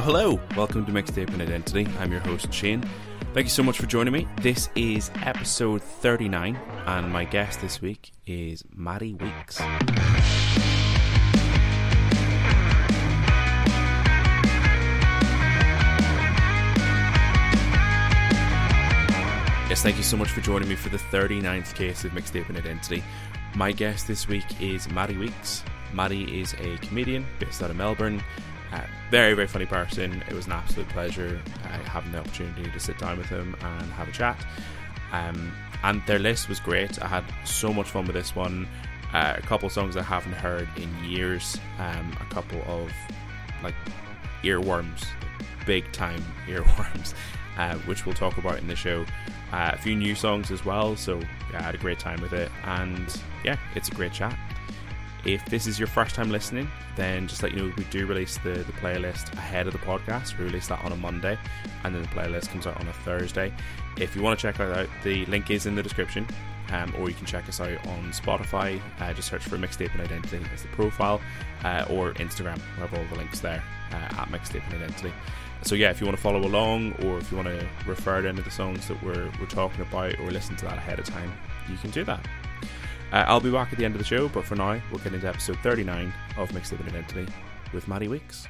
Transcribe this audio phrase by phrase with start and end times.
[0.00, 0.40] Hello, hello.
[0.56, 1.86] Welcome to Mixtaping Identity.
[1.98, 2.82] I'm your host, Shane.
[3.34, 4.26] Thank you so much for joining me.
[4.40, 9.60] This is episode 39, and my guest this week is Maddy Weeks.
[19.68, 23.04] Yes, thank you so much for joining me for the 39th case of Mixtaping Identity.
[23.54, 25.62] My guest this week is Maddy Weeks.
[25.92, 28.22] Maddy is a comedian based out of Melbourne.
[28.72, 30.22] Uh, very, very funny person.
[30.28, 33.92] It was an absolute pleasure uh, having the opportunity to sit down with him and
[33.92, 34.38] have a chat.
[35.12, 35.52] Um,
[35.82, 37.02] and their list was great.
[37.02, 38.68] I had so much fun with this one.
[39.12, 41.58] Uh, a couple songs I haven't heard in years.
[41.78, 42.92] Um, a couple of
[43.62, 43.74] like
[44.42, 45.04] earworms,
[45.66, 47.14] big time earworms,
[47.58, 49.04] uh, which we'll talk about in the show.
[49.52, 51.18] Uh, a few new songs as well, so
[51.50, 54.38] yeah, I had a great time with it, and yeah, it's a great chat.
[55.24, 58.38] If this is your first time listening, then just let you know we do release
[58.38, 60.38] the, the playlist ahead of the podcast.
[60.38, 61.38] We release that on a Monday,
[61.84, 63.52] and then the playlist comes out on a Thursday.
[63.98, 66.26] If you want to check that out, the link is in the description,
[66.70, 68.80] um, or you can check us out on Spotify.
[68.98, 71.20] Uh, just search for Mixtaping Identity as the profile,
[71.64, 72.56] uh, or Instagram.
[72.76, 75.12] We have all the links there uh, at Mixtaping Identity.
[75.62, 78.28] So yeah, if you want to follow along, or if you want to refer to
[78.28, 81.04] any of the songs that we're, we're talking about, or listen to that ahead of
[81.04, 81.30] time,
[81.68, 82.26] you can do that.
[83.12, 85.12] Uh, I'll be back at the end of the show, but for now, we'll get
[85.14, 87.26] into episode 39 of Mixtaping Identity
[87.72, 88.46] with Maddy Weeks.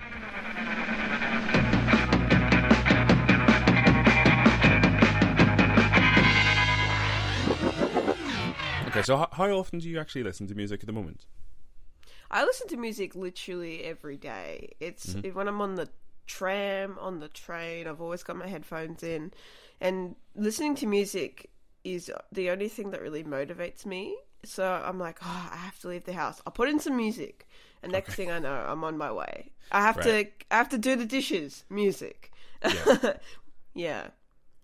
[8.88, 11.26] Okay, so how, how often do you actually listen to music at the moment?
[12.30, 14.70] I listen to music literally every day.
[14.80, 15.36] It's Mm-hmm.
[15.36, 15.88] when I'm on the
[16.26, 19.32] tram, on the train, I've always got my headphones in.
[19.80, 21.50] And listening to music
[21.84, 24.16] is the only thing that really motivates me.
[24.44, 26.40] So I'm like, oh, I have to leave the house.
[26.46, 27.46] I'll put in some music.
[27.82, 29.52] And next thing I know, I'm on my way.
[29.72, 30.04] I have Right.
[30.50, 32.32] to I have to do the dishes, music.
[32.64, 33.12] Yeah.
[33.74, 34.06] yeah.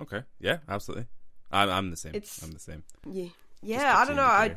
[0.01, 1.07] Okay, yeah, absolutely.
[1.51, 2.15] I'm, I'm the same.
[2.15, 2.83] It's- I'm the same.
[3.11, 3.29] Yeah.
[3.63, 4.23] Yeah, I don't know.
[4.23, 4.57] I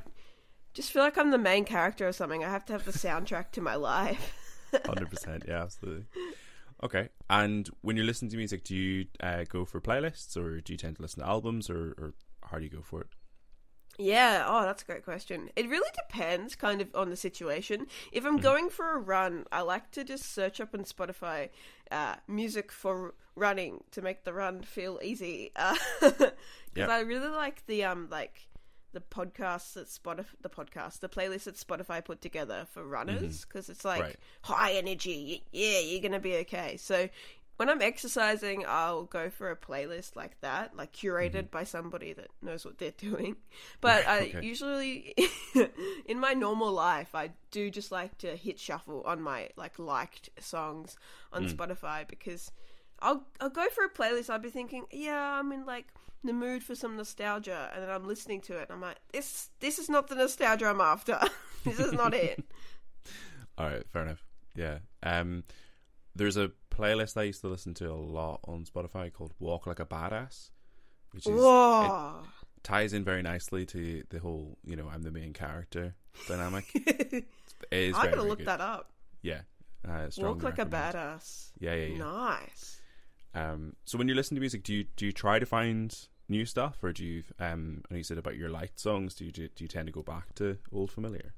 [0.74, 2.44] just feel like I'm the main character or something.
[2.44, 4.36] I have to have the soundtrack to my life.
[4.86, 6.06] Hundred percent, yeah, absolutely.
[6.84, 10.74] Okay, and when you listen to music, do you uh, go for playlists, or do
[10.74, 12.14] you tend to listen to albums, or, or
[12.50, 13.08] how do you go for it?
[14.02, 15.50] Yeah, oh, that's a great question.
[15.58, 17.86] It really depends kind of on the situation.
[18.14, 21.50] If I'm going for a run, I like to just search up on Spotify
[21.92, 25.52] uh, music for running to make the run feel easy.
[26.00, 26.32] Because
[26.76, 26.90] Yep.
[26.90, 28.48] I really like the um like
[28.94, 33.70] the podcasts that Spotify the podcast the playlist that Spotify put together for runners because
[33.70, 34.16] it's like Right.
[34.44, 35.44] high energy.
[35.52, 36.78] Yeah, you're gonna be okay.
[36.78, 37.10] So
[37.60, 42.28] when I'm exercising, I'll go for a playlist like that, like curated by somebody that
[42.42, 43.36] knows what they're doing.
[43.82, 45.14] But I usually,
[46.06, 50.30] in my normal life, I do just like to hit shuffle on my like liked
[50.40, 50.96] songs
[51.34, 52.52] on Spotify because
[53.02, 54.30] I'll I'll go for a playlist.
[54.30, 55.88] I'll be thinking, yeah, I'm in like
[56.24, 59.50] the mood for some nostalgia, and then I'm listening to it, and I'm like, this
[59.60, 61.20] this is not the nostalgia I'm after.
[61.66, 62.42] this is not it.
[63.58, 64.24] All right, fair enough.
[64.56, 65.44] Yeah, um,
[66.16, 69.80] there's a playlist I used to listen to a lot on Spotify called "Walk Like
[69.80, 70.50] a Badass,"
[71.12, 71.92] which is it
[72.64, 75.96] ties in very nicely to the whole, you know, I'm the main character
[76.28, 76.66] dynamic.
[76.76, 77.26] it
[77.72, 78.48] is I'm very, very look good.
[78.48, 78.92] that up.
[79.22, 79.42] Yeah,
[79.88, 81.52] uh, Walk like a badass.
[81.60, 81.98] Yeah, yeah, yeah.
[81.98, 82.80] Nice.
[83.36, 85.96] Um, so when you listen to music, do you do you try to find
[86.28, 87.24] new stuff, or do you?
[87.40, 89.16] Um, and you said about your liked songs.
[89.16, 91.34] Do you do you tend to go back to old familiar?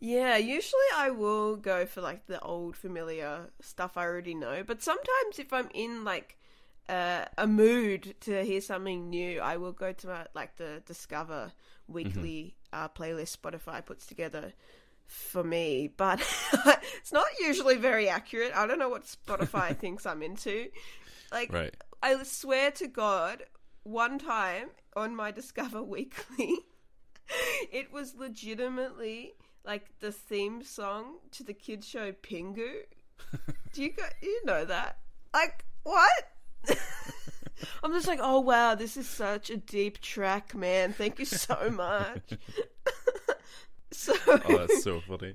[0.00, 4.82] Yeah, usually I will go for like the old familiar stuff I already know, but
[4.82, 6.38] sometimes if I'm in like
[6.88, 11.52] uh, a mood to hear something new, I will go to my, like the Discover
[11.88, 14.52] weekly uh, playlist Spotify puts together
[15.06, 16.20] for me, but
[16.96, 18.52] it's not usually very accurate.
[18.54, 20.68] I don't know what Spotify thinks I'm into.
[21.32, 21.74] Like, Right.
[22.02, 23.42] I swear to God,
[23.82, 26.58] one time on my Discover Weekly,
[27.72, 29.34] it was legitimately
[29.64, 32.82] like the theme song to the kids show Pingu.
[33.72, 34.98] Do you got you know that?
[35.34, 36.32] Like what?
[37.82, 40.92] I'm just like, oh wow, this is such a deep track, man.
[40.92, 42.32] Thank you so much.
[43.90, 45.34] so Oh, that's so funny.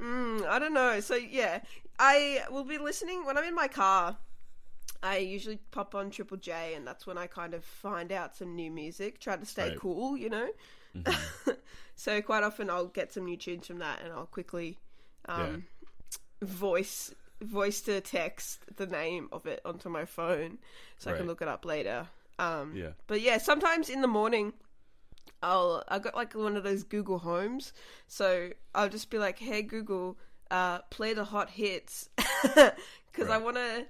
[0.00, 1.00] Mm, I don't know.
[1.00, 1.60] So yeah,
[1.98, 4.16] I will be listening when I'm in my car.
[5.00, 8.56] I usually pop on Triple J, and that's when I kind of find out some
[8.56, 9.20] new music.
[9.20, 9.78] Try to stay Right.
[9.78, 10.48] cool, you know.
[11.96, 14.78] so quite often I'll get some new tunes from that, and I'll quickly
[15.28, 15.64] um,
[16.42, 20.58] voice voice to text the name of it onto my phone,
[20.98, 22.08] so I can look it up later.
[22.38, 22.90] Um, Yeah.
[23.06, 24.52] But yeah, sometimes in the morning,
[25.42, 27.72] I'll I got like one of those Google Homes,
[28.06, 30.18] so I'll just be like, "Hey Google,
[30.50, 33.86] uh, play the hot hits because I want to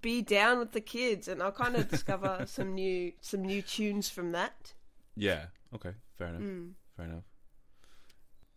[0.00, 4.08] be down with the kids, and I'll kind of discover some new some new tunes
[4.08, 4.72] from that.
[5.16, 5.46] Yeah.
[5.74, 5.92] Okay.
[6.18, 6.42] Fair enough.
[6.42, 6.70] Mm.
[6.96, 7.24] Fair enough.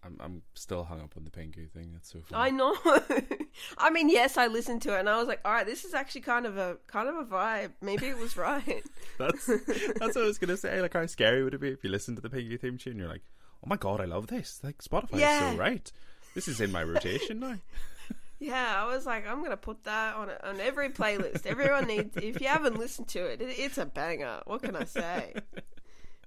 [0.06, 1.92] I'm I'm still hung up on the Pingu thing.
[1.94, 2.48] That's so funny.
[2.48, 2.78] I know.
[3.78, 5.94] I mean, yes, I listened to it, and I was like, "All right, this is
[5.94, 7.72] actually kind of a kind of a vibe.
[7.82, 8.84] Maybe it was right."
[9.18, 10.80] That's that's what I was gonna say.
[10.82, 12.98] Like, how scary would it be if you listened to the Pingu theme tune?
[12.98, 13.24] You're like,
[13.64, 14.60] oh my god, I love this.
[14.64, 15.92] Like, Spotify is so right.
[16.36, 17.58] This is in my rotation now.
[18.40, 21.46] yeah, I was like, "I'm gonna put that on on every playlist.
[21.48, 22.16] Everyone needs.
[22.18, 24.42] If you haven't listened to it, it it's a banger.
[24.46, 25.34] What can I say?"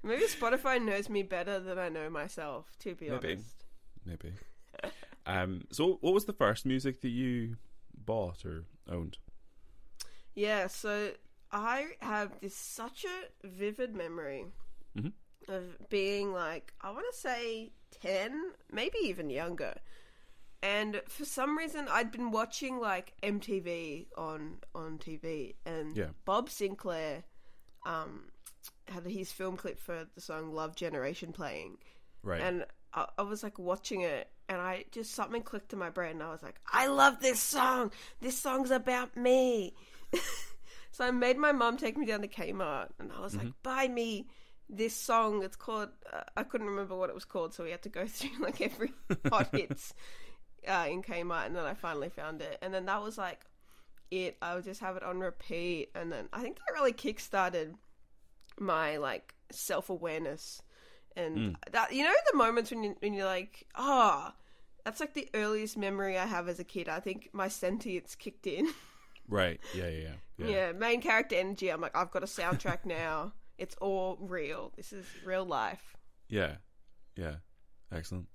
[0.03, 2.67] Maybe Spotify knows me better than I know myself.
[2.81, 3.33] To be Maybe.
[3.33, 3.65] honest.
[4.05, 4.33] Maybe.
[5.27, 5.65] Um.
[5.71, 7.57] So, what was the first music that you
[7.95, 9.19] bought or owned?
[10.35, 11.11] Yeah, so
[11.53, 14.47] I have this such a vivid memory
[14.97, 15.13] Mhm.
[15.49, 19.75] of being like, I want to say 10, maybe even younger.
[20.63, 26.11] And for some reason, I'd been watching like MTV on on TV, and Yeah.
[26.25, 27.25] Bob Sinclair
[27.85, 28.31] um,
[28.91, 31.79] had his film clip for the song "Love Generation" playing,
[32.23, 32.41] Right.
[32.41, 36.13] and I, I was like watching it, and I just something clicked in my brain,
[36.13, 37.91] and I was like, I love this song.
[38.21, 39.75] This song's about me.
[40.91, 43.89] so I made my mum take me down to Kmart, and I was like, buy
[43.89, 44.27] me
[44.69, 45.43] this song.
[45.43, 45.91] It's called.
[46.13, 48.61] Uh, I couldn't remember what it was called, so we had to go through like
[48.61, 48.93] every
[49.29, 49.93] hot hits
[50.67, 53.41] uh, in Kmart, and then I finally found it, and then that was like
[54.11, 54.37] it.
[54.41, 57.75] I would just have it on repeat, and then I think that really kickstarted
[58.61, 60.63] my like self awareness
[61.17, 61.57] and mm.
[61.73, 64.33] that you know the moments when you when you're like oh
[64.89, 66.89] that's like the earliest memory I have as a kid.
[66.89, 68.69] I think my sentience kicked in.
[69.29, 69.61] right.
[69.75, 69.89] Yeah.
[69.89, 70.09] Yeah.
[70.39, 70.47] Yeah.
[70.47, 70.73] yeah.
[70.73, 71.69] main character energy.
[71.69, 73.33] I'm like I've got a soundtrack now.
[73.59, 74.73] It's all real.
[74.77, 75.95] This is real life.
[76.31, 76.55] Yeah.
[77.17, 77.37] Yeah.
[77.93, 78.29] Excellent.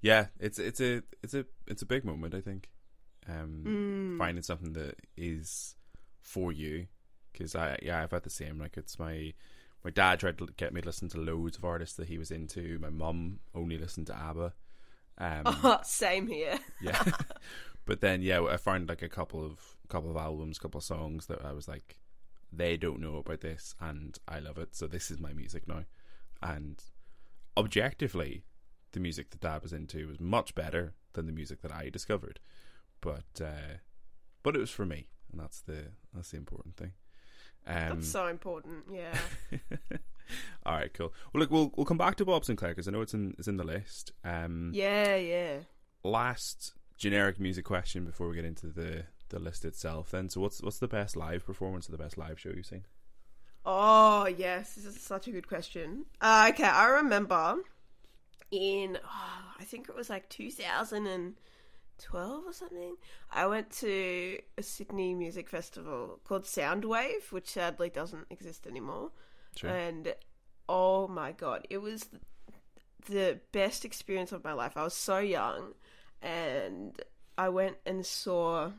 [0.00, 2.32] Yeah, it's it's a it's a it's a big moment.
[2.32, 2.70] I think.
[3.28, 4.18] Um, mm.
[4.18, 5.74] finding something that is
[6.22, 6.86] for you,
[7.32, 8.58] because I yeah I've had the same.
[8.60, 9.32] Like it's my
[9.88, 12.30] my dad tried to get me to listen to loads of artists that he was
[12.30, 12.78] into.
[12.78, 14.52] My mum only listened to ABBA.
[15.16, 16.58] Um, Same here.
[16.82, 17.02] yeah,
[17.86, 21.24] but then yeah, I found like a couple of couple of albums, couple of songs
[21.28, 21.96] that I was like,
[22.52, 24.76] they don't know about this, and I love it.
[24.76, 25.84] So this is my music now,
[26.42, 26.84] and
[27.56, 28.44] objectively,
[28.92, 32.40] the music that Dad was into was much better than the music that I discovered,
[33.00, 33.78] but uh,
[34.42, 36.92] but it was for me, and that's the that's the important thing.
[37.68, 38.84] Um, That's so important.
[38.92, 39.14] Yeah.
[40.66, 41.12] all right, cool.
[41.32, 43.48] Well, look, we'll we'll come back to Bob Sinclair because I know it's in it's
[43.48, 44.12] in the list.
[44.24, 45.58] Um, Yeah, yeah.
[46.02, 50.10] last generic music question before we get into the the list itself.
[50.10, 52.84] Then, so what's what's the best live performance or the best live show you've seen?
[53.66, 54.74] Oh, yes.
[54.74, 56.06] This is such a good question.
[56.22, 57.56] Uh, okay, I remember
[58.50, 60.30] in, oh, I think it was like
[61.98, 62.96] 2012 or something,
[63.30, 69.10] I went to a Sydney music festival called Soundwave, which sadly doesn't exist anymore.
[69.56, 69.70] Sure.
[69.70, 70.14] And
[70.68, 72.06] oh my god, it was
[73.08, 74.76] the best experience of my life.
[74.76, 75.74] I was so young,
[76.22, 77.00] and
[77.36, 78.70] I went and saw.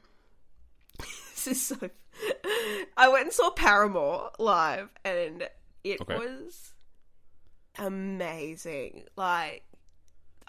[1.00, 1.78] this is so.
[2.98, 5.48] I went and saw Paramore live, and
[5.84, 6.18] it Okay.
[6.18, 6.74] was
[7.78, 9.06] amazing.
[9.16, 9.64] Like,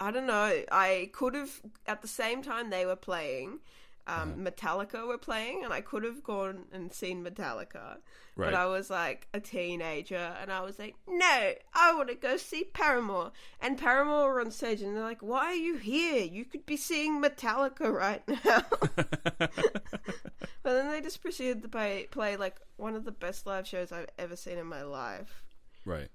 [0.01, 0.63] I don't know.
[0.71, 3.59] I could have at the same time they were playing.
[4.07, 7.97] Um, Metallica were playing, and I could have gone and seen Metallica,
[8.35, 8.47] Right.
[8.47, 12.35] but I was like a teenager, and I was like, "No, I want to go
[12.35, 13.31] see Paramore."
[13.61, 16.23] And Paramore were on stage, and they're like, "Why are you here?
[16.23, 18.65] You could be seeing Metallica right now."
[19.37, 23.91] but then they just proceeded to play, play like one of the best live shows
[23.91, 25.43] I've ever seen in my life.
[25.85, 26.09] right.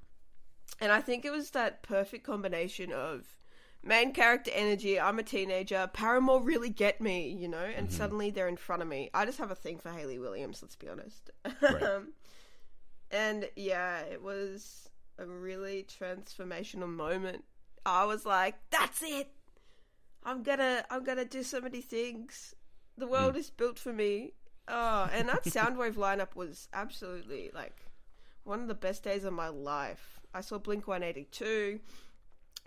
[0.80, 3.24] And I think it was that perfect combination of
[3.86, 4.98] main character energy.
[4.98, 5.88] I'm a teenager.
[5.92, 9.10] Paramore really get me, you know, and suddenly they're in front of me.
[9.14, 11.30] I just have a thing for Hayley Williams, let's be honest.
[11.62, 11.82] Right.
[11.82, 12.12] um,
[13.10, 14.88] and yeah, it was
[15.18, 17.44] a really transformational moment.
[17.84, 19.30] I was like, that's it.
[20.24, 22.54] I'm gonna I'm gonna do so many things.
[22.98, 24.32] The world is built for me.
[24.66, 27.86] Oh, and that Soundwave lineup was absolutely like
[28.42, 30.20] one of the best days of my life.
[30.34, 31.80] I saw Blink 182,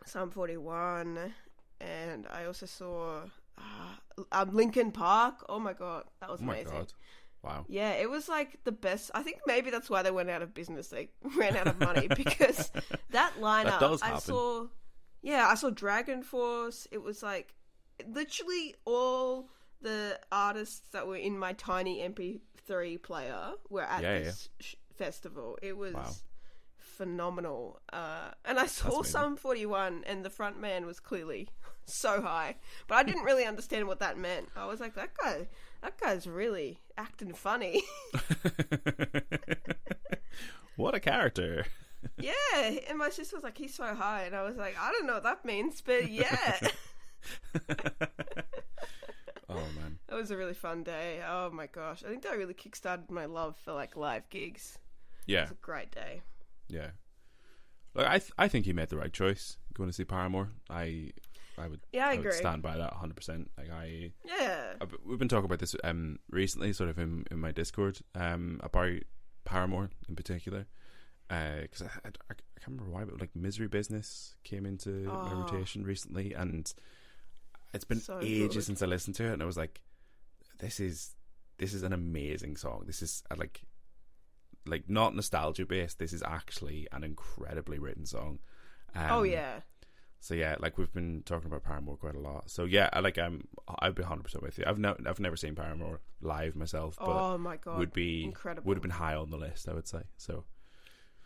[0.05, 1.33] Sum 41,
[1.81, 3.21] and I also saw
[3.57, 5.45] uh, um, Linkin Park.
[5.49, 6.71] Oh my god, that was Oh my amazing.
[6.77, 6.93] god.
[7.41, 7.65] Wow.
[7.69, 9.11] Yeah, it was like the best.
[9.13, 10.89] I think maybe that's why they went out of business.
[10.89, 12.71] They ran out of money because
[13.11, 13.79] that lineup.
[13.79, 14.67] does I saw.
[15.21, 16.87] Yeah, I saw Dragon Force.
[16.91, 17.53] It was like
[18.07, 19.49] literally all
[19.81, 25.57] the artists that were in my tiny MP3 player were at Yeah, this sh- festival.
[25.61, 26.11] It was Wow.
[26.99, 27.79] Phenomenal.
[27.93, 31.47] Uh, and I saw Sum 41, and the front man was clearly
[31.85, 32.57] so high,
[32.89, 34.49] but I didn't really understand what that meant.
[34.53, 35.47] I was like, that guy,
[35.81, 37.83] that guy's really acting funny.
[40.75, 41.67] what a character.
[42.19, 42.33] yeah,
[42.89, 45.13] and my sister was like, he's so high, and I was like, I don't know
[45.13, 46.59] what that means, but yeah.
[49.47, 49.99] oh man.
[50.09, 51.21] It was a really fun day.
[51.25, 52.03] Oh my gosh.
[52.03, 54.77] I think that really kickstarted my love for like live gigs.
[55.27, 56.23] Yeah, it was a great day.
[56.69, 56.91] Yeah.
[57.95, 60.49] Look, I th- I think he made the right choice going to see Paramore.
[60.69, 61.11] I
[61.57, 62.31] I would Yeah, I would agree.
[62.37, 63.15] stand by that 100.
[63.15, 64.73] percent Like I Yeah.
[64.79, 68.59] I've- we've been talking about this um recently, sort of in, in my Discord, um
[68.63, 68.99] about
[69.45, 70.67] Paramore in particular,
[71.27, 75.41] because I, I, I can't remember why, but like Misery Business came into my Oh.
[75.41, 76.71] rotation recently, and
[77.73, 78.63] it's been So ages good.
[78.63, 79.81] since I listened to it, and I was like,
[80.59, 81.15] this is
[81.57, 82.83] this is an amazing song.
[82.85, 83.61] This is uh, like
[84.69, 85.99] like not nostalgia based.
[85.99, 88.39] This is actually an incredibly written song.
[88.95, 89.59] Um, oh yeah.
[90.19, 92.49] so yeah, like we've been talking about Paramore quite a lot.
[92.49, 93.47] So yeah, I like I'm
[93.79, 94.63] I'd be hundred percent with you.
[94.67, 97.77] I've no I've never seen Paramore live myself, but oh my god.
[97.79, 98.67] would be incredible.
[98.67, 99.67] would have been high on the list.
[99.69, 100.01] I would say.
[100.17, 100.43] So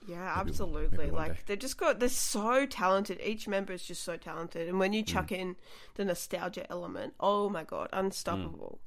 [0.07, 1.05] Yeah, Maybe- absolutely.
[1.05, 1.39] one like day.
[1.47, 3.19] they've just got they're so talented.
[3.23, 5.37] Each member is just so talented, and when you chuck Mm.
[5.39, 5.55] in
[5.95, 8.79] the nostalgia element, oh my god, unstoppable.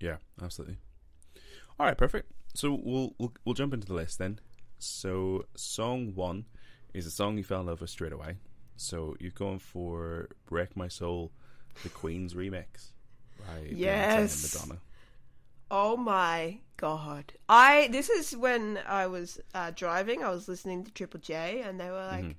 [0.00, 0.78] yeah, absolutely.
[1.80, 2.30] All right, perfect.
[2.58, 4.40] So we'll we'll we'll jump into the list then.
[4.80, 6.46] So song one
[6.92, 8.34] is a song you fell in love with straight away.
[8.74, 11.30] So you're going for "Break My Soul,"
[11.84, 12.90] the Queen's remix
[13.38, 14.52] by Yes.
[14.52, 14.80] Madonna.
[15.70, 17.32] Oh my god!
[17.48, 20.24] I this is when I was uh, driving.
[20.24, 22.34] I was listening to Triple J, and they were like, Mhm.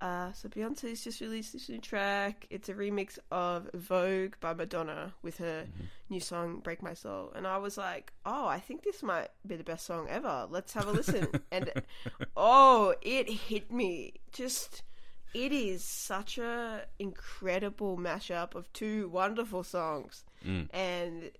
[0.00, 2.46] Uh, "So Beyonce's just released this new track.
[2.50, 5.86] It's a remix of Vogue by Madonna with her Mhm.
[6.10, 9.56] new song Break My Soul." And I was like, "Oh, I think this might be
[9.56, 10.46] the best song ever.
[10.50, 11.72] Let's have a listen." and
[12.36, 14.82] oh, it hit me just.
[15.34, 20.68] It is such a incredible mashup of two wonderful songs Mm.
[20.72, 21.30] and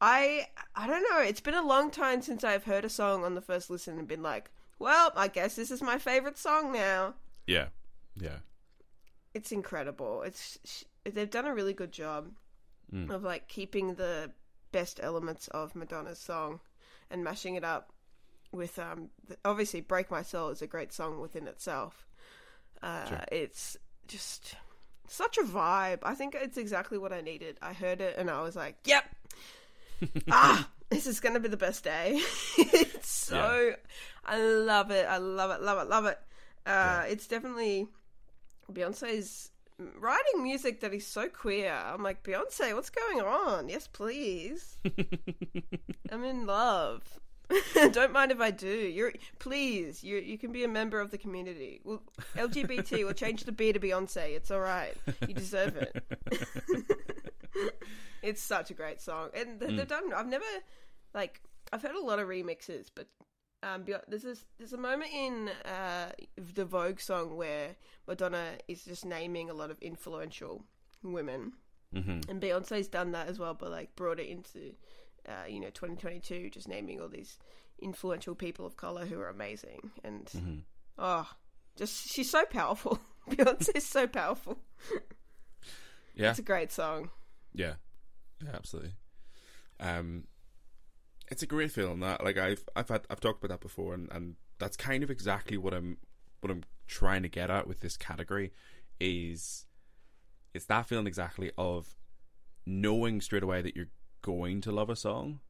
[0.00, 1.20] I I don't know.
[1.20, 4.08] It's been a long time since I've heard a song on the first listen and
[4.08, 7.14] been like, "Well, I guess this is my favorite song now."
[7.46, 7.68] Yeah,
[8.20, 8.38] yeah.
[9.34, 10.22] It's incredible.
[10.22, 12.32] It's sh- they've done a really good job
[12.92, 13.10] Mm.
[13.10, 14.30] of like keeping the
[14.70, 16.60] best elements of Madonna's song
[17.10, 17.92] and mashing it up
[18.52, 22.06] with um the, obviously "Break My Soul" is a great song within itself.
[22.80, 23.24] Uh, Sure.
[23.32, 24.54] It's just
[25.08, 25.98] such a vibe.
[26.04, 27.58] I think it's exactly what I needed.
[27.60, 29.04] I heard it and I was like, "Yep,
[30.30, 32.20] ah, this is gonna be the best day."
[32.58, 33.72] it's so,
[34.24, 35.06] I love it.
[35.08, 35.60] I love it.
[35.62, 35.88] Love it.
[35.90, 36.18] Love it.
[36.64, 37.88] Uh, It's definitely
[38.72, 39.50] Beyonce's
[39.98, 41.72] writing music that is so queer.
[41.72, 43.68] I'm like, Beyonce, what's going on?
[43.68, 44.78] Yes, please.
[46.12, 47.20] I'm in love.
[47.92, 48.68] Don't mind if I do.
[48.68, 50.02] You're please.
[50.02, 51.80] You you can be a member of the community.
[51.84, 52.02] Well,
[52.34, 53.04] LGBT.
[53.04, 54.34] We'll change the B to Beyonce.
[54.34, 54.94] It's all right.
[55.28, 56.04] You deserve it.
[58.22, 59.86] it's such a great song, and they've mm.
[59.86, 60.12] done.
[60.12, 60.44] I've never
[61.14, 61.40] like
[61.72, 63.06] I've heard a lot of remixes, but
[63.62, 66.12] um, there's this, there's a moment in uh,
[66.54, 70.64] the Vogue song where Madonna is just naming a lot of influential
[71.02, 71.52] women,
[71.92, 74.74] hmm and Beyonce's done that as well, but like brought it into
[75.28, 77.38] uh, you know 2022, just naming all these
[77.80, 80.54] influential people of color who are amazing, and hmm
[80.98, 81.28] oh,
[81.76, 82.98] just she's so powerful.
[83.30, 84.58] Beyonce's so powerful.
[86.14, 87.10] Yeah, It's a great song.
[87.52, 87.74] yeah,
[88.42, 88.92] yeah, absolutely.
[89.80, 90.24] Um,
[91.28, 94.08] it's a great feeling that like I've I've had I've talked about that before, and,
[94.12, 95.98] and that's kind of exactly what I'm
[96.40, 98.52] what I'm trying to get at with this category
[99.00, 99.66] is
[100.54, 101.94] it's that feeling exactly of
[102.64, 103.90] knowing straight away that you're
[104.22, 105.40] going to love a song,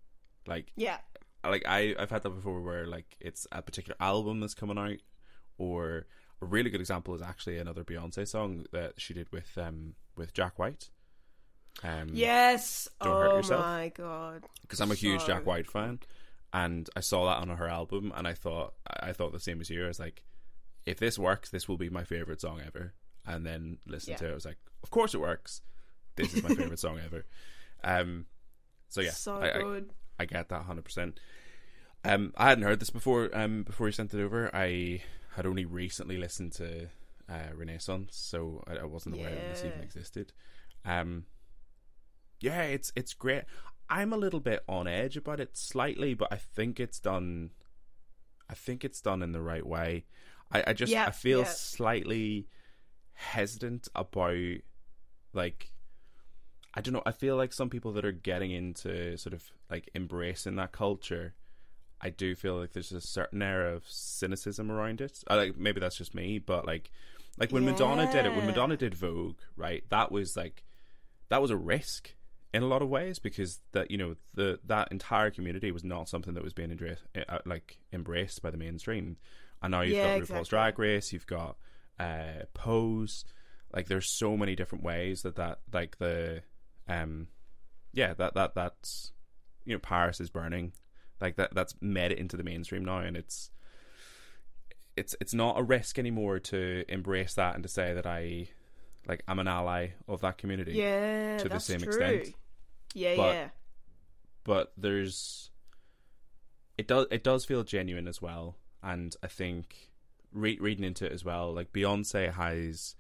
[0.46, 0.98] like Yeah,
[1.44, 4.98] like I I've had that before where like it's a particular album that's coming out,
[5.58, 6.06] or
[6.42, 10.32] a really good example is actually another Beyonce song that she did with um with
[10.32, 10.90] Jack White.
[11.82, 12.88] Um, yes.
[13.02, 13.60] Don't Hurt oh Yourself.
[13.64, 14.44] my god.
[14.62, 16.00] because I'm a huge So- Jack White fan,
[16.52, 19.68] and I saw that on her album, and I thought I thought the same as
[19.70, 19.84] you.
[19.84, 20.22] I was like,
[20.86, 22.94] if this works, this will be my favorite song ever.
[23.26, 24.16] And then listen Yeah.
[24.18, 25.60] to it, I was like, of course it works.
[26.14, 27.26] This is my favorite song ever.
[27.84, 28.26] Um,
[28.88, 29.90] so yeah, so I, I, good.
[30.18, 31.20] I get that hundred percent.
[32.04, 33.28] Um, I hadn't heard this before.
[33.36, 35.02] Um, before you sent it over, I
[35.34, 36.86] had only recently listened to
[37.28, 40.32] uh, Renaissance, so I, I wasn't aware that this even existed.
[40.84, 41.24] Um,
[42.40, 43.44] yeah, it's it's great.
[43.88, 47.50] I'm a little bit on edge about it slightly, but I think it's done.
[48.50, 50.04] I think it's done in the right way.
[50.52, 51.44] I, I just Yeah, I feel yeah.
[51.46, 52.48] slightly
[53.14, 54.58] hesitant about
[55.32, 55.72] like
[56.74, 57.02] I don't know.
[57.06, 61.34] I feel like some people that are getting into sort of like embracing that culture
[62.00, 65.24] I do feel like there's a certain air of cynicism around it.
[65.28, 66.90] I, like maybe that's just me, but like
[67.38, 69.84] like when Madonna did it, when Madonna did Vogue, right?
[69.88, 70.64] That was like
[71.28, 72.14] that was a risk
[72.54, 76.08] in a lot of ways because that you know the that entire community was not
[76.08, 79.16] something that was being embraced, uh, like embraced by the mainstream.
[79.62, 80.48] And now you've Yeah, got RuPaul's exactly.
[80.48, 81.56] Drag Race, you've got
[81.98, 83.24] uh, Pose.
[83.74, 86.42] Like there's so many different ways that that like the
[86.88, 87.28] um
[87.92, 89.12] yeah that that that's
[89.64, 90.72] you know Paris is burning
[91.20, 93.50] like that that's made it into the mainstream now and it's
[94.96, 98.48] it's it's not a risk anymore to embrace that and to say that I
[99.06, 101.88] like I'm an ally of that community Yeah, to the same true.
[101.88, 102.34] extent.
[102.94, 103.48] Yeah, But- yeah.
[104.44, 105.50] but there's
[106.78, 109.90] it does it does feel genuine as well and i think
[110.32, 112.94] re- reading into it as well like beyonce has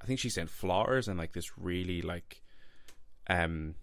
[0.00, 2.42] i think she sent flowers and like this really like
[3.28, 3.74] um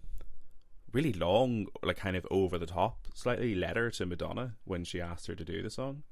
[0.92, 5.26] really long like kind of over the top slightly letter to madonna when she asked
[5.26, 6.02] her to do the song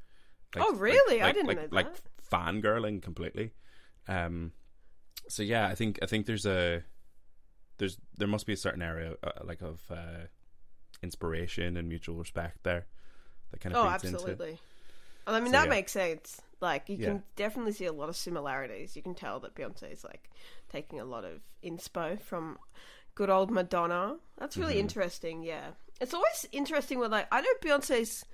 [0.56, 1.22] Like- Oh, like- really?
[1.22, 2.02] I didn't like, know like that.
[2.30, 3.52] fangirling completely
[4.08, 4.52] um
[5.30, 6.82] so yeah i think i think there's a
[7.78, 10.26] there's there must be a certain area uh, like of uh
[11.02, 12.86] inspiration and mutual respect there
[13.52, 14.58] that kind of Oh, into absolutely.
[15.26, 15.70] And I mean, So, that yeah.
[15.70, 16.40] makes sense.
[16.60, 17.06] Like, you Yeah.
[17.06, 18.96] can definitely see a lot of similarities.
[18.96, 20.30] You can tell that Beyonce is like
[20.70, 22.58] taking a lot of inspo from
[23.14, 24.16] good old Madonna.
[24.38, 24.80] That's really Mm-hmm.
[24.80, 25.42] interesting.
[25.42, 28.24] Yeah, it's always interesting when like I know Beyonce's.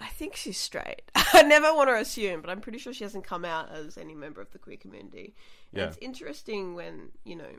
[0.00, 1.02] I think she's straight.
[1.14, 4.14] I never want to assume, but I'm pretty sure she hasn't come out as any
[4.14, 5.34] member of the queer community.
[5.72, 5.86] And Yeah.
[5.88, 7.50] it's interesting when you know.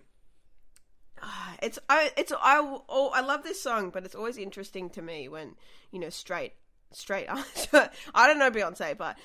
[1.21, 5.01] ah, It's I it's I oh I love this song, but it's always interesting to
[5.01, 5.55] me when
[5.91, 6.53] you know straight
[6.91, 7.27] straight
[8.15, 9.17] I don't know Beyonce, but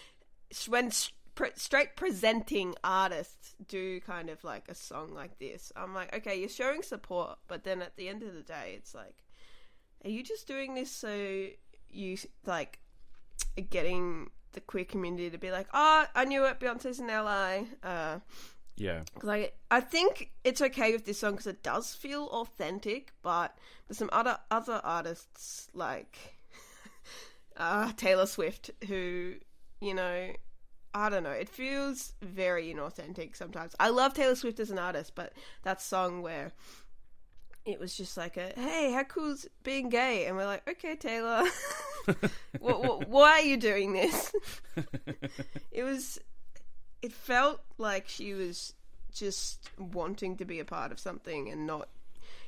[0.68, 6.38] when straight presenting artists do kind of like a song like this, I'm like, okay,
[6.38, 9.16] you're showing support, but then at the end of the day, it's like,
[10.04, 11.46] are you just doing this so
[11.90, 12.78] you like
[13.70, 17.64] getting the queer community to be like, oh, I knew it, Beyonce's an ally.
[17.82, 18.18] Uh,
[18.76, 23.56] yeah like I think it's okay with this song because it does feel authentic, but
[23.86, 26.36] there's some other other artists like
[27.56, 29.34] uh, Taylor Swift who,
[29.80, 30.30] you know,
[30.92, 31.30] I don't know.
[31.30, 33.74] It feels very inauthentic sometimes.
[33.78, 36.52] I love Taylor Swift as an artist, but that song where
[37.64, 40.26] it was just like a hey, how cool's being gay?
[40.26, 41.44] And we're like, okay, Taylor,
[42.58, 44.32] what, what, why are you doing this?
[45.72, 46.18] it was
[47.02, 48.74] it felt like she was
[49.12, 51.88] just wanting to be a part of something and not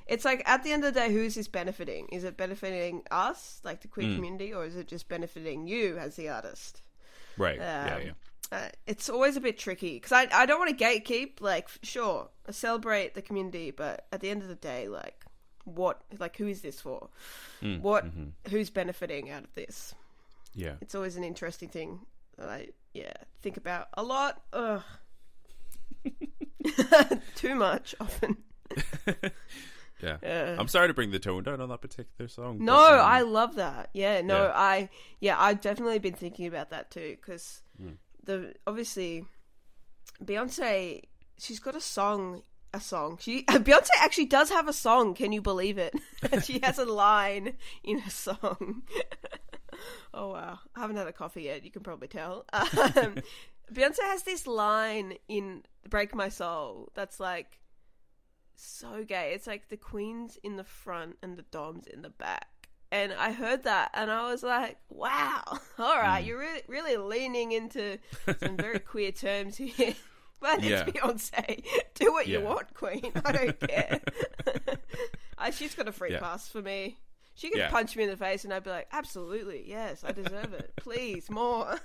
[0.07, 2.09] it's like at the end of the day who's this benefiting?
[2.13, 6.17] Is it benefiting us like the queer community or is it just benefiting you as
[6.17, 6.83] the artist?
[7.37, 7.59] Right.
[7.59, 8.13] Yeah Um, yeah
[8.53, 12.29] uh, it's always a bit tricky because I, I don't want to gatekeep like sure
[12.51, 15.25] celebrate the community but at the end of the day like
[15.65, 17.09] what like who is this for
[17.63, 18.51] Mm, what mm-hmm.
[18.51, 19.95] who's benefiting out of this
[20.55, 22.01] yeah it's always an interesting thing
[22.39, 24.43] that I yeah think about a lot.
[24.53, 24.83] Ugh.
[27.35, 28.37] Too much often.
[30.03, 33.01] yeah Uh, i'm sorry to bring the tone down on that particular song no, um,
[33.03, 33.89] I love that.
[33.95, 34.53] Yeah, no, Yeah.
[34.55, 34.89] I
[35.21, 37.93] yeah, I've definitely been thinking about that too because Hmm.
[38.27, 39.25] The obviously
[40.23, 41.03] Beyonce,
[41.39, 42.43] she's got a song.
[42.75, 43.17] A song.
[43.21, 45.15] She Beyonce actually does have a song.
[45.15, 45.95] Can you believe it?
[46.43, 48.83] she has a line in a song.
[50.13, 50.59] oh wow!
[50.75, 51.65] I haven't had a coffee yet.
[51.65, 52.45] You can probably tell.
[52.53, 53.17] Um,
[53.73, 57.61] Beyonce has this line in "Break My Soul" that's like
[58.57, 59.33] so gay.
[59.35, 62.49] It's like the queen's in the front and the dom's in the back.
[62.93, 65.43] And I heard that and I was like, wow,
[65.79, 66.29] all right, Hmm.
[66.29, 67.99] you're really, really leaning into
[68.41, 69.95] some very queer terms here.
[70.39, 70.85] But it's Yeah.
[70.85, 71.65] Beyonce.
[71.95, 73.11] Do what you want, queen.
[73.25, 74.01] I don't care.
[75.39, 76.21] I, she's got a free Yeah.
[76.21, 76.99] pass for me.
[77.35, 77.71] She could Yeah.
[77.71, 80.75] punch me in the face and I'd be like, absolutely, yes, I deserve it.
[80.77, 81.81] Please, more.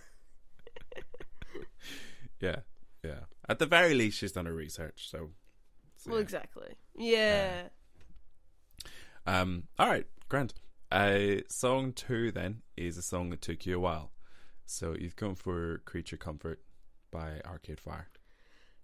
[2.41, 2.57] yeah
[3.03, 5.29] yeah at the very least she's done her research so,
[5.95, 6.23] so Well, yeah.
[6.23, 6.75] exactly.
[6.97, 7.61] Yeah.
[9.25, 10.53] Um, all right, grand.
[10.91, 14.12] Uh, song two then is a song that took you a while.
[14.65, 16.62] So you've gone for "Creature Comfort"
[17.12, 18.10] by Arcade Fire.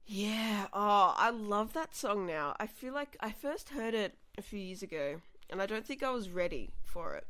[0.06, 0.68] Yeah.
[0.72, 2.56] Oh, I love that song now.
[2.60, 6.02] I feel like I first heard it a few years ago, and I don't think
[6.02, 7.28] I was ready for it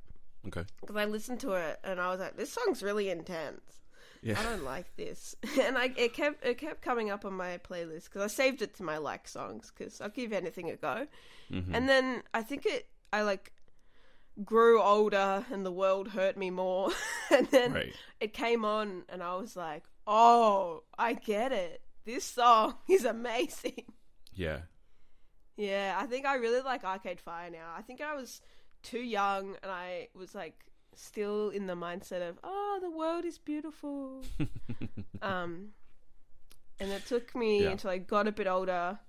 [0.47, 0.63] Okay.
[0.81, 3.61] because I listened to it and I was like, "This song's really intense.
[4.23, 8.05] I don't like this." and I it kept it kept coming up on my playlist
[8.05, 11.07] because I saved it to my like songs because I'll give anything a go.
[11.51, 11.69] Mhm.
[11.73, 13.53] And then I think it I like
[14.43, 16.91] grew older and the world hurt me more,
[17.31, 17.95] and then Right.
[18.19, 21.81] it came on and I was like, "Oh, I get it.
[22.05, 23.83] This song is amazing."
[24.33, 24.61] Yeah.
[25.55, 27.73] Yeah, I think I really like Arcade Fire now.
[27.75, 28.41] I think I was
[28.83, 30.53] too young and I was like
[30.95, 34.23] still in the mindset of oh the world is beautiful.
[35.21, 35.69] um,
[36.79, 37.71] and it took me Yeah.
[37.71, 38.99] until I got a bit older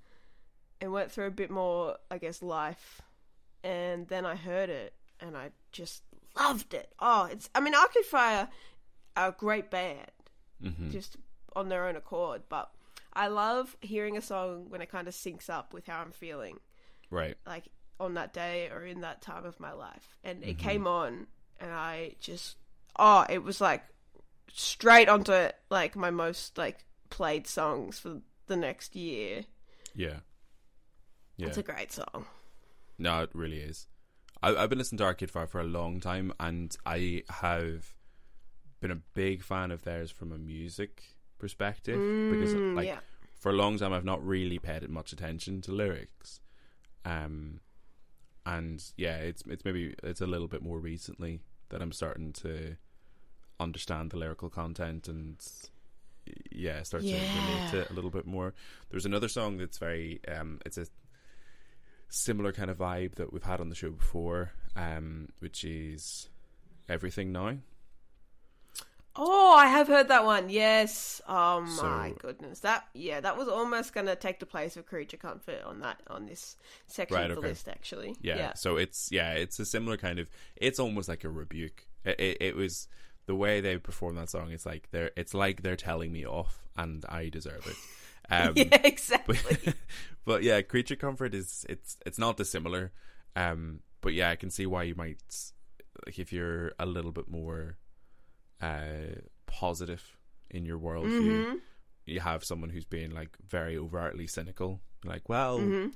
[0.81, 3.03] and went through a bit more, I guess, life,
[3.63, 6.03] and then I heard it and I just
[6.39, 6.93] loved it.
[6.99, 8.49] Oh, it's I mean Arcade Fire
[9.17, 10.11] are a great band
[10.63, 11.17] hmm just
[11.57, 12.71] on their own accord, but
[13.13, 16.59] I love hearing a song when it kind of syncs up with how I'm feeling
[17.11, 17.37] Right.
[17.47, 17.65] like
[17.99, 20.17] on that day or in that time of my life.
[20.23, 21.27] And it came on
[21.59, 22.57] and I just
[22.99, 23.83] oh, it was like
[24.53, 29.45] straight onto like my most like played songs for the next year.
[29.95, 30.21] Yeah.
[31.37, 31.49] Yeah.
[31.49, 32.27] It's a great song.
[32.99, 33.87] No, it really is.
[34.43, 37.95] I, I've been listening to Arcade Fire for a long time, and I have
[38.81, 41.03] been a big fan of theirs from a music
[41.39, 41.97] perspective
[42.31, 43.01] because, Mm, like, yeah.
[43.35, 46.41] for a long time, I've not really paid much attention to lyrics.
[47.05, 47.61] Um,
[48.47, 52.77] and yeah, it's it's maybe it's a little bit more recently that I'm starting to
[53.61, 55.37] understand the lyrical content and
[56.51, 58.55] yeah, start to relate to it a little bit more.
[58.91, 60.87] There's another song that's very um, it's a
[62.09, 66.29] similar kind of vibe that we've had on the show before, um, which is
[66.89, 67.59] everything now.
[69.21, 70.49] Oh, I have heard that one.
[70.49, 71.21] Yes.
[71.27, 72.61] Oh my So- goodness.
[72.61, 76.27] That yeah, that was almost gonna take the place of Creature Comfort on that on
[76.27, 77.49] this section Right, of the okay.
[77.49, 78.15] list actually.
[78.21, 78.37] Yeah.
[78.37, 78.55] Yeah.
[78.55, 80.31] So it's yeah, it's a similar kind of.
[80.57, 81.87] It's almost like a rebuke.
[82.05, 82.87] It, it, it was
[83.27, 84.53] the way they perform that song.
[84.53, 85.11] It's like they're.
[85.17, 87.77] It's like they're telling me off, and I deserve it.
[88.31, 89.39] Um, yeah, exactly.
[90.25, 92.93] but yeah, creature comfort is it's it's not dissimilar.
[93.37, 95.21] Um, but yeah, I can see why you might
[96.07, 97.77] like if you're a little bit more
[98.61, 99.15] uh
[99.47, 100.17] positive
[100.51, 101.45] in your worldview.
[101.45, 101.61] Mhm.
[102.07, 105.95] You have someone who's being like very overtly cynical, like, well, Mhm.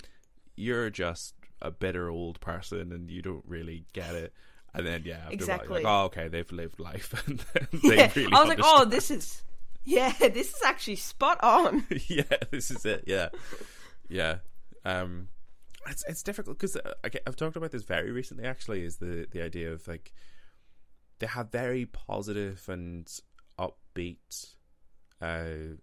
[0.56, 4.32] you're just a bitter old person and you don't really get it.
[4.74, 5.66] And then yeah, after a while, Exactly.
[5.68, 7.44] you're like, oh, okay, they've lived life, and
[7.82, 8.06] Yeah.
[8.08, 9.42] they really I was like, oh, this is
[9.84, 11.86] yeah, this is actually spot on.
[12.08, 13.04] yeah, this is it.
[13.06, 13.28] Yeah,
[14.08, 14.36] yeah.
[14.84, 15.28] Um,
[15.88, 18.44] it's it's difficult because uh, okay, I've talked about this very recently.
[18.44, 20.12] Actually, is the the idea of like
[21.18, 23.08] they have very positive and
[23.58, 24.54] upbeat
[25.20, 25.76] uh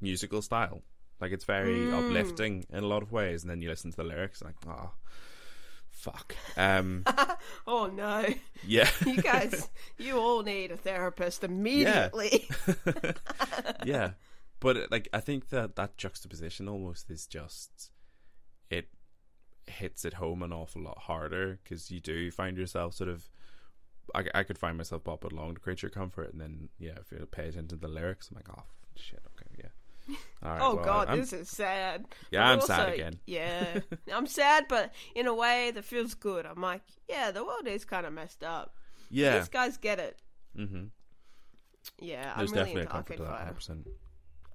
[0.00, 0.82] musical style.
[1.20, 1.94] Like it's very Mm.
[2.06, 4.76] uplifting in a lot of ways, and then you listen to the lyrics, and like,
[4.78, 4.90] oh,
[5.96, 6.36] fuck.
[6.56, 7.04] Um,
[7.66, 8.24] Oh no,
[8.64, 12.48] yeah, you guys, you all need a therapist immediately.
[13.84, 14.10] yeah.
[14.60, 17.90] But uh, like i think that that juxtaposition almost is just
[18.70, 18.88] it
[19.66, 23.28] hits it home an awful lot harder because you do find yourself sort of
[24.14, 27.26] I, I could find myself bopping along to creature comfort and then yeah if you
[27.30, 28.62] pay attention to the lyrics i'm like oh
[28.96, 29.20] shit.
[29.35, 29.35] yeah
[30.42, 32.06] right, Oh well, god, I'm- this is sad.
[32.30, 33.20] Yeah, But I'm sad again.
[33.26, 33.80] Yeah,
[34.12, 36.46] I'm sad, but in a way that feels good.
[36.46, 38.74] I'm like, yeah, the world is kind of messed up.
[39.10, 40.18] yeah These guys get it.
[40.56, 40.84] mm-hmm.
[42.00, 43.54] Yeah, there's I'm really definitely a into comfort Arcade Fire.
[43.58, 43.86] 100%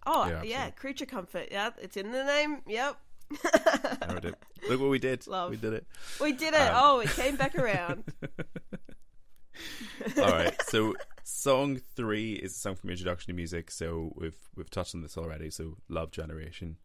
[0.05, 1.47] Oh Yeah, yeah, creature comfort.
[1.51, 2.61] Yeah, it's in the name.
[2.67, 2.97] Yep.
[3.43, 4.35] There we did.
[4.69, 5.51] look what we did Love.
[5.51, 5.85] we did it
[6.19, 6.59] we did it.
[6.59, 8.03] Um, oh, it came back around.
[10.17, 10.55] All right.
[10.63, 10.93] So
[11.31, 13.71] song three is a song from Introduction to Music.
[13.71, 15.49] So we've we've touched on this already.
[15.49, 16.77] So Love Generation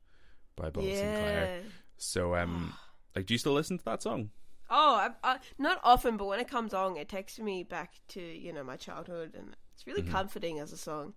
[0.55, 1.61] by Bob Sinclair.
[1.63, 1.71] yeah.
[1.97, 2.75] So um,
[3.17, 4.31] like, do you still listen to that song?
[4.69, 8.21] Oh, I, I, not often, but when it comes on, it takes me back to
[8.21, 10.13] you know my childhood, and it's really mm-hmm.
[10.13, 11.15] comforting as a song.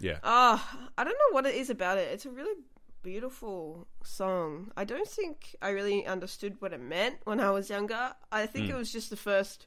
[0.00, 0.18] Yeah.
[0.22, 0.62] Oh,
[0.98, 2.08] I don't know what it is about it.
[2.12, 2.60] It's a really
[3.02, 4.70] beautiful song.
[4.76, 8.12] I don't think I really understood what it meant when I was younger.
[8.30, 8.70] I think mm.
[8.70, 9.66] it was just the first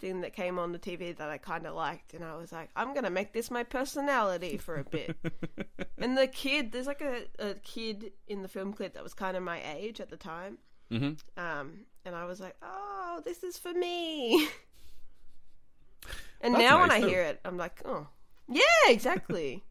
[0.00, 2.70] thing that came on the TV that I kind of liked, and I was like,
[2.74, 5.16] I'm gonna make this my personality for a bit.
[5.98, 9.36] and the kid, there's like a, a kid in the film clip that was kind
[9.36, 10.58] of my age at the time.
[10.90, 11.40] Mm-hmm.
[11.40, 14.48] Um, and I was like, oh, this is for me.
[16.40, 17.08] and That's now when nice, I though.
[17.08, 18.08] hear it, I'm like, oh,
[18.48, 19.62] yeah, exactly.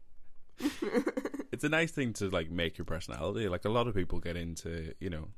[1.52, 3.48] It's a nice thing to like make your personality.
[3.48, 5.28] Like a lot of people get into, you know,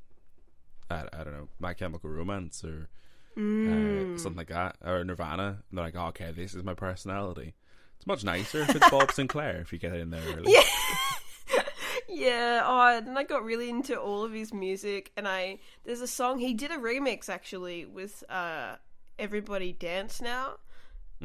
[0.90, 2.88] I, I don't know, My Chemical Romance or
[3.36, 4.14] Mm.
[4.14, 5.62] uh, something like that, or Nirvana.
[5.68, 7.54] And they're like, oh, okay, this is my personality.
[7.96, 10.52] It's much nicer if it's Bob Sinclair if you get in there early.
[10.52, 11.62] Yeah.
[12.08, 12.62] yeah.
[12.64, 16.38] Oh, and I got really into all of his music, and I there's a song
[16.38, 18.76] he did a remix actually with uh
[19.18, 20.56] Everybody Dance Now.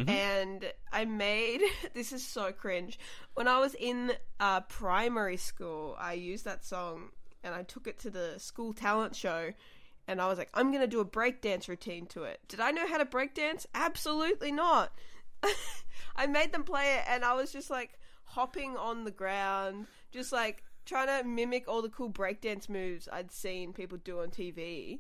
[0.05, 1.61] And I made
[1.95, 2.99] this is so cringe.
[3.33, 7.09] When I was in uh, primary school, I used that song
[7.43, 9.53] and I took it to the school talent show.
[10.07, 12.39] And I was like, I'm gonna do a breakdance routine to it.
[12.47, 13.65] Did I know how to breakdance?
[13.73, 14.93] Absolutely not.
[16.15, 20.31] I made them play it, and I was just like hopping on the ground, just
[20.31, 24.99] like trying to mimic all the cool breakdance moves I'd seen people do on TV.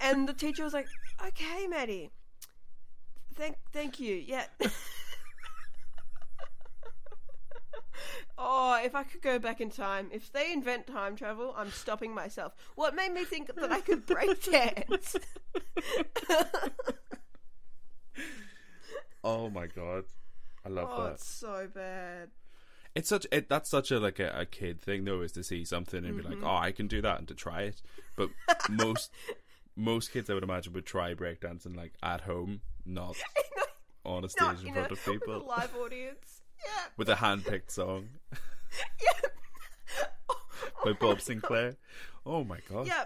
[0.00, 0.86] And the teacher was like,
[1.26, 2.10] "Okay, Maddy,
[3.34, 4.14] thank thank you.
[4.14, 4.44] Yeah.
[8.38, 12.14] oh, if I could go back in time, if they invent time travel, I'm stopping
[12.14, 12.54] myself.
[12.74, 15.16] What made me think that I could break dance?
[19.24, 20.04] Oh my god,
[20.64, 21.12] I love oh, that.
[21.14, 22.28] it's so bad.
[22.94, 25.64] It's such it, that's such a like a, a kid thing though, is to see
[25.64, 26.46] something and be like, Mm-hmm.
[26.46, 27.82] oh, I can do that, and to try it.
[28.14, 28.30] But
[28.70, 29.10] most
[29.76, 33.16] most kids, I would imagine, would try breakdancing like at home, not
[34.04, 36.42] on a stage Not in front a, of people live audience.
[36.64, 36.82] Yeah.
[36.96, 39.28] with a hand picked song Yeah.
[40.84, 41.76] by Bob Sinclair.
[42.24, 42.86] Oh my god.
[42.86, 43.04] Yeah.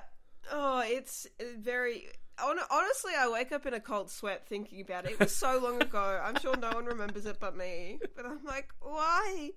[0.53, 1.27] Oh, it's
[1.59, 2.09] very.
[2.43, 5.13] Honestly, I wake up in a cold sweat thinking about it.
[5.13, 6.21] It was so long ago.
[6.25, 7.99] I'm sure no one remembers it but me.
[8.17, 9.51] But I'm like, why?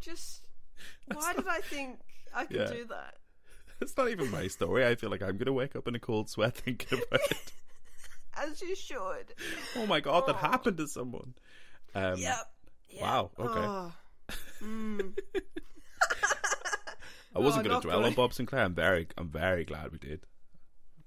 [0.00, 0.42] Just
[1.12, 1.98] why did I think
[2.34, 2.66] I could Yeah.
[2.70, 3.16] do that?
[3.80, 4.86] It's not even my story.
[4.86, 7.52] I feel like I'm gonna wake up in a cold sweat thinking about it.
[8.36, 9.34] As you should.
[9.76, 10.38] Oh my god, that Oh.
[10.38, 11.34] happened to someone.
[11.94, 12.52] Um, Yep.
[12.92, 13.02] Yeah.
[13.02, 13.60] Wow, okay.
[13.60, 13.92] Oh.
[14.62, 15.18] Mm.
[17.34, 18.12] I wasn't Oh, going to dwell on.
[18.14, 18.62] Bob Sinclair.
[18.64, 20.20] I'm very, I'm very glad we did.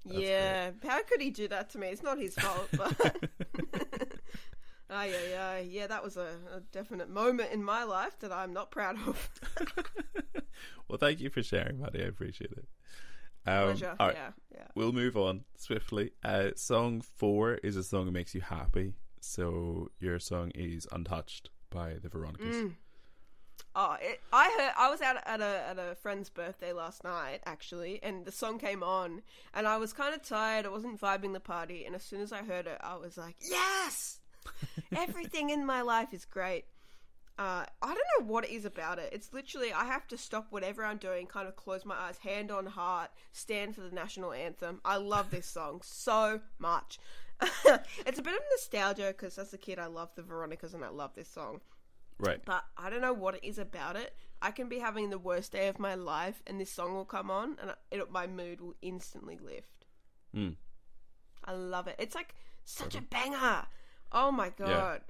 [0.04, 0.70] yeah.
[0.84, 1.88] How could he do that to me?
[1.88, 2.96] It's not his fault, but.
[4.88, 5.68] Ay, ay, ay.
[5.68, 9.30] Yeah, that was a, a definite moment in my life that I'm not proud of.
[10.88, 12.00] Well, thank you for sharing, Maddy.
[12.04, 12.64] I appreciate it.
[13.44, 13.96] Um, Pleasure.
[13.98, 14.66] all right, Yeah, yeah.
[14.76, 16.12] we'll move on swiftly.
[16.22, 18.94] Uh, song four is a song that makes you happy.
[19.20, 22.56] So your song is "Untouched" by the Veronicas.
[22.56, 22.74] Mm.
[23.74, 24.72] Oh, it, I heard.
[24.78, 28.58] I was out at a at a friend's birthday last night, actually, and the song
[28.58, 30.64] came on, and I was kind of tired.
[30.64, 33.36] I wasn't vibing the party, and as soon as I heard it, I was like,
[33.40, 34.20] "Yes,
[34.96, 36.64] everything in my life is great."
[37.38, 39.10] Uh, I don't know what it is about it.
[39.12, 42.50] It's literally I have to stop whatever I'm doing, kind of close my eyes, hand
[42.50, 44.80] on heart, stand for the national anthem.
[44.86, 46.98] I love this song so much.
[48.06, 50.88] it's a bit of nostalgia because as a kid I loved the Veronicas and I
[50.88, 51.60] love this song
[52.18, 52.40] Right.
[52.44, 54.14] but I don't know what it is about it.
[54.40, 57.30] I can be having the worst day of my life, and this song will come
[57.30, 59.84] on, and it, my mood will instantly lift.
[60.34, 60.56] Mm.
[61.44, 61.96] I love it.
[61.98, 63.66] It's like such a banger.
[64.12, 65.02] Oh my god!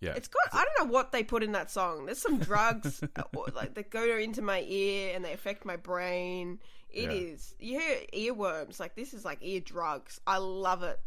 [0.00, 0.12] Yeah.
[0.14, 0.42] It's got.
[0.52, 2.06] I don't know what they put in that song.
[2.06, 3.02] There's some drugs
[3.54, 6.60] like that go into my ear and they affect my brain.
[6.90, 7.16] It Yeah.
[7.32, 7.54] is.
[7.58, 8.78] You hear earworms.
[8.80, 10.20] Like this is like ear drugs.
[10.26, 11.00] I love it.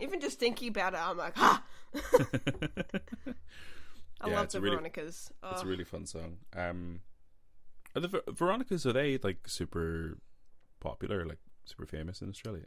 [0.00, 1.62] Even just thinking about it, I'm like, ah.
[4.20, 5.30] I Yeah, love it's the really- Veronicas.
[5.30, 5.62] It's Oh.
[5.62, 6.38] a really fun song.
[6.54, 7.00] Um,
[7.94, 10.18] are the Ver- Veronicas are they like super
[10.80, 12.66] popular, like super famous in Australia?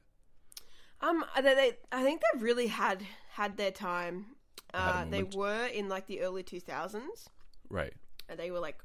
[1.02, 4.28] Um, they, they, I think they've really had had their time.
[4.74, 7.30] Uh, they were in like the early two thousands,
[7.70, 7.94] Right.
[8.30, 8.80] and they were like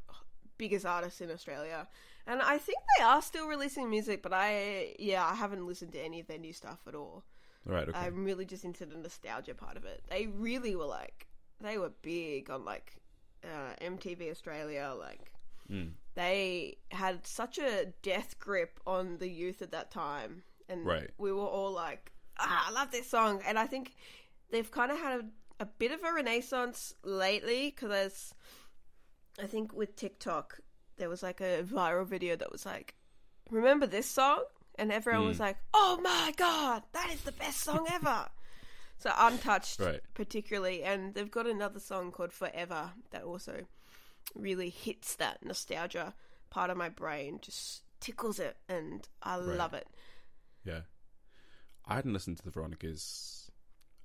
[0.59, 1.89] biggest artists in Australia.
[2.27, 6.01] And I think they are still releasing music, but I, yeah, I haven't listened to
[6.01, 7.25] any of their new stuff at all.
[7.65, 7.89] Right.
[7.89, 7.99] Okay.
[7.99, 10.03] I'm really just into the nostalgia part of it.
[10.09, 11.29] They really were like,
[11.61, 13.01] they were big on like
[13.45, 14.95] uh, MTV Australia.
[14.99, 15.33] Like,
[15.71, 15.93] Mm.
[16.15, 21.11] they had such a death grip on the youth at that time, and Right.
[21.19, 23.95] we were all like, ah, "I love this song." And I think
[24.51, 25.25] they've kind of had a,
[25.61, 28.35] a bit of a renaissance lately because
[29.41, 30.61] I think with TikTok
[30.97, 32.97] there was like a viral video that was like,
[33.51, 34.45] "Remember this song?"
[34.77, 35.43] And everyone was Hmm.
[35.43, 38.29] like, "Oh my god, that is the best song ever!"
[38.99, 40.01] so untouched, Right.
[40.15, 43.67] particularly, and they've got another song called "Forever" that also
[44.35, 46.15] really hits that nostalgia
[46.51, 49.57] part of my brain, just tickles it, and I Right.
[49.59, 49.87] love it.
[50.65, 50.81] Yeah.
[51.87, 53.51] I hadn't listened to the Veronicas.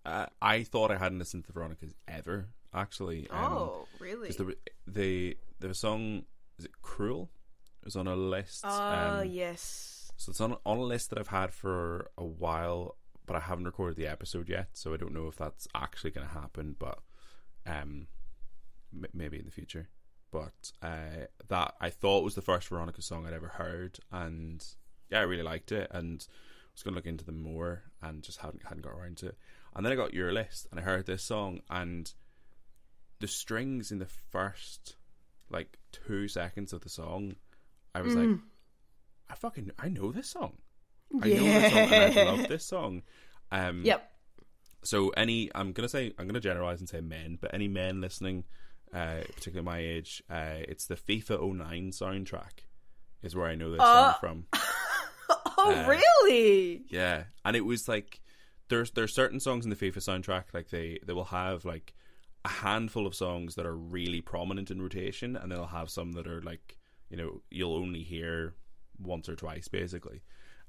[0.06, 2.48] Uh, I thought I hadn't listened to the Veronicas ever.
[2.74, 3.30] Actually.
[3.30, 4.28] Um, oh, really?
[4.30, 6.26] 'cause the the the song
[6.58, 7.30] is it "Cruel"?
[7.82, 8.66] It was on a list.
[8.66, 9.97] Oh, um, yes.
[10.18, 13.66] So it's on on a list that I've had for a while, but I haven't
[13.66, 16.76] recorded the episode yet, so I don't know if that's actually going to happen.
[16.78, 17.00] But
[17.66, 18.08] um,
[18.94, 19.90] m- maybe in the future.
[20.32, 24.66] But uh, that I thought was the first Veronica song I'd ever heard, and
[25.10, 28.22] yeah, I really liked it, and I was going to look into them more, and
[28.24, 29.38] just hadn't hadn't got around to it.
[29.76, 32.12] And then I got your list, and I heard this song, and
[33.20, 34.96] the strings in the first
[35.50, 37.36] like two seconds of the song,
[37.96, 38.40] I was like,
[39.30, 40.58] I fucking I know this song.
[41.22, 43.02] I know this song and I love this song.
[43.52, 44.12] Um, Yep.
[44.84, 48.46] So any, I'm gonna say, I'm gonna generalize and say men, but any men listening,
[48.94, 52.60] uh, particularly my age, uh, it's the FIFA 09 soundtrack,
[53.24, 54.46] is where I know this Uh, song from.
[55.60, 56.84] Oh, Uh, really?
[56.90, 58.22] Yeah, and it was like
[58.70, 61.94] there's there's certain songs in the FIFA soundtrack like they they will have like
[62.46, 66.28] a handful of songs that are really prominent in rotation, and they'll have some that
[66.28, 66.78] are like
[67.10, 68.54] you know you'll only hear
[69.00, 70.22] once or twice basically.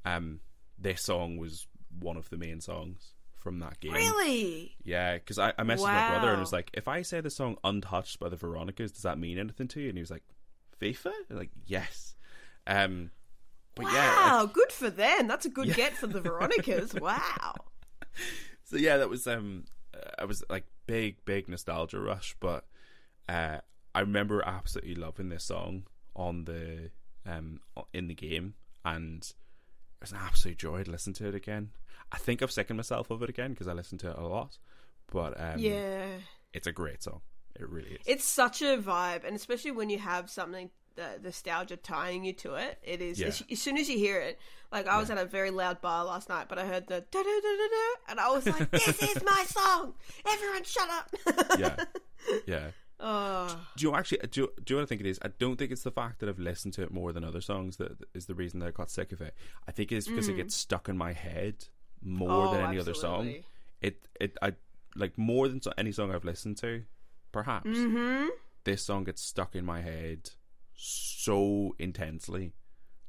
[0.04, 0.40] Um,
[0.78, 1.66] this song was
[1.98, 3.92] one of the main songs from that game.
[3.92, 4.76] Really?
[4.84, 6.40] Yeah, because I, I messaged my brother and Wow.
[6.40, 9.68] was like, if I say the song "Untouched" by the Veronicas, does that mean anything
[9.68, 9.88] to you?
[9.88, 10.24] And he was like,
[10.80, 11.12] FIFA?
[11.30, 12.14] Like, yes.
[12.66, 13.10] Um,
[13.74, 15.28] but yeah, wow, like- good for them.
[15.28, 16.94] That's a good get for the Veronicas.
[17.00, 17.54] wow.
[18.64, 19.64] so yeah, that was um,
[20.18, 22.66] I was like big, big nostalgia rush, but
[23.28, 23.58] uh,
[23.94, 26.90] I remember absolutely loving this song on the
[27.26, 27.60] um
[27.92, 28.54] in the game,
[28.84, 31.70] and it was an absolute joy to listen to it again.
[32.12, 34.56] I think I've sickened myself of it again because I listened to it a lot,
[35.12, 36.06] but um, Yeah.
[36.52, 37.20] it's a great song.
[37.58, 38.00] It really is.
[38.06, 42.54] It's such a vibe, and especially when you have something the nostalgia tying you to
[42.54, 42.76] it.
[42.82, 43.28] It is Yeah.
[43.28, 44.36] as, as soon as you hear it.
[44.72, 47.22] Like I was at a very loud bar last night, but I heard the da
[47.22, 49.94] da da da da, and I was like, "This is my song!
[50.26, 51.14] Everyone, shut up!"
[51.58, 51.84] yeah,
[52.46, 52.70] yeah.
[53.00, 54.40] Oh, Do you actually do?
[54.42, 55.18] You, do you know what I think it is?
[55.22, 57.76] I don't think it's the fact that I've listened to it more than other songs
[57.76, 59.34] that is the reason that I got sick of it.
[59.66, 61.66] I think it's because it gets stuck in my head
[62.02, 62.48] more Mm.
[62.48, 63.34] Oh, than any other song.
[63.80, 64.52] It it I
[64.96, 66.82] like more than so, any song I've listened to,
[67.32, 67.66] perhaps.
[67.68, 68.26] mm-hmm.
[68.64, 70.30] This song gets stuck in my head
[70.74, 72.52] so intensely.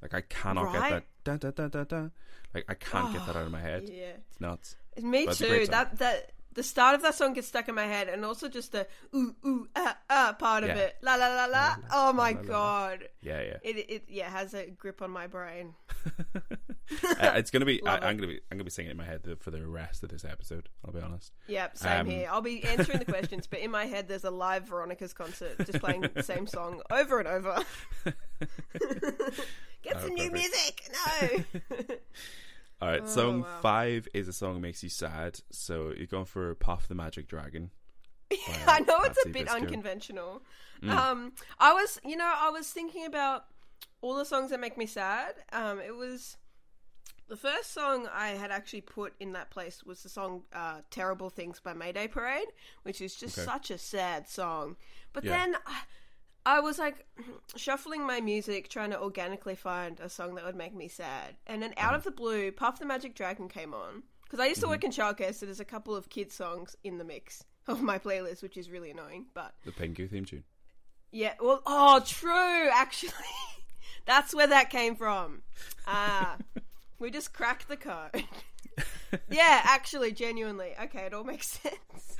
[0.01, 0.89] Like I cannot Right.
[0.89, 2.09] get that da da da da da.
[2.53, 3.89] Like I can't get that out of my head.
[3.89, 4.13] yeah.
[4.29, 4.75] It's nuts.
[5.01, 5.65] Me But too.
[5.67, 8.71] That that the start of that song gets stuck in my head, and also just
[8.71, 10.95] the ooh ooh ah ah part of it.
[11.01, 11.75] La la la la.
[11.91, 12.47] Oh my la, la, la.
[12.47, 13.07] god.
[13.21, 13.57] Yeah, yeah.
[13.63, 15.75] It it yeah has a grip on my brain.
[17.21, 17.83] Uh, it's gonna be.
[17.85, 18.39] I, I'm gonna be.
[18.51, 20.69] I'm gonna be singing it in my head for the rest of this episode.
[20.83, 21.33] I'll be honest.
[21.45, 22.27] Yep, same Um, here.
[22.31, 25.79] I'll be answering the questions, but in my head there's a live Veronicas concert just
[25.81, 27.63] playing the same song over and over.
[29.83, 30.89] Get Oh, some new music.
[30.91, 31.27] No.
[32.81, 33.61] All right, Oh, song wow.
[33.61, 35.39] five is a song that makes you sad.
[35.51, 37.71] So you're going for Puff the Magic Dragon.
[38.45, 39.47] by, I know it's a bit Biscuit.
[39.47, 40.43] unconventional.
[40.83, 41.07] Mm.
[41.11, 43.45] Um, I was, you know, I was thinking about
[44.01, 45.35] all the songs that make me sad.
[45.51, 46.37] Um, it was
[47.29, 51.29] the first song I had actually put in that place was the song uh, "Terrible
[51.29, 52.49] Things" by Mayday Parade,
[52.83, 53.43] which is just Okay.
[53.43, 54.77] such a sad song.
[55.13, 55.41] But Yeah.
[55.41, 55.81] then I,
[56.49, 57.05] I was like
[57.55, 61.61] shuffling my music, trying to organically find a song that would make me sad, and
[61.61, 64.03] then out of the blue, Puff the Magic Dragon came on.
[64.23, 64.71] Because I used to Mm-hmm.
[64.73, 67.97] work in childcare, so there's a couple of kids songs in the mix of my
[67.99, 69.25] playlist, which is really annoying.
[69.33, 70.43] But The Pingu theme tune.
[71.11, 72.69] yeah, well, oh, true.
[72.73, 73.13] Actually,
[74.05, 75.41] that's where that came from.
[75.87, 76.37] Ah,
[76.99, 78.23] we just cracked the code.
[79.29, 80.73] yeah, actually, genuinely.
[80.83, 82.17] Okay, it all makes sense.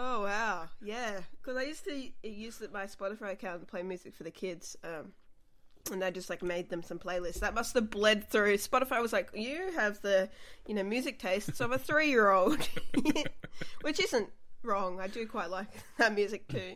[0.00, 1.20] Oh wow, yeah.
[1.42, 4.76] Because I used to use my Spotify account to play music for the kids.
[4.84, 5.12] Um,
[5.90, 7.40] and I just like made them some playlists.
[7.40, 8.58] That must have bled through.
[8.58, 10.28] Spotify was like, "You have the,
[10.68, 12.60] you know, music tastes of a three-year-old,"
[13.82, 14.28] which isn't
[14.62, 15.00] wrong.
[15.00, 16.74] I do quite like that music too.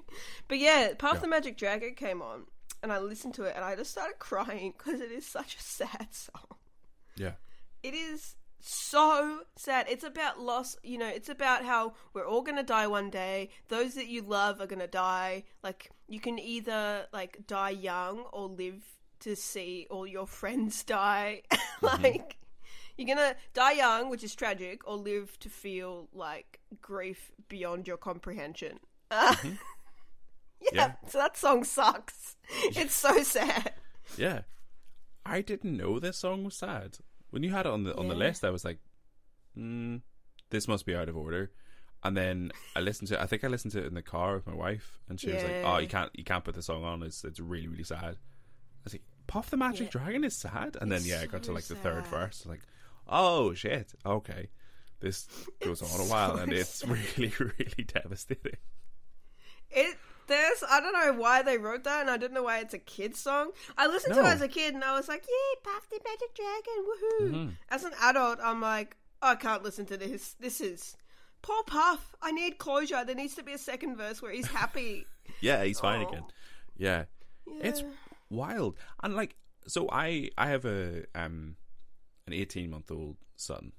[0.49, 1.21] But yeah, Puff Yeah.
[1.21, 2.47] the Magic Dragon came on,
[2.83, 5.63] and I listened to it, and I just started crying because it is such a
[5.63, 6.57] sad song.
[7.17, 7.33] Yeah.
[7.85, 9.87] It is so sad.
[9.89, 13.51] It's about loss, you know, it's about how we're all going to die one day.
[13.69, 15.45] Those that you love are going to die.
[15.63, 18.83] Like you can either like die young or live
[19.21, 21.43] to see all your friends die.
[21.83, 22.37] like
[22.97, 27.89] you're going to die young, which is tragic, or live to feel like grief beyond
[27.89, 28.79] your comprehension.
[29.11, 29.35] Uh,
[30.61, 30.93] yeah, Yeah.
[31.09, 32.37] so that song sucks.
[32.77, 33.73] It's so sad.
[34.17, 34.43] Yeah.
[35.25, 36.99] I didn't know this song was sad.
[37.33, 38.79] When you had it on the on the list, I was like,
[39.59, 40.01] mm,
[40.51, 41.51] "This must be out of order."
[42.05, 43.15] And then I listened to.
[43.15, 43.21] it.
[43.21, 45.43] I think I listened to it in the car with my wife, and she was
[45.43, 47.03] like, "Oh, you can't, you can't put the song on.
[47.03, 50.01] It's it's really, really sad." I was like, "Puff the Magic Yeah.
[50.01, 52.45] Dragon is sad," and It's then yeah, I got to like the third verse.
[52.47, 52.61] Like,
[53.09, 54.51] "Oh shit, okay."
[55.01, 55.27] This
[55.61, 56.91] goes It's on a while, so and it's sad.
[56.91, 58.57] really, really devastating.
[59.75, 59.97] It
[60.29, 62.79] there's I don't know why they wrote that, and I don't know why it's a
[62.79, 63.51] kid's song.
[63.77, 64.29] I listened to No.
[64.29, 67.55] it as a kid, and I was like, "Yeah, Puff the Magic Dragon, woohoo!" Mm-hmm.
[67.71, 70.35] As an adult, I'm like, "I can't listen to this.
[70.39, 70.97] This is
[71.43, 72.15] poor Puff.
[72.23, 73.05] I need closure.
[73.05, 75.07] There needs to be a second verse where he's happy."
[75.41, 76.09] Yeah, he's fine Oh.
[76.09, 76.23] again.
[76.77, 77.05] Yeah.
[77.61, 77.83] It's
[78.31, 78.77] wild.
[79.03, 81.57] And like so I I have a um
[82.27, 83.73] an 18 month old son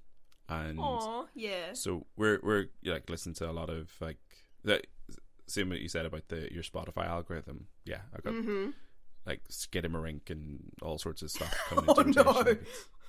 [0.50, 1.74] and Aw, yeah.
[1.74, 4.18] so we're we're like listening to a lot of like
[4.64, 4.82] the
[5.54, 7.68] same what you said about the your Spotify algorithm.
[7.86, 8.72] Yeah, I got Mm-hmm.
[9.26, 12.56] like Skidamarink and all sorts of stuff coming Oh, into no.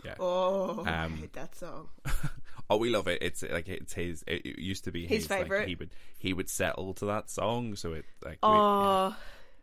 [0.05, 0.14] Yeah.
[0.20, 1.88] Oh, I Um, hate that song.
[2.70, 3.18] Oh, we love it.
[3.20, 4.24] It's like it's his.
[4.26, 5.68] It it used to be His his, like, favourite.
[5.68, 8.38] he would he would settle to that song, so it like.
[8.42, 9.14] we- Oh,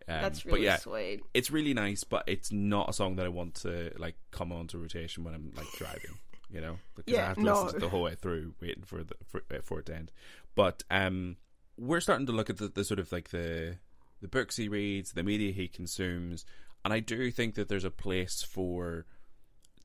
[0.07, 0.15] yeah.
[0.17, 1.21] Um, that's really yeah, sweet.
[1.33, 4.77] it's really nice, but it's not a song that I want to like come onto
[4.77, 6.17] rotation when I'm like driving.
[6.51, 7.53] You know, because Yeah, I have to no.
[7.63, 10.11] listen to the whole way through, waiting for the for, for it to end.
[10.53, 11.37] But um,
[11.77, 13.77] we're starting to look at the, the sort of like the
[14.21, 16.45] the books he reads, the media he consumes,
[16.85, 19.05] and I do think that there's a place for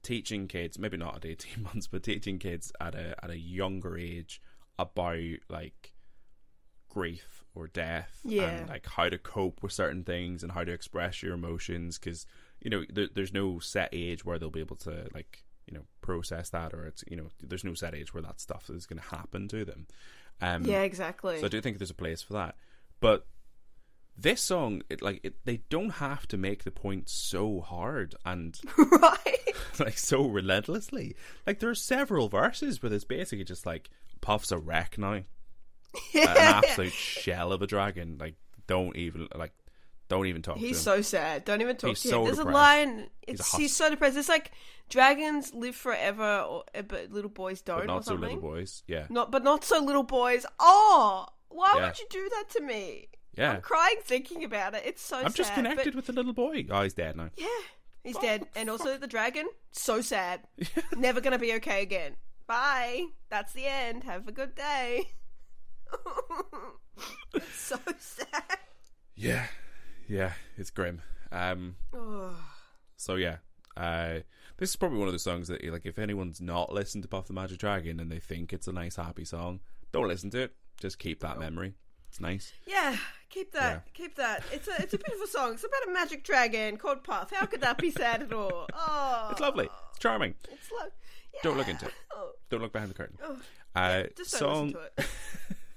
[0.02, 3.96] teaching kids, maybe not at eighteen months, but teaching kids at a at a younger
[3.96, 4.40] age
[4.78, 5.18] about
[5.48, 5.92] like
[6.88, 8.44] grief or death Yeah.
[8.48, 12.26] and like how to cope with certain things and how to express your emotions because
[12.60, 15.84] you know there, there's no set age where they'll be able to like you know
[16.00, 19.00] process that or it's you know there's no set age where that stuff is going
[19.00, 19.86] to happen to them
[20.40, 21.38] um Yeah, exactly.
[21.40, 22.56] so I do think there's a place for that.
[23.00, 23.26] But
[24.16, 28.58] this song, it like it, they don't have to make the point so hard and
[28.78, 29.54] right?
[29.78, 31.16] like so relentlessly.
[31.46, 35.24] Like there are several verses where it's basically just like Puff's a wreck now, an
[36.14, 38.16] absolute shell of a dragon.
[38.18, 39.52] Like don't even like
[40.08, 40.74] don't even talk He's to him.
[40.74, 41.44] He's so sad.
[41.44, 42.24] Don't even talk He's to so him.
[42.26, 42.54] There's depressed.
[42.54, 43.10] a line.
[43.26, 44.16] He's a he's, so depressed.
[44.16, 44.52] It's like
[44.88, 48.82] dragons live forever, or, uh, but little boys don't, but not so little boys.
[48.86, 50.46] Yeah, Not, but not so little boys.
[50.60, 51.86] Oh, why Yeah.
[51.86, 53.08] would you do that to me?
[53.36, 53.52] yeah.
[53.54, 54.82] I'm crying thinking about it.
[54.86, 55.18] It's so.
[55.18, 56.66] I'm just connected but- with the little boy.
[56.70, 57.30] Oh, he's dead now.
[57.36, 57.46] Yeah,
[58.04, 59.46] he's dead, and also the dragon.
[59.72, 60.40] So sad.
[60.96, 62.16] Never gonna be okay again.
[62.46, 63.06] Bye.
[63.28, 64.04] That's the end.
[64.04, 65.10] Have a good day.
[67.34, 68.58] it's so sad.
[69.14, 69.46] Yeah,
[70.08, 70.32] yeah.
[70.56, 71.02] It's grim.
[71.32, 71.76] Um.
[72.96, 73.36] So yeah,
[73.76, 74.20] uh,
[74.56, 77.26] this is probably one of the songs that like if anyone's not listened to Puff
[77.26, 79.60] the Magic Dragon and they think it's a nice happy song,
[79.92, 80.54] don't listen to it.
[80.80, 81.74] Just keep that memory.
[82.08, 82.52] It's nice.
[82.66, 82.96] Yeah,
[83.28, 83.82] keep that.
[83.86, 83.92] Yeah.
[83.92, 84.44] Keep that.
[84.52, 85.52] It's a it's a beautiful song.
[85.54, 87.32] It's about a magic dragon called Puff.
[87.32, 88.66] How could that be sad at all?
[88.74, 89.68] Oh, It's lovely.
[89.90, 90.34] It's charming.
[90.50, 90.86] It's lo-
[91.34, 91.40] yeah.
[91.42, 91.92] Don't look into it.
[92.14, 93.18] Oh, Don't look behind the curtain.
[93.22, 93.36] oh.
[93.74, 94.74] Uh, Just don't song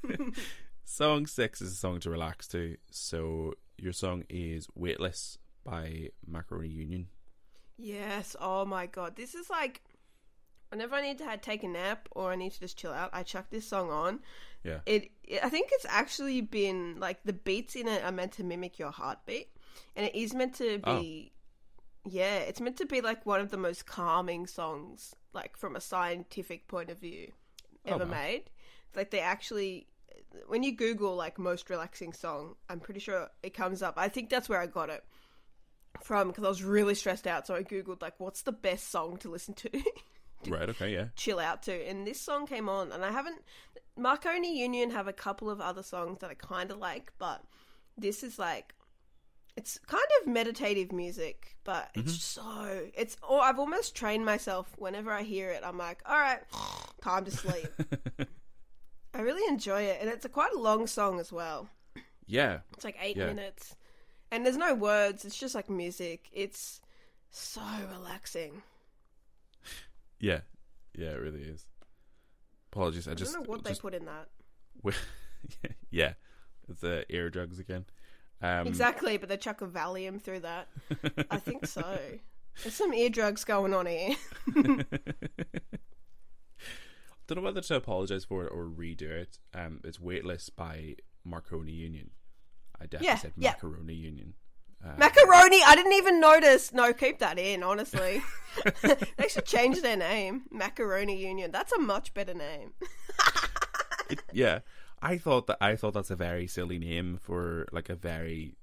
[0.07, 0.33] listen to it.
[0.85, 2.77] song six is a song to relax to.
[2.91, 7.07] So your song is "Weightless" by Macaroni Union.
[7.77, 8.35] Yes.
[8.39, 9.15] Oh my god.
[9.15, 9.81] This is like
[10.69, 13.23] whenever I need to take a nap or I need to just chill out, I
[13.23, 14.19] chuck this song on.
[14.63, 14.79] Yeah.
[14.85, 18.43] It, it I think it's actually been like the beats in it are meant to
[18.43, 19.49] mimic your heartbeat
[19.95, 21.31] and it is meant to be
[22.05, 22.09] oh.
[22.09, 25.81] yeah, it's meant to be like one of the most calming songs like from a
[25.81, 27.31] scientific point of view
[27.85, 28.11] Oh, ever wow.
[28.11, 28.43] made.
[28.95, 29.87] Like they actually
[30.47, 33.95] when you google like most relaxing song, I'm pretty sure it comes up.
[33.97, 35.03] I think that's where I got it
[36.03, 39.17] from because I was really stressed out so I googled like what's the best song
[39.17, 39.69] to listen to
[40.47, 40.69] Right.
[40.69, 40.93] Okay.
[40.93, 41.05] Yeah.
[41.15, 41.87] chill out to.
[41.87, 43.41] And this song came on, and I haven't.
[43.97, 47.43] Marconi Union have a couple of other songs that I kind of like, but
[47.97, 48.73] this is like.
[49.57, 52.69] It's kind of meditative music, but it's mm-hmm.
[52.69, 52.87] so.
[52.93, 53.17] It's.
[53.27, 56.39] Or I've almost trained myself whenever I hear it, I'm like, all right,
[57.01, 57.67] time to sleep.
[59.19, 61.67] I really enjoy it, and it's a quite a long song as well.
[62.25, 62.59] Yeah.
[62.71, 63.25] It's like eight Yeah.
[63.25, 63.75] minutes,
[64.31, 65.25] and there's no words.
[65.25, 66.29] It's just like music.
[66.31, 66.79] It's
[67.29, 67.61] so
[67.91, 68.63] relaxing.
[70.21, 70.39] Yeah.
[70.97, 71.09] Yeah.
[71.09, 71.65] It really is.
[72.71, 73.09] Apologies.
[73.09, 74.29] I I just don't know what just they put in that.
[75.91, 76.13] yeah.
[76.69, 77.87] It's the ear drugs again.
[78.41, 80.69] Um, Exactly, but they chuck a Valium through that.
[81.29, 81.99] I think so.
[82.63, 84.15] There's some ear drugs going on here.
[87.29, 89.37] Don't know whether to apologize for it or redo it.
[89.53, 92.09] Um, it's "Weightless" by Marconi Union.
[92.81, 93.51] I definitely Yeah, said yeah.
[93.51, 94.33] Macaroni Union.
[94.83, 96.73] Uh, Macaroni, I didn't even notice.
[96.73, 98.23] No, keep that in, honestly.
[98.81, 100.43] they should change their name.
[100.49, 101.51] Macaroni Union.
[101.51, 102.71] That's a much better name.
[104.09, 104.59] it- yeah,
[105.01, 108.55] I thought that I thought that's a very silly name for like a very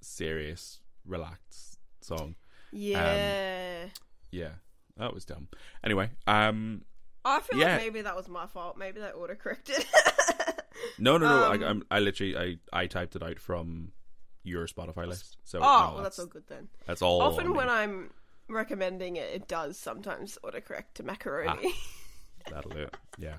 [0.00, 2.36] serious, relaxed song.
[2.72, 3.86] Yeah.
[4.30, 4.52] Yeah,
[4.96, 5.48] that was dumb.
[5.84, 6.84] Anyway, um,
[7.24, 7.72] I feel yeah.
[7.72, 8.76] like maybe that was my fault.
[8.76, 9.84] Maybe they autocorrected.
[10.98, 11.52] no, no, no.
[11.52, 13.92] Um, I, I'm, I literally I I typed it out from
[14.42, 15.38] your Spotify list.
[15.44, 16.68] So oh, no, well, that's all good then.
[16.86, 17.22] That's all.
[17.22, 17.68] Often when.
[17.68, 18.10] I'm
[18.48, 21.74] recommending it, it does sometimes autocorrect to macaroni.
[22.50, 22.96] that'll do it.
[23.18, 23.36] Yeah.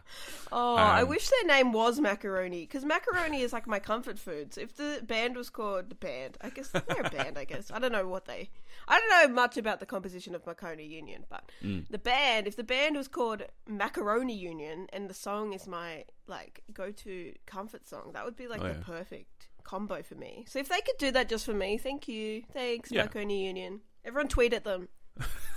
[0.52, 4.58] Oh, I Um, wish their name was Macaroni because macaroni is like my comfort foods.
[4.58, 7.38] If the band was called the band, I guess they're a band.
[7.38, 8.50] I guess I don't know what they.
[8.88, 11.88] I don't know much about the composition of Macaroni Union, but Mm.
[11.90, 12.48] the band.
[12.48, 17.88] If the band was called Macaroni Union and the song is my like go-to comfort
[17.88, 18.84] song, that would be like Oh, the yeah.
[18.86, 20.46] perfect combo for me.
[20.48, 23.04] So if they could do that just for me, thank you, thanks Yeah.
[23.04, 23.82] Macaroni Union.
[24.06, 24.88] Everyone tweet at them.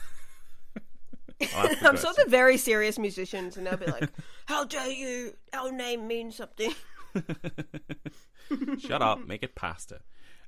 [1.49, 2.13] The I'm question.
[2.17, 4.11] they're very serious musicians, and they'll be like,
[4.47, 5.35] "How dare you?
[5.53, 6.75] Our name means something."
[8.79, 9.27] Shut up.
[9.27, 10.01] Make it pasta.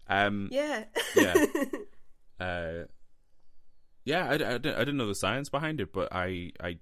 [0.09, 0.49] Um.
[0.51, 0.85] Yeah.
[1.17, 1.35] yeah.
[2.41, 2.85] Uh,
[4.07, 6.79] yeah, I, I, didn't- I didn't know the science behind it, but I I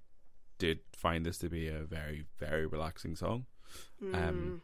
[0.59, 3.47] did find this to be a very very relaxing song.
[4.01, 4.15] Mm.
[4.15, 4.63] Um,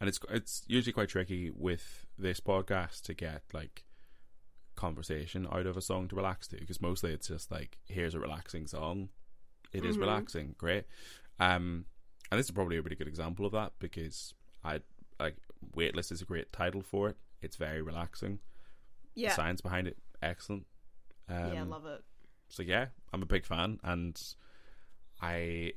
[0.00, 3.84] and it's it's usually quite tricky with this podcast to get like
[4.76, 8.20] conversation out of a song to relax to because mostly it's just like here's a
[8.20, 9.08] relaxing song.
[9.72, 10.00] It is Mhm.
[10.00, 10.84] relaxing, great.
[11.38, 11.86] Um,
[12.30, 14.80] and this is probably a really good example of that because I
[15.18, 15.36] like
[15.74, 17.16] Weightless is a great title for it.
[17.42, 18.38] It's very relaxing.
[19.14, 19.34] The yeah.
[19.34, 20.66] science behind it, excellent.
[21.28, 22.02] Um, yeah, I love it.
[22.48, 24.20] so yeah, I'm a big fan, and
[25.20, 25.74] I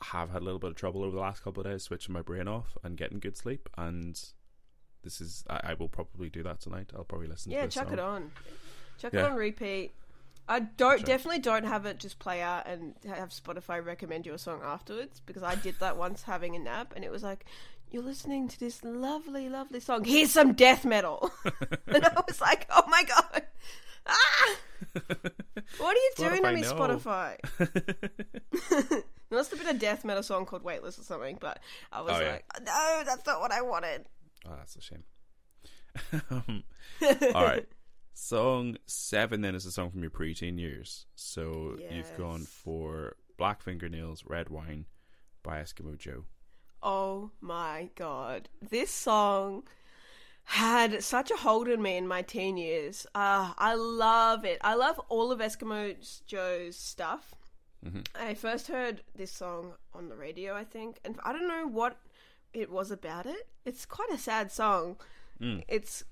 [0.00, 2.22] have had a little bit of trouble over the last couple of days switching my
[2.22, 4.22] brain off and getting good sleep, and
[5.02, 6.90] this is I, I will probably do that tonight.
[6.96, 7.52] I'll probably listen.
[7.52, 7.98] Yeah, to this Yeah, chuck song.
[7.98, 8.30] it on.
[8.98, 9.20] Chuck Yeah.
[9.26, 9.92] it on repeat.
[10.50, 11.06] I don't Sure.
[11.06, 15.20] definitely don't have it just play out and have Spotify recommend you a song afterwards
[15.26, 17.44] because I did that once having a nap and it was like
[17.90, 20.04] you're listening to this lovely, lovely song.
[20.04, 21.30] Here's some death metal,
[21.86, 23.42] and I was like, oh my god,
[24.06, 24.56] ah!
[25.78, 26.72] What are you doing to me, no.
[26.74, 27.36] Spotify?
[28.70, 31.60] there must have been a death metal song called Weightless or something, but
[31.92, 32.32] I was Oh, yeah.
[32.32, 34.06] like, no, that's not what I wanted.
[34.46, 35.04] Oh, that's a shame.
[36.30, 36.64] Um,
[37.34, 37.66] All right.
[38.14, 41.06] Song seven then is a song from your preteen years.
[41.14, 44.86] So you've gone for Black Fingernails, Red Wine
[45.44, 46.24] by Eskimo Joe.
[46.82, 48.48] Oh my god.
[48.60, 49.62] This song
[50.42, 53.06] had such a hold on me in my teen years.
[53.14, 54.58] Uh, I love it.
[54.62, 55.94] I love all of Eskimo
[56.26, 57.36] Joe's stuff.
[58.16, 61.96] I first heard this song on the radio, I think, and I don't know what
[62.52, 63.48] it was about it.
[63.64, 64.96] It's quite a sad song.
[65.68, 66.04] It's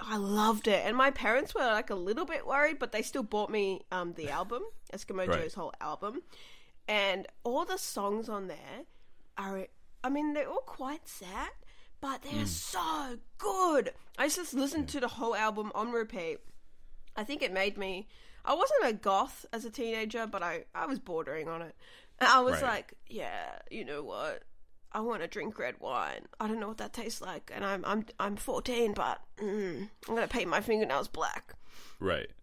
[0.00, 3.22] I loved it, and my parents were like a little bit worried, but they still
[3.22, 4.62] bought me um, the album,
[4.92, 5.40] Eskimo Right.
[5.40, 6.22] Joe's whole album,
[6.86, 8.84] and all the songs on there
[9.36, 9.66] are.
[10.04, 11.50] I mean, they're all quite sad,
[12.00, 13.92] but they're so good.
[14.16, 16.38] I just listened to the whole album on repeat.
[17.16, 18.06] I think it made me.
[18.44, 21.74] I wasn't a goth as a teenager, but I, I was bordering on it.
[22.20, 22.62] And I was Right.
[22.62, 24.44] like, yeah, you know what?
[24.92, 26.22] I want to drink red wine.
[26.40, 30.14] I don't know what that tastes like, and I'm I'm I'm 14, but mm, I'm
[30.14, 31.54] gonna paint my fingernails black.
[32.00, 32.30] Right.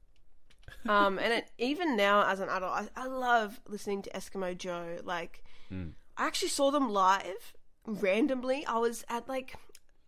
[0.87, 4.97] Um, and it, even now as an adult, I, I love listening to Eskimo Joe.
[5.03, 5.87] Like, I
[6.27, 7.53] actually saw them live
[7.87, 8.63] randomly.
[8.67, 9.55] I was at like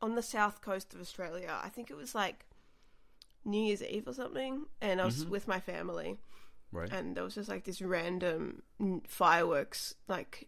[0.03, 1.51] on the south coast of Australia.
[1.63, 2.45] I think it was like
[3.43, 6.19] New Year's Eve or something, and I was with my family,
[6.71, 6.91] Right.
[6.93, 10.47] and there was just like this random mm, fireworks like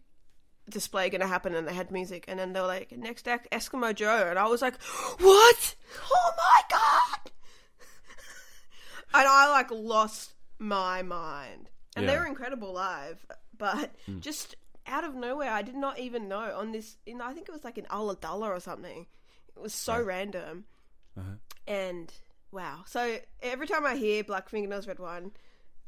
[0.70, 3.48] display going to happen, and they had music, and then they were like next act
[3.52, 4.80] Eskimo Joe, and I was like,
[5.18, 5.74] what?
[6.12, 7.30] Oh my god!
[9.14, 11.70] and I like lost my mind.
[11.96, 12.20] And they Yeah.
[12.20, 13.90] were incredible live, but
[14.20, 14.54] just
[14.86, 16.96] out of nowhere, I did not even know on this.
[17.06, 19.06] In I think it was like in Ulladulla or something.
[19.56, 20.64] It was so random,
[21.18, 21.32] Uh-huh.
[21.66, 22.12] and
[22.52, 22.84] wow.
[22.86, 25.32] So every time I hear Black Fingernails Red Wine,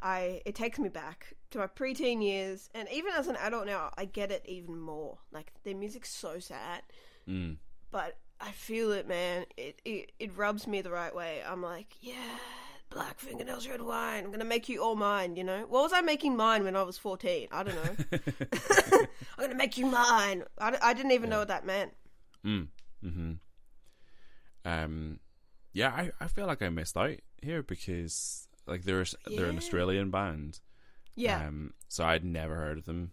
[0.02, 3.90] I it takes me back to my preteen years, and even as an adult now,
[3.96, 5.18] I get it even more.
[5.30, 6.82] Like their music's so sad,
[7.28, 7.56] Mm.
[7.90, 9.46] but I feel it, man.
[9.56, 11.42] It, it it rubs me the right way.
[11.46, 12.14] I'm like, yeah,
[12.90, 14.24] black fingernails, red wine.
[14.24, 15.36] I'm gonna make you all mine.
[15.36, 17.48] You know, what was I making mine when I was 14?
[17.52, 18.18] I don't know.
[19.38, 20.42] I'm gonna make you mine.
[20.58, 21.92] I, I didn't even know what that meant.
[22.44, 22.68] Mm.
[23.04, 23.32] Mm-hmm.
[24.64, 25.18] Um,
[25.72, 29.56] yeah, I, I feel like I missed out here because like they're a- they're an
[29.58, 30.60] Australian band.
[31.14, 33.12] Yeah, Um, so I'd never heard of them,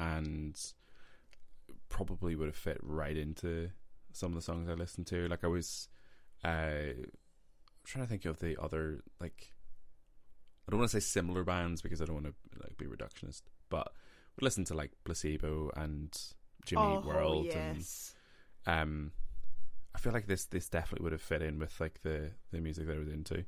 [0.00, 0.58] and
[1.88, 3.70] probably would have fit right into
[4.12, 5.28] some of the songs I listened to.
[5.28, 5.88] Like I was,
[6.44, 6.92] uh,
[7.84, 9.52] trying to think of the other like.
[10.66, 13.42] I don't want to say similar bands because I don't want to like be reductionist,
[13.70, 13.92] but
[14.36, 16.16] we listen to like Placebo and
[16.64, 18.14] Jimmy oh World yes.
[18.66, 19.12] and um
[19.94, 22.86] I feel like this this definitely would have fit in with like the the music
[22.88, 23.44] that I was into.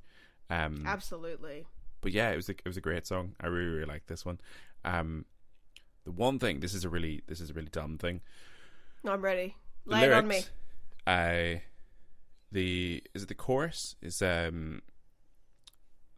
[0.51, 1.67] Um Absolutely.
[2.01, 3.35] but yeah, it was a, it was a great song.
[3.41, 4.41] I really really like this one.
[4.85, 5.25] Um,
[6.05, 8.21] the one thing this is a really this is a really dumb thing.
[9.05, 9.57] I'm ready.
[9.85, 10.37] Lay it on me.
[10.37, 10.51] lyrics,
[11.07, 11.63] I
[12.51, 14.83] the is it the chorus is um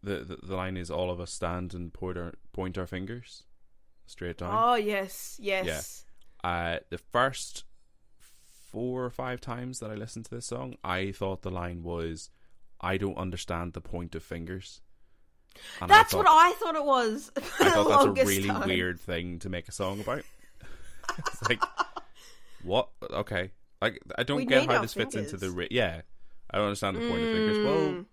[0.03, 3.45] the, the the line is all of us stand and point our point our fingers
[4.07, 4.51] straight down.
[4.53, 6.05] Oh yes, yes.
[6.45, 6.51] Yeah.
[6.51, 7.64] Uh, the first
[8.70, 12.31] four or five times that I listened to this song, I thought the line was,
[12.81, 14.81] "I don't understand the point of fingers."
[15.81, 17.31] And That's I what I thought it was.
[17.37, 18.68] I thought that's a really time.
[18.68, 20.22] weird thing to make a song about.
[21.18, 21.61] it's like,
[22.62, 22.89] what?
[23.11, 23.51] Okay,
[23.83, 25.55] like I don't We get how this fits into the fingers.
[25.57, 26.03] ri- yeah.
[26.53, 27.59] I don't understand the point of fingers.
[27.64, 28.05] Well, Mm.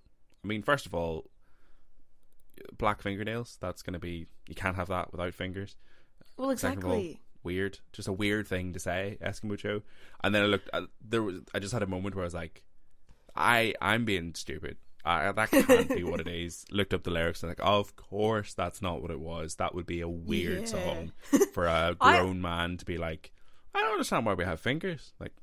[0.43, 1.25] I mean, first of all,
[2.77, 3.57] black fingernails.
[3.61, 5.75] That's going to be you can't have that without fingers.
[6.37, 7.19] Well, all, exactly.
[7.43, 9.81] weird, just a weird thing to say, Eskimo Joe.
[10.23, 12.33] And then I looked, uh, there was, I just had a moment where I was
[12.35, 12.63] like,
[13.37, 14.77] I, I'm being stupid.
[15.05, 16.65] I, that can't be what it is.
[16.71, 19.55] Looked up the lyrics and like, of course, that's not what it was.
[19.55, 20.65] That would be a weird Yeah.
[20.65, 21.11] song
[21.53, 23.31] for a grown man to be like.
[23.73, 25.13] I don't understand why we have fingers.
[25.19, 25.33] Like,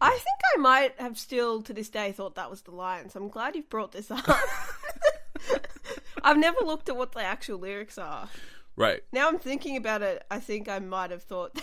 [0.00, 3.20] I think I might have still to this day thought that was the line, so
[3.20, 4.24] I'm glad you've brought this up.
[6.22, 8.28] I've never looked at what the actual lyrics are.
[8.76, 11.60] right, Now I'm thinking about it, I think I might have thought.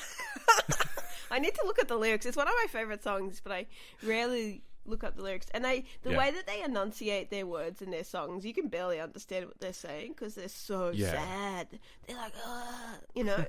[1.31, 2.25] I need to look at the lyrics.
[2.25, 3.65] It's one of my favorite songs, but I
[4.03, 6.17] rarely look up the lyrics, and they the Yeah.
[6.17, 9.73] way that they enunciate their words in their songs, you can barely understand what they're
[9.73, 11.11] saying because they're so Yeah.
[11.11, 11.79] sad.
[12.07, 13.45] They're like, ah, you know.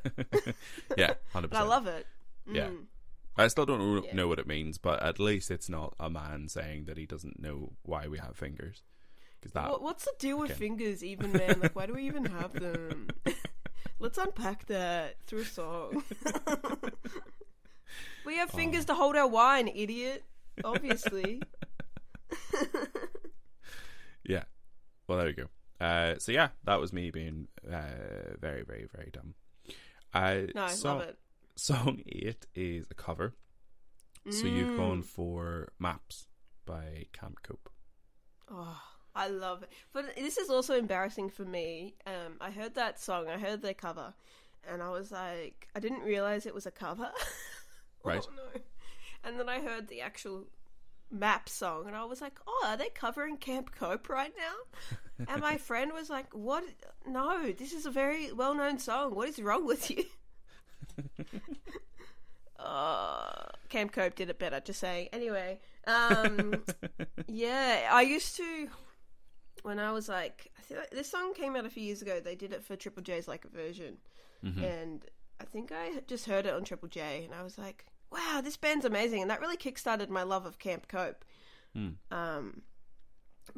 [0.97, 2.07] yeah, hundred but I love it.
[2.47, 2.69] Yeah.
[2.69, 2.87] Mm.
[3.37, 4.15] I still don't know, Yeah.
[4.15, 7.41] know what it means, but at least it's not a man saying that he doesn't
[7.41, 8.83] know why we have fingers.
[9.41, 10.59] Because that, What, what's the deal with again.
[10.59, 11.59] fingers, even man?
[11.61, 13.11] Like, why do we even have them?
[13.99, 16.03] Let's unpack that through a song.
[18.25, 20.25] we have fingers to hold our wine, idiot.
[20.65, 21.43] Obviously.
[24.25, 24.45] yeah.
[25.07, 25.47] Well, there we go.
[25.81, 29.35] Uh, so yeah, that was me being uh, very, very, very dumb.
[30.15, 31.19] Uh, No, I so- love it.
[31.55, 33.35] Song eight is a cover.
[34.31, 34.77] So you've Mm.
[34.79, 36.29] gone for Maps
[36.65, 37.69] by Camp Cope.
[38.49, 38.81] Oh,
[39.15, 39.71] I love it.
[39.93, 41.95] But this is also embarrassing for me.
[42.07, 44.15] Um, I heard that song, I heard their cover,
[44.67, 47.11] and I was like, I didn't realize it was a cover.
[48.05, 48.25] Right.
[48.29, 48.61] Oh, no.
[49.25, 50.47] And then I heard the actual
[51.11, 55.27] map song, and I was like, oh, are they covering Camp Cope right now?
[55.29, 56.65] and my friend was like, what?
[57.07, 59.15] No, this is a very well known song.
[59.15, 60.05] What is wrong with you?
[62.59, 65.09] uh, Camp Cope did it better, just saying.
[65.13, 66.63] Anyway, um,
[67.27, 68.69] yeah, I used to
[69.63, 72.21] when I was like, I think this song came out a few years ago.
[72.21, 73.99] They did it for Triple J's like a version,
[74.43, 75.05] and
[75.41, 78.57] I think I just heard it on Triple J, and I was like, wow, this
[78.57, 81.25] band's amazing, and that really kickstarted my love of Camp Cope.
[82.11, 82.63] Um,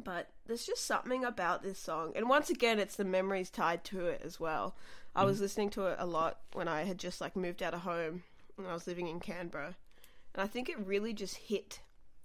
[0.03, 4.05] but there's just something about this song, and once again, it's the memories tied to
[4.05, 4.75] it as well.
[5.15, 7.81] I was listening to it a lot when I had just like moved out of
[7.81, 8.23] home
[8.55, 9.75] when I was living in Canberra,
[10.33, 11.81] and I think it really just hit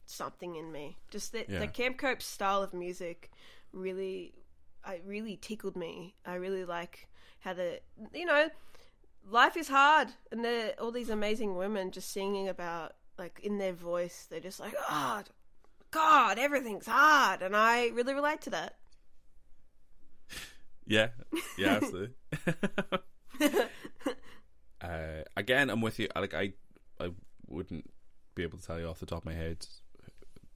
[0.06, 0.96] something in me.
[1.10, 1.60] Just that Yeah.
[1.60, 3.30] the Camp Cope style of music
[3.72, 4.34] really,
[4.84, 6.14] I really tickled me.
[6.26, 7.08] I really like
[7.40, 7.80] how the
[8.12, 8.48] you know
[9.28, 13.72] life is hard, and they're all these amazing women just singing about like in their
[13.72, 14.26] voice.
[14.30, 15.22] They're just like, oh,
[15.90, 18.76] God, everything's hard, and I really relate to that.
[20.86, 21.08] Yeah,
[21.56, 22.14] yeah, absolutely.
[24.80, 26.08] uh, again, I'm with you.
[26.16, 26.52] Like I,
[26.98, 27.10] I
[27.46, 27.90] wouldn't
[28.34, 29.66] be able to tell you off the top of my head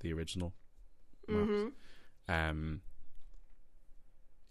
[0.00, 0.52] the original.
[1.28, 1.68] Mm-hmm.
[2.32, 2.80] Um,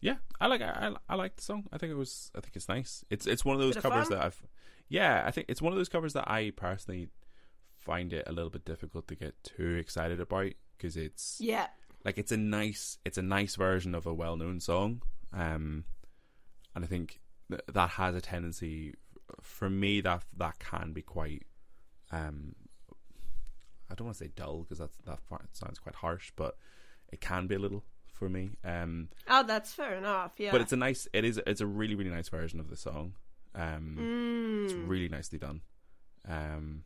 [0.04, 1.64] yeah, I like I, I like the song.
[1.72, 3.04] I think it was I think it's nice.
[3.10, 4.18] It's it's one of those Bit of covers fun.
[4.18, 4.44] that I've
[4.90, 7.08] yeah I think it's one of those covers that I personally
[7.80, 11.68] find it a little bit difficult to get too excited about because it's Yeah,
[12.04, 15.02] like it's a nice it's a nice version of a well known song,
[15.32, 15.86] um,
[16.76, 18.96] and I think th- that has a tendency
[19.42, 21.44] for me that that can be quite
[22.12, 22.56] um,
[23.90, 26.58] I don't want to say dull because that's that far- sounds quite harsh, but
[27.12, 27.84] it can be a little
[28.24, 28.52] for me.
[28.64, 30.32] Um, oh, that's fair enough.
[30.38, 32.78] Yeah, but it's a nice it is it's a really really nice version of the
[32.78, 33.14] song.
[33.56, 34.64] Um, Mm.
[34.66, 35.62] it's really nicely done.
[36.28, 36.84] Um,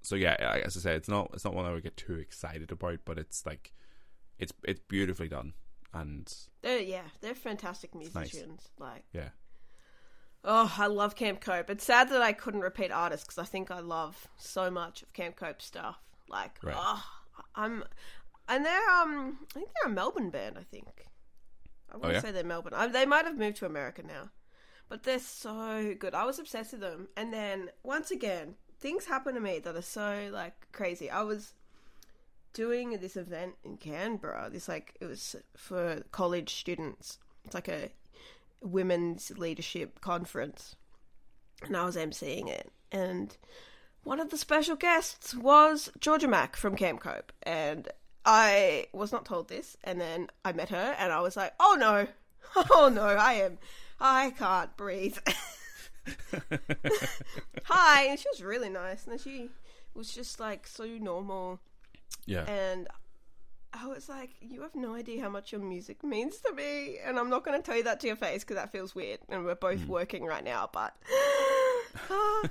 [0.00, 2.72] so yeah, as I say, it's not it's not one I would get too excited
[2.72, 3.72] about, but it's like
[4.38, 5.52] it's it's beautifully done,
[5.92, 8.14] and They're, yeah, they're fantastic nice.
[8.14, 8.68] musicians.
[8.78, 9.28] Like, yeah,
[10.44, 11.70] oh, I love Camp Cope.
[11.70, 15.12] It's sad that I couldn't repeat artists because I think I love so much of
[15.12, 15.98] Camp Cope stuff.
[16.28, 16.74] Like, Right.
[16.76, 17.04] oh,
[17.54, 17.84] I'm,
[18.48, 20.56] and they're um, I think they're a Melbourne band.
[20.58, 20.86] I think.
[21.90, 22.20] I to Oh, yeah?
[22.20, 22.72] say they're Melbourne.
[22.74, 24.30] I, they might have moved to America now,
[24.88, 26.14] but they're so good.
[26.14, 29.82] I was obsessed with them, and then once again, things happen to me that are
[29.82, 31.10] so like crazy.
[31.10, 31.54] I was
[32.54, 34.48] doing this event in Canberra.
[34.50, 37.18] This like it was for college students.
[37.44, 37.90] It's like a
[38.60, 40.76] women's leadership conference,
[41.62, 42.70] and I was emceeing it.
[42.90, 43.36] And
[44.04, 47.88] one of the special guests was Georgia Maq from Camp Cope, and
[48.24, 49.76] I was not told this.
[49.84, 52.06] And then I met her, and I was like, "Oh no,
[52.74, 53.58] oh no, I am,
[54.00, 55.18] I can't breathe."
[57.64, 59.50] Hi, and she was really nice, and then she
[59.94, 61.60] was just like so normal
[62.26, 62.88] yeah, and
[63.72, 67.18] I was like, "You have no idea how much your music means to me," and
[67.18, 69.44] I'm not going to tell you that to your face because that feels weird, and
[69.44, 70.68] we're both working right now.
[70.72, 70.94] But
[72.10, 72.42] Ah.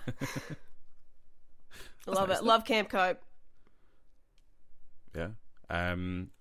[2.08, 3.22] love nice, it, love Camp Cope.
[5.16, 5.30] yeah.
[5.72, 6.32] Um,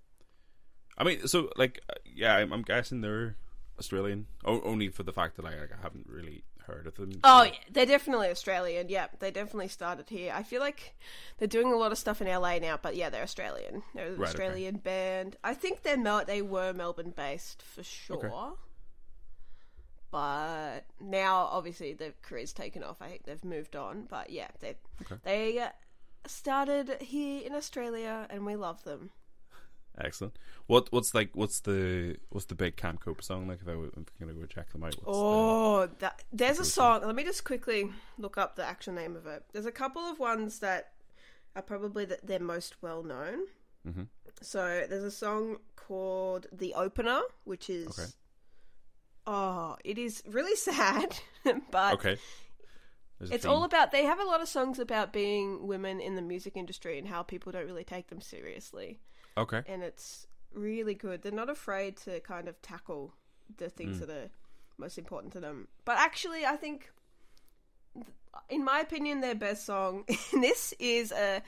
[0.99, 3.37] I mean, so like, uh, yeah, I'm, I'm guessing they're
[3.79, 7.13] Australian, o- only for the fact that I, like, I haven't really heard of them.
[7.25, 8.89] Oh, so- yeah, they're definitely Australian.
[8.89, 10.33] Yeah, they definitely started here.
[10.35, 10.95] I feel like
[11.39, 13.83] they're doing a lot of stuff in LA now, but yeah, they're Australian.
[13.95, 14.43] They're an Right, okay.
[14.45, 15.37] Australian band.
[15.45, 18.57] I think they're Mel- they were Melbourne based for sure.
[20.11, 23.01] But now, obviously, their career's taken off.
[23.01, 24.07] I think they've moved on.
[24.11, 25.17] But yeah, they Okay.
[25.23, 25.69] they uh,
[26.27, 29.11] started here in Australia, and we love them.
[29.99, 30.39] Excellent.
[30.67, 33.61] What what's like what's the what's the big Camp Cope song like?
[33.61, 37.03] If I I'm gonna go check them out, what's Oh, that, there's a song.
[37.05, 39.45] Let me just quickly look up the actual name of it.
[39.53, 40.93] There's a couple of ones that
[41.57, 43.41] are probably the, they're most well known.
[43.87, 44.07] Mhm.
[44.43, 48.09] So there's a song called "The Opener," which is Okay.
[49.27, 51.19] oh, it is really sad,
[51.71, 52.17] but Okay.
[53.19, 53.91] There's it's all about.
[53.93, 57.23] They have a lot of songs about being women in the music industry and how
[57.23, 58.99] people don't really take them seriously,
[59.37, 59.63] Okay.
[59.67, 61.23] and it's really good.
[61.23, 63.15] They're not afraid to kind of tackle
[63.57, 64.01] the things Mm.
[64.01, 64.31] that are
[64.79, 65.69] most important to them.
[65.85, 66.91] But actually, I think,
[68.49, 70.05] in my opinion, their best song.
[70.33, 71.43] this is a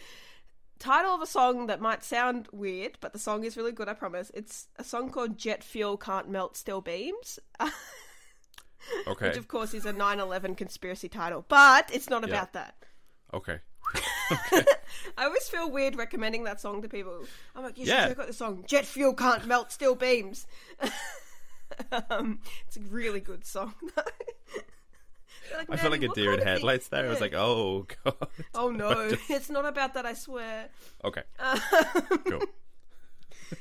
[0.78, 3.88] title of a song that might sound weird, but the song is really good.
[3.88, 4.30] I promise.
[4.34, 7.38] It's a song called "Jet Fuel Can't Melt Steel Beams."
[9.06, 9.28] Okay.
[9.28, 11.44] Which, of course, is a 9 11 conspiracy title.
[11.48, 12.34] But it's not Yeah.
[12.34, 12.74] about that.
[13.32, 13.60] Okay.
[14.30, 17.24] I always feel weird recommending that song to people.
[17.54, 18.08] I'm like, you should Yeah.
[18.08, 20.46] check out the song Jet Fuel Can't Melt Steel Beams.
[22.10, 23.74] um, it's a really good song.
[25.50, 27.04] They're I "Man, feel like a deer in kind of thing-" headlights there.
[27.06, 28.14] I was like, oh god.
[28.54, 30.68] oh no, it's not about that, I swear.
[31.04, 31.22] Okay.
[31.38, 31.60] Um,
[32.28, 32.42] Cool.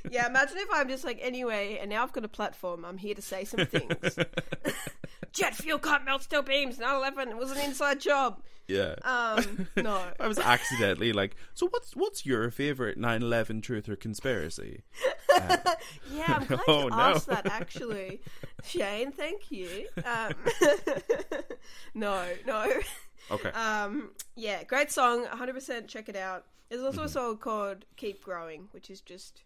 [0.10, 3.16] Yeah, imagine if I'm just like, anyway, and now I've got a platform, I'm here
[3.16, 4.18] to say some things.
[5.34, 8.42] Jet Fuel Can't Melt Steel Beams, 9 11, it was an inside job.
[8.68, 8.96] Yeah.
[9.04, 10.02] Um, no.
[10.20, 14.84] I was accidentally like, so what's what's your favorite 9/11 truth or conspiracy?
[16.14, 16.96] Yeah, I'm glad Oh, you no.
[16.98, 18.22] asked that actually.
[18.66, 19.88] Shane, thank you.
[20.06, 20.34] Um,
[21.94, 22.72] no, no.
[23.32, 23.50] Okay.
[23.52, 25.26] Um, yeah, great song.
[25.26, 26.46] 100% check it out.
[26.70, 27.06] There's also Mm-hmm.
[27.06, 29.44] a song called Keep Growing, which is just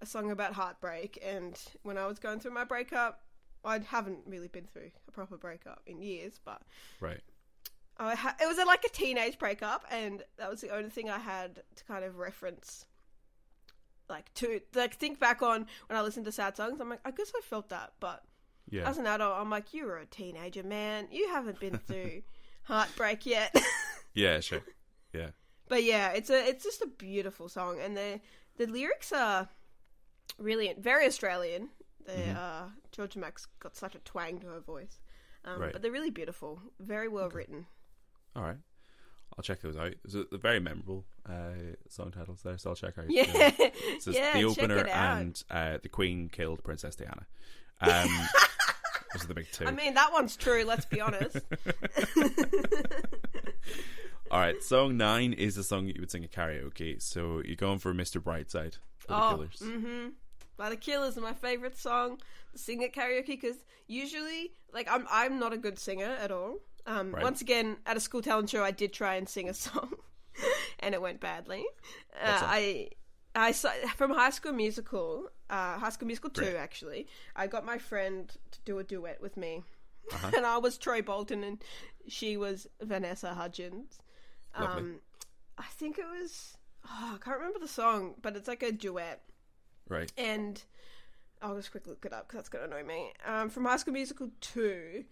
[0.00, 1.18] a song about heartbreak.
[1.24, 3.20] And when I was going through my breakup,
[3.64, 6.62] I haven't really been through a proper breakup in years, but
[7.00, 7.20] right.
[7.98, 11.08] I ha- it was a, like a teenage breakup, and that was the only thing
[11.10, 12.84] I had to kind of reference.
[14.08, 17.10] Like to like think back on when I listened to sad songs, I'm like, I
[17.10, 18.22] guess I felt that, but
[18.70, 18.88] Yeah.
[18.88, 21.08] as an adult, I'm like, you were a teenager, man.
[21.10, 22.22] You haven't been through
[22.64, 23.54] heartbreak yet.
[24.14, 24.62] Yeah, sure.
[25.12, 25.30] Yeah.
[25.68, 28.20] but yeah, it's a it's just a beautiful song, and the
[28.56, 29.46] the lyrics are
[30.38, 31.68] really very Australian.
[32.06, 32.36] They Mm-hmm.
[32.36, 35.00] uh, Georgia Maq's got such a twang to her voice,
[35.44, 35.72] um, Right.
[35.72, 37.66] but they're really beautiful, very well written.
[38.36, 38.58] All right.
[39.36, 39.94] I'll check those out.
[40.04, 43.06] There's a, very memorable uh, song titles there, so I'll check out.
[43.10, 43.50] Yeah, uh,
[43.98, 47.26] so it's yeah, the opener and uh, the Queen killed Princess Diana.
[47.78, 48.08] Um,
[49.12, 49.66] those are the big two.
[49.66, 50.64] I mean, that one's true.
[50.64, 51.36] Let's be honest.
[54.30, 57.00] All right, song nine is a song that you would sing at karaoke.
[57.00, 58.20] So you're going for Mr.
[58.20, 59.62] Brightside for the Oh, Killers.
[59.62, 60.08] mm-hmm.
[60.56, 62.18] By the Killers, my favorite song
[62.52, 63.56] to sing at karaoke because
[63.86, 66.58] usually, like, I'm I'm not a good singer at all.
[66.86, 67.22] Um, Right.
[67.22, 69.94] Once again, at a school talent show, I did try and sing a song,
[70.80, 71.64] and it went badly.
[72.20, 72.40] Uh.
[72.42, 72.88] I
[73.34, 76.50] I saw from High School Musical, uh, High School Musical Great.
[76.50, 77.06] two actually.
[77.36, 79.62] I got my friend to do a duet with me,
[80.12, 80.30] Uh-huh.
[80.36, 81.62] and I was Troy Bolton and
[82.08, 83.98] she was Vanessa Hudgens.
[84.58, 84.82] Lovely.
[84.82, 85.00] Um,
[85.58, 86.56] I think it was.
[86.88, 89.20] Oh, I can't remember the song, but it's like a duet
[89.88, 90.12] Right.
[90.16, 90.62] and
[91.42, 93.12] I'll just quickly look it up because that's gonna annoy me.
[93.26, 95.04] Um, from High School Musical two,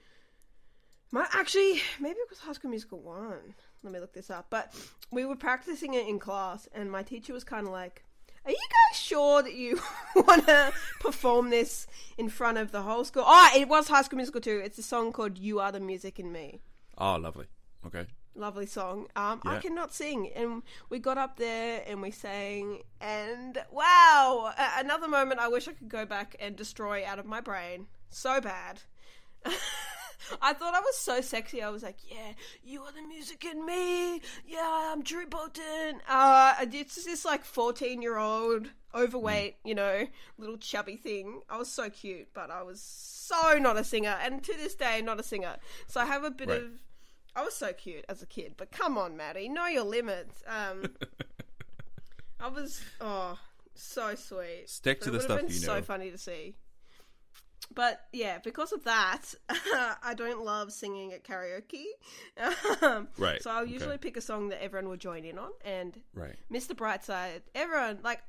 [1.11, 3.55] my actually maybe it was High School Musical one.
[3.82, 4.47] Let me look this up.
[4.51, 4.72] But
[5.11, 8.05] we were practicing it in class, and my teacher was kind of like,
[8.45, 9.80] "Are you guys sure that you
[10.16, 11.86] want to perform this
[12.16, 14.61] in front of the whole school?" Oh, it was High School Musical two.
[14.64, 16.61] It's a song called "You Are the Music in Me."
[16.97, 17.47] Oh, lovely.
[17.86, 18.07] Okay.
[18.37, 19.07] Lovely song.
[19.14, 25.07] Um, I cannot sing, and we got up there and we sang, and wow, another
[25.07, 27.87] moment I wish I could go back and destroy out of my brain.
[28.11, 28.80] So bad.
[30.43, 31.62] I thought I was so sexy.
[31.62, 32.32] I was like, "Yeah,
[32.64, 34.20] you are the music in me.
[34.47, 40.07] Yeah, I'm Troy Bolton." Uh, it's this like fourteen-year-old, overweight, you know,
[40.39, 41.43] little chubby thing.
[41.49, 45.03] I was so cute, but I was so not a singer, and to this day,
[45.03, 45.57] not a singer.
[45.87, 46.62] So I have a bit Right.
[46.62, 46.70] of
[47.37, 50.43] I was so cute as a kid, but come on, Maddy, know your limits.
[50.47, 50.85] Um,
[52.41, 53.39] I was oh
[53.74, 54.64] so sweet.
[54.66, 56.55] Stick to It the stuff been you So funny to see.
[57.74, 61.85] But yeah, because of that, I don't love singing at karaoke.
[62.82, 63.72] Um, Right, So I'll okay.
[63.72, 66.37] usually pick a song that everyone will join in on, and Right.
[66.53, 66.72] Mr.
[66.76, 67.41] Brightside.
[67.55, 68.20] Everyone like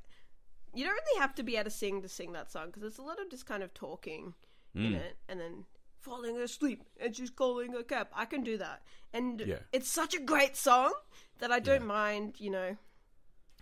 [0.73, 2.97] you don't really have to be able to sing to sing that song because there's
[2.97, 4.33] a lot of just kind of talking
[4.73, 4.95] in Mm.
[4.95, 5.65] it, and then
[6.05, 8.07] falling asleep and she's calling a cab.
[8.13, 8.81] I can do that,
[9.13, 9.59] and Yeah.
[9.71, 10.93] it's such a great song
[11.39, 12.77] that I don't mind, you know,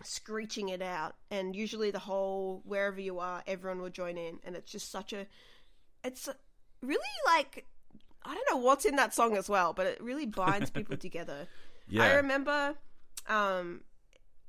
[0.02, 1.16] screeching it out.
[1.30, 5.12] And usually the whole wherever you are, everyone will join in, and it's just such
[5.12, 5.26] a,
[6.04, 6.28] it's
[6.82, 7.66] really like.
[8.26, 11.46] I don't know what's in that song as well, but it really binds people together.
[11.88, 12.04] Yeah.
[12.04, 12.74] I remember
[13.28, 13.82] um,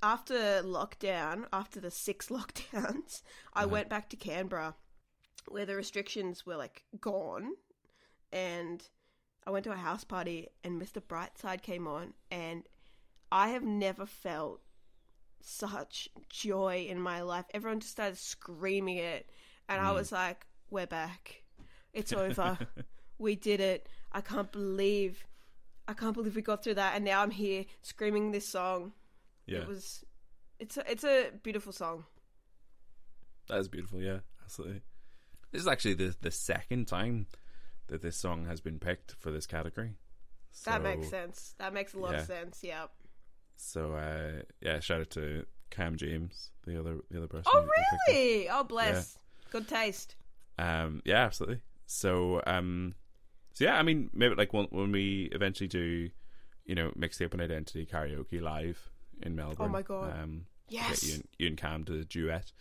[0.02, 3.22] after lockdown, after the six lockdowns,
[3.54, 3.68] I Uh-huh.
[3.70, 4.76] went back to Canberra
[5.50, 7.52] where the restrictions were like gone.
[8.36, 8.88] And
[9.48, 11.02] I went to a house party and Mr.
[11.02, 12.14] Brightside came on.
[12.30, 12.64] And
[13.32, 14.62] I have never felt
[15.42, 17.46] such joy in my life.
[17.54, 19.30] Everyone just started screaming it,
[19.70, 19.96] and I mm.
[19.96, 21.44] was like, "We're back.
[21.94, 22.58] It's over.
[23.18, 23.88] we did it.
[24.12, 25.26] I can't believe,
[25.88, 28.94] I can't believe we got through that, and now I'm here screaming this song.
[29.46, 30.04] Yeah, It was,
[30.60, 32.06] it's a, it's a beautiful song.
[33.48, 34.02] that is beautiful.
[34.02, 34.82] Yeah, absolutely.
[35.52, 37.28] This is actually the the second time
[37.88, 39.94] that this song has been picked for this category.
[40.66, 41.54] That makes sense.
[41.58, 42.20] That makes a lot yeah.
[42.20, 42.60] of sense.
[42.64, 42.86] Yeah.
[43.58, 47.52] So uh, yeah, shout out to Cam James, the other the other person.
[47.54, 48.12] Oh who picked it.
[48.12, 48.50] really?
[48.50, 49.18] Oh bless.
[49.52, 50.16] Good taste.
[50.58, 51.62] Um, yeah, absolutely.
[51.86, 52.96] So, um,
[53.54, 56.10] so yeah, I mean, maybe like when, when we eventually do,
[56.66, 58.90] you know, mix Mixtaping Identity karaoke live
[59.22, 59.58] in Melbourne.
[59.60, 60.18] Oh my God.
[60.18, 61.04] Um, Yes.
[61.04, 62.52] You, and, you and Cam to duet.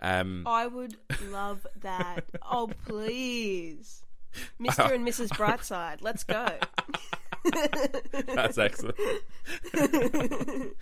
[0.00, 0.96] Um, I would
[1.30, 2.24] love that.
[2.50, 4.04] oh please,
[4.60, 4.92] Mr.
[4.94, 5.28] and Mrs.
[5.28, 5.98] Brightside.
[6.00, 6.46] Let's go.
[8.34, 8.96] that's excellent.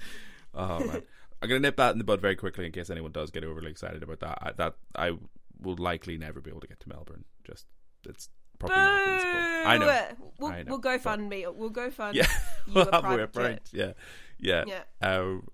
[0.54, 1.02] oh man,
[1.42, 3.70] I'm gonna nip that in the bud very quickly in case anyone does get overly
[3.70, 4.38] excited about that.
[4.42, 5.12] I, that I
[5.60, 7.24] will likely never be able to get to Melbourne.
[7.44, 7.66] Just
[8.08, 8.28] it's
[8.58, 9.40] probably not feasible.
[9.70, 10.06] I know.
[10.38, 11.46] We'll, I know, we'll go but- fund me.
[11.46, 12.16] We'll go fund.
[12.16, 12.26] Yeah,
[12.72, 13.92] we'll have a private- Yeah,
[14.38, 14.82] yeah, Yeah.
[15.00, 15.48] Um,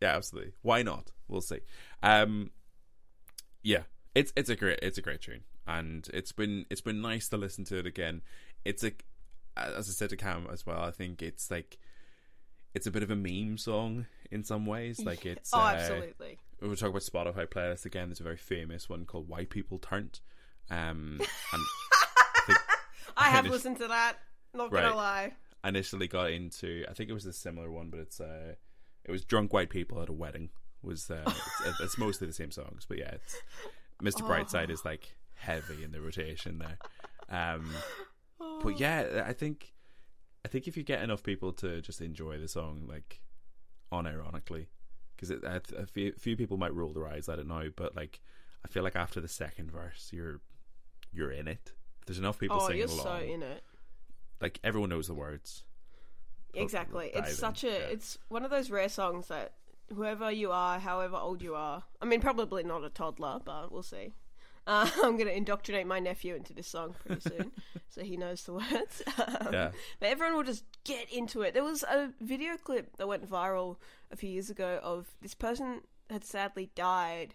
[0.00, 0.52] yeah, absolutely.
[0.62, 1.10] Why not?
[1.28, 1.60] We'll see.
[2.02, 2.50] Um,
[3.62, 3.82] yeah,
[4.14, 5.42] it's it's a great it's a great tune,
[5.78, 8.22] and it's been it's been nice to listen to it again.
[8.64, 8.92] It's a
[9.56, 10.80] as I said to Cam as well.
[10.80, 11.78] I think it's like
[12.74, 15.00] it's a bit of a meme song in some ways.
[15.04, 16.38] Like it's Oh, uh, absolutely.
[16.60, 18.08] we were talking about Spotify playlists again.
[18.08, 20.20] There's a very famous one called "White People Turned,"
[20.70, 21.20] um,
[21.52, 21.62] and
[22.16, 22.58] I think
[23.16, 24.18] I have listened to that.
[24.54, 25.32] Not gonna lie.
[25.62, 26.84] I initially got into.
[26.88, 28.54] I think it was a similar one, but it's uh,
[29.04, 30.50] it was drunk white people at a wedding.
[30.82, 31.22] Was uh,
[31.66, 33.36] it's, it's mostly the same songs, but yeah, it's
[34.02, 34.22] Mr.
[34.28, 36.78] Brightside is like heavy in the rotation there.
[37.28, 37.70] Um,
[38.62, 39.72] but yeah, I think
[40.44, 43.20] I think if you get enough people to just enjoy the song, like
[43.92, 44.66] unironically,
[45.16, 48.20] because a, a few, few people might roll their eyes at it now, but like
[48.64, 50.40] I feel like after the second verse, you're
[51.12, 51.72] you're in it.
[52.06, 53.04] There's enough people Oh, singing you're along.
[53.04, 53.62] so in it.
[54.40, 55.64] like everyone knows the words.
[56.54, 57.10] Exactly.
[57.14, 57.68] It's in, such a.
[57.68, 57.72] yeah.
[57.92, 59.52] It's one of those rare songs that
[59.94, 61.84] whoever you are, however old you are.
[62.00, 64.14] I mean, probably not a toddler, but we'll see.
[64.70, 67.50] Uh, I'm going to indoctrinate my nephew into this song pretty soon,
[67.88, 69.02] so he knows the words.
[69.18, 69.70] Um, Yeah.
[69.98, 71.54] But everyone will just get into it.
[71.54, 73.76] There was a video clip that went viral
[74.12, 77.34] a few years ago of this person had sadly died,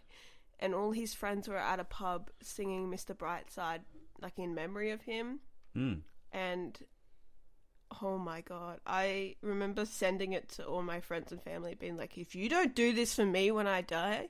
[0.59, 3.13] and all his friends were at a pub singing "Mr.
[3.13, 3.81] Brightside"
[4.21, 5.41] like in memory of him.
[5.73, 5.95] Hmm.
[6.31, 6.79] And
[8.01, 12.17] oh my god, I remember sending it to all my friends and family, being like,
[12.17, 14.29] "If you don't do this for me when I die,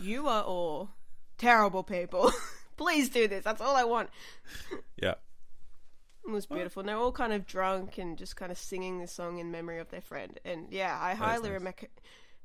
[0.00, 0.90] you are all
[1.38, 2.32] terrible people.
[2.76, 3.44] Please do this.
[3.44, 4.10] That's all I want."
[5.00, 5.14] Yeah.
[6.26, 6.80] It was beautiful.
[6.80, 9.78] And they're all kind of drunk and just kind of singing this song in memory
[9.78, 10.40] of their friend.
[10.44, 11.60] And yeah, I highly nice.
[11.62, 11.90] rec-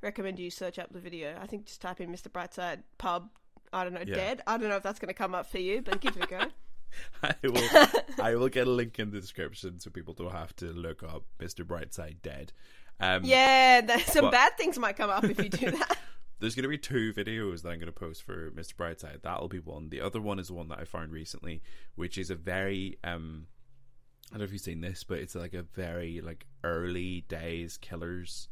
[0.01, 1.37] recommend you search up the video.
[1.41, 2.27] I think just type in Mr.
[2.27, 3.29] Brightside pub.
[3.71, 4.15] I don't know, Yeah.
[4.15, 4.41] dead.
[4.47, 6.27] I don't know if that's going to come up for you, but give it a
[6.27, 6.41] go.
[7.23, 7.87] I will.
[8.21, 11.23] I will get a link in the description so people don't have to look up
[11.39, 11.63] Mr.
[11.63, 12.51] Brightside dead.
[12.99, 15.97] Um, yeah, some But- bad things might come up if you do that.
[16.39, 18.73] There's going to be two videos that I'm going to post for Mr.
[18.75, 19.21] Brightside.
[19.23, 19.89] That'll be one.
[19.89, 21.61] The other one is one that I found recently,
[21.95, 23.47] which is a very um,
[24.29, 27.77] I don't know if you've seen this, but it's like a very like early days
[27.77, 28.47] Killers,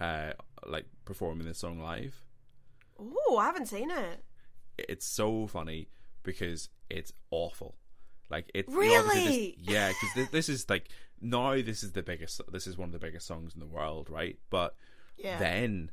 [0.00, 0.32] uh,
[0.66, 2.24] like performing this song live.
[2.98, 4.22] Oh, I haven't seen it.
[4.76, 5.88] it's so funny
[6.24, 7.76] because it's awful.
[8.30, 9.24] Like know, Really?
[9.24, 10.88] this- yeah, because this, this is like
[11.20, 12.40] now this is the biggest.
[12.52, 14.38] This is one of the biggest songs in the world, right?
[14.50, 14.74] But
[15.16, 15.38] Yeah.
[15.38, 15.90] then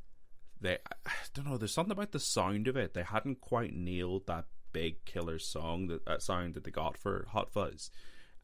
[0.62, 1.58] they, I don't know.
[1.58, 2.94] There's something about the sound of it.
[2.94, 7.26] They hadn't quite nailed that big killer song that uh, sound that they got for
[7.32, 7.90] Hot Fuss.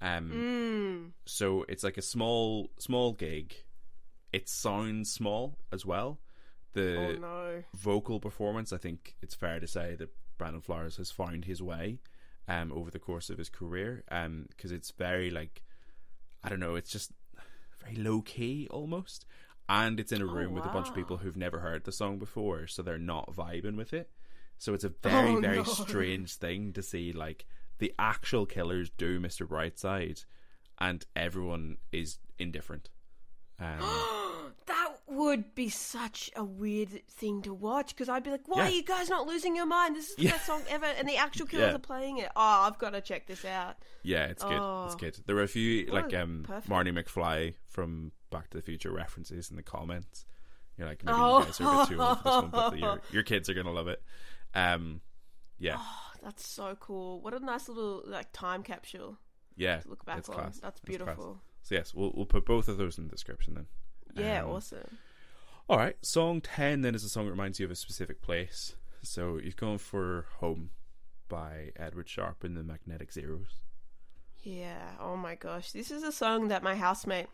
[0.02, 1.12] Um, Mm.
[1.26, 3.56] so it's like a small small gig.
[4.34, 6.20] It sounds small as well.
[6.74, 7.64] The Oh no.
[7.76, 12.00] vocal performance, I think it's fair to say that Brandon Flowers has found his way
[12.48, 14.04] um, over the course of his career
[14.50, 15.64] because it's very like
[16.44, 17.12] I don't know, it's just
[17.84, 19.26] very low key almost,
[19.70, 22.18] and it's in a room with a bunch of people who've never heard the song
[22.20, 24.10] before, so they're not vibing with it.
[24.58, 25.64] So it's a very Oh, very no.
[25.64, 27.46] strange thing to see like
[27.80, 29.48] the actual killers do Mr.
[29.48, 30.26] Brightside,
[30.80, 32.90] and everyone is indifferent.
[33.60, 34.27] Um,
[35.08, 38.68] would be such a weird thing to watch because I'd be like, "Why Yeah.
[38.68, 39.96] are you guys not losing your mind?
[39.96, 40.32] This is the Yeah.
[40.32, 41.76] best song ever!" And the actual killers Yeah.
[41.76, 42.30] are playing it.
[42.36, 43.78] Oh, I've got to check this out.
[44.04, 44.52] Yeah, it's good.
[44.54, 44.96] It's Oh.
[45.00, 45.18] good.
[45.26, 46.70] There were a few like Oh, um perfect.
[46.70, 50.26] Marty McFly from Back to the Future references in the comments.
[50.78, 51.40] You're like, maybe Oh.
[51.40, 53.54] you guys are a bit too old for this one, but your your kids are
[53.54, 54.04] gonna love it.
[54.54, 55.02] Um,
[55.58, 57.22] yeah, Oh, that's so cool.
[57.22, 59.18] What a nice little like time capsule
[59.56, 59.80] yeah.
[59.80, 60.36] to look back it's on.
[60.36, 60.60] class.
[60.60, 61.42] That's beautiful.
[61.64, 63.68] So yes, we'll we'll put both of those in the description then.
[64.18, 64.98] Yeah, Um, awesome.
[65.70, 68.76] All right, song ten then is a song that reminds you of a specific place.
[69.04, 70.72] So you've gone for "Home"
[71.30, 73.62] by Edward Sharpe and the Magnetic Zeros.
[74.44, 74.92] Yeah.
[75.00, 77.28] Oh my gosh, this is a song that my housemate,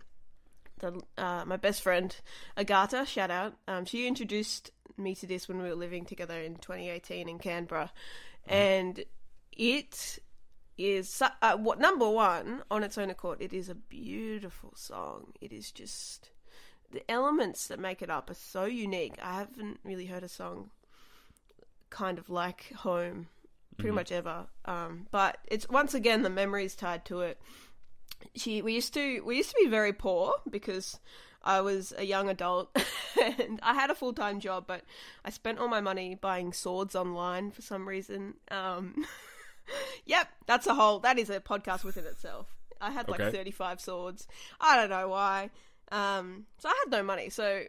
[0.80, 2.16] the uh, my best friend
[2.58, 3.54] Agatha, shout out.
[3.68, 7.92] Um, she introduced me to this when we were living together in 2018 in Canberra,
[8.48, 9.04] and
[9.52, 10.20] it
[10.78, 13.42] is uh, what number one on its own accord.
[13.42, 15.34] It is a beautiful song.
[15.40, 16.32] It is just
[16.94, 19.16] the elements that make it up are so unique.
[19.22, 20.70] I haven't really heard a song
[21.90, 23.28] kind of like home
[23.78, 24.48] pretty much ever.
[24.66, 27.42] Um, but it's once again the memories tied to it.
[28.36, 31.00] She we used to we used to be very poor because
[31.44, 32.70] I was a young adult
[33.22, 34.84] and I had a full time job, but
[35.26, 38.36] I spent all my money buying swords online for some reason.
[38.50, 39.06] Um,
[40.06, 42.48] yep, that's a whole that is a podcast within itself.
[42.80, 43.32] I had like Okay.
[43.38, 44.28] thirty five swords.
[44.62, 45.50] I don't know why.
[45.94, 47.62] Um, so I had no money, so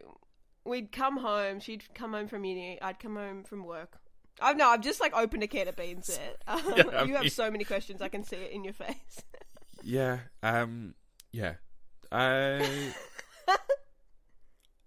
[0.65, 1.59] we'd come home.
[1.59, 2.81] She'd come home from uni.
[2.81, 3.99] I'd come home from work.
[4.41, 4.67] I know.
[4.67, 6.33] I've just like opened a can of beans there.
[6.47, 8.01] Um, Yeah, I you have so many questions.
[8.01, 8.95] I can see it in your face.
[9.87, 10.17] Yeah.
[10.41, 10.95] Um.
[11.31, 11.55] Yeah.
[12.11, 12.93] I.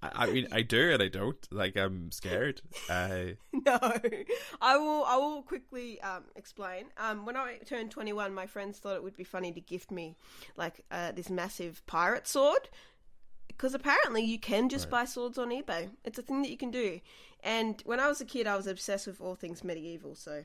[0.02, 1.36] I mean, I do and I don't.
[1.52, 2.62] Like, I'm scared.
[2.90, 3.36] I.
[3.52, 3.78] no,
[4.60, 5.04] I will.
[5.04, 6.86] I will quickly um, explain.
[6.96, 10.16] Um, when I turned twenty-one, my friends thought it would be funny to gift me
[10.56, 12.68] like uh, this massive pirate sword
[13.58, 15.00] because apparently you can just Right.
[15.00, 15.90] buy swords on eBay.
[16.04, 17.00] It's a thing that you can do.
[17.40, 20.14] And when I was a kid, I was obsessed with all things medieval.
[20.14, 20.44] So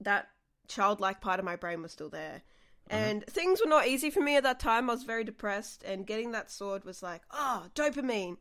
[0.00, 0.28] that
[0.68, 2.42] childlike part of my brain was still there.
[2.90, 4.90] And things were not easy for me at that time.
[4.90, 8.36] I was very depressed, and getting that sword was like, oh, dopamine.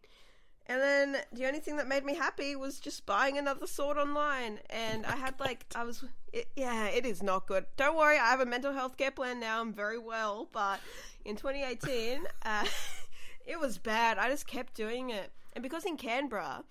[0.66, 4.60] And then the only thing that made me happy was just buying another sword online.
[4.70, 6.04] And I had like, I was,
[6.34, 7.66] it, yeah, it is not good.
[7.78, 9.62] Don't worry, I have a mental health care plan now.
[9.62, 10.50] I'm very well.
[10.52, 10.82] But
[11.24, 12.66] in 2018, uh,
[13.46, 14.18] it was bad.
[14.18, 15.32] I just kept doing it.
[15.54, 16.64] And because in Canberra,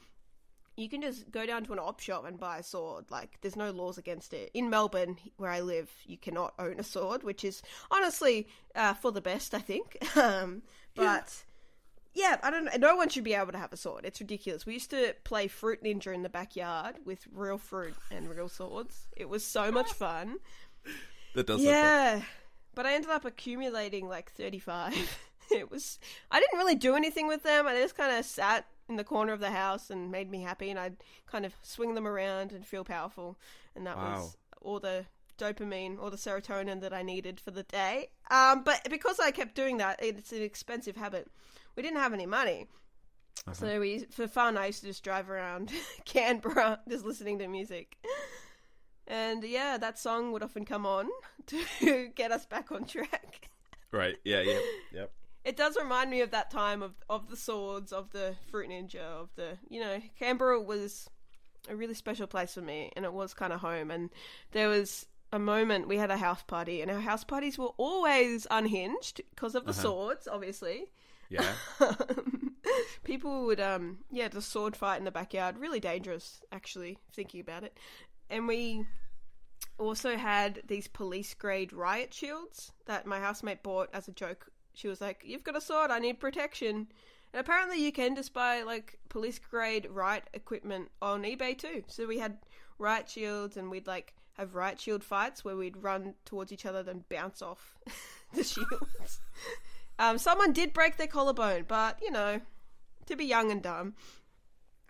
[0.77, 3.11] you can just go down to an op shop and buy a sword.
[3.11, 4.51] Like, there's no laws against it.
[4.55, 9.13] In Melbourne, where I live, you cannot own a sword, which is honestly uh, for
[9.13, 9.97] the best, I think.
[10.17, 10.63] um,
[10.95, 11.45] but
[12.15, 12.73] yeah, I don't know.
[12.79, 14.05] No one should be able to have a sword.
[14.05, 14.67] It's ridiculous.
[14.67, 19.09] We used to play Fruit Ninja in the backyard with real fruit and real swords.
[19.17, 20.39] It was so much fun.
[21.35, 21.63] That does.
[21.63, 21.75] sound fun.
[21.75, 22.23] Yeah,
[22.75, 25.19] but I ended up accumulating like 35.
[25.59, 25.99] it was.
[26.31, 27.67] I didn't really do anything with them.
[27.67, 30.71] I just kind of sat in the corner of the house and made me happy,
[30.71, 30.97] and I'd
[31.27, 33.39] kind of swing them around and feel powerful,
[33.75, 34.13] and that Wow.
[34.15, 35.07] was all the
[35.39, 38.11] dopamine or the serotonin that I needed for the day.
[38.31, 41.29] Um, but because I kept doing that, it's an expensive habit.
[41.77, 42.67] We didn't have any money.
[43.53, 45.73] So we, for fun, I used to just drive around
[46.05, 47.97] Canberra, just listening to music.
[49.07, 51.09] And yeah, that song would often come on
[51.47, 53.49] to get us back on track.
[53.93, 54.17] Right.
[54.25, 54.43] Yeah.
[54.43, 54.61] Yeah.
[54.93, 55.13] Yep.
[55.45, 59.01] It does remind me of that time of of the swords, of the fruit ninja,
[59.01, 61.09] of the you know Canberra was
[61.69, 63.91] a really special place for me, and it was kind of home.
[63.91, 64.11] And
[64.53, 68.47] there was a moment we had a house party, and our house parties were always
[68.51, 69.83] unhinged because of the Uh-huh.
[69.83, 70.91] swords, obviously.
[71.29, 71.55] Yeah.
[73.05, 75.59] People would, um, yeah, the sword fight in the backyard.
[75.59, 77.79] Really dangerous, actually, thinking about it.
[78.29, 78.85] And we
[79.79, 84.51] also had these police grade riot shields that my housemate bought as a joke.
[84.75, 86.89] She was like, You've got a sword, I need protection.
[87.33, 91.85] And apparently, you can just buy like police grade riot equipment on eBay too.
[91.87, 92.39] So we had
[92.79, 96.83] riot shields, and we'd like have riot shield fights where we'd run towards each other,
[96.83, 97.77] then bounce off
[98.35, 99.21] the shields.
[99.99, 102.41] Um, someone did break their collarbone, but you know,
[103.05, 103.93] to be young and dumb.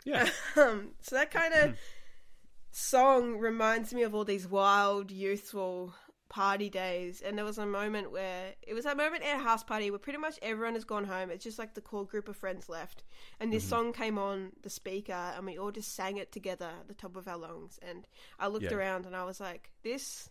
[0.05, 0.29] Yeah.
[0.57, 1.77] Um, so that kind of
[2.71, 5.95] song reminds me of all these wild, youthful
[6.31, 7.21] party days.
[7.21, 9.99] And there was a moment where it was that moment at a house party where
[9.99, 11.31] pretty much everyone has gone home.
[11.31, 13.03] It's just like the core group of friends left.
[13.39, 16.89] And this song came on the speaker, and we all just sang it together at
[16.89, 17.79] the top of our lungs.
[17.83, 18.07] And
[18.39, 18.75] I looked Yeah.
[18.75, 20.31] around and I was like, this.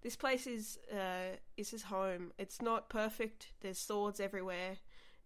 [0.00, 2.32] This place is uh, is his home.
[2.38, 3.48] It's not perfect.
[3.62, 4.76] There's swords everywhere.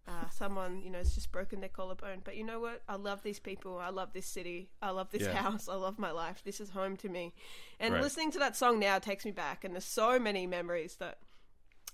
[0.05, 2.19] Uh, someone, you know, has just broken their collarbone.
[2.25, 2.81] But you know what?
[2.89, 3.77] I love these people.
[3.77, 4.69] I love this city.
[4.81, 5.33] I love this Yeah.
[5.33, 5.69] house.
[5.69, 6.41] I love my life.
[6.43, 7.33] This is home to me.
[7.79, 8.03] And Right.
[8.03, 9.63] listening to that song now takes me back.
[9.63, 11.19] And there's so many memories that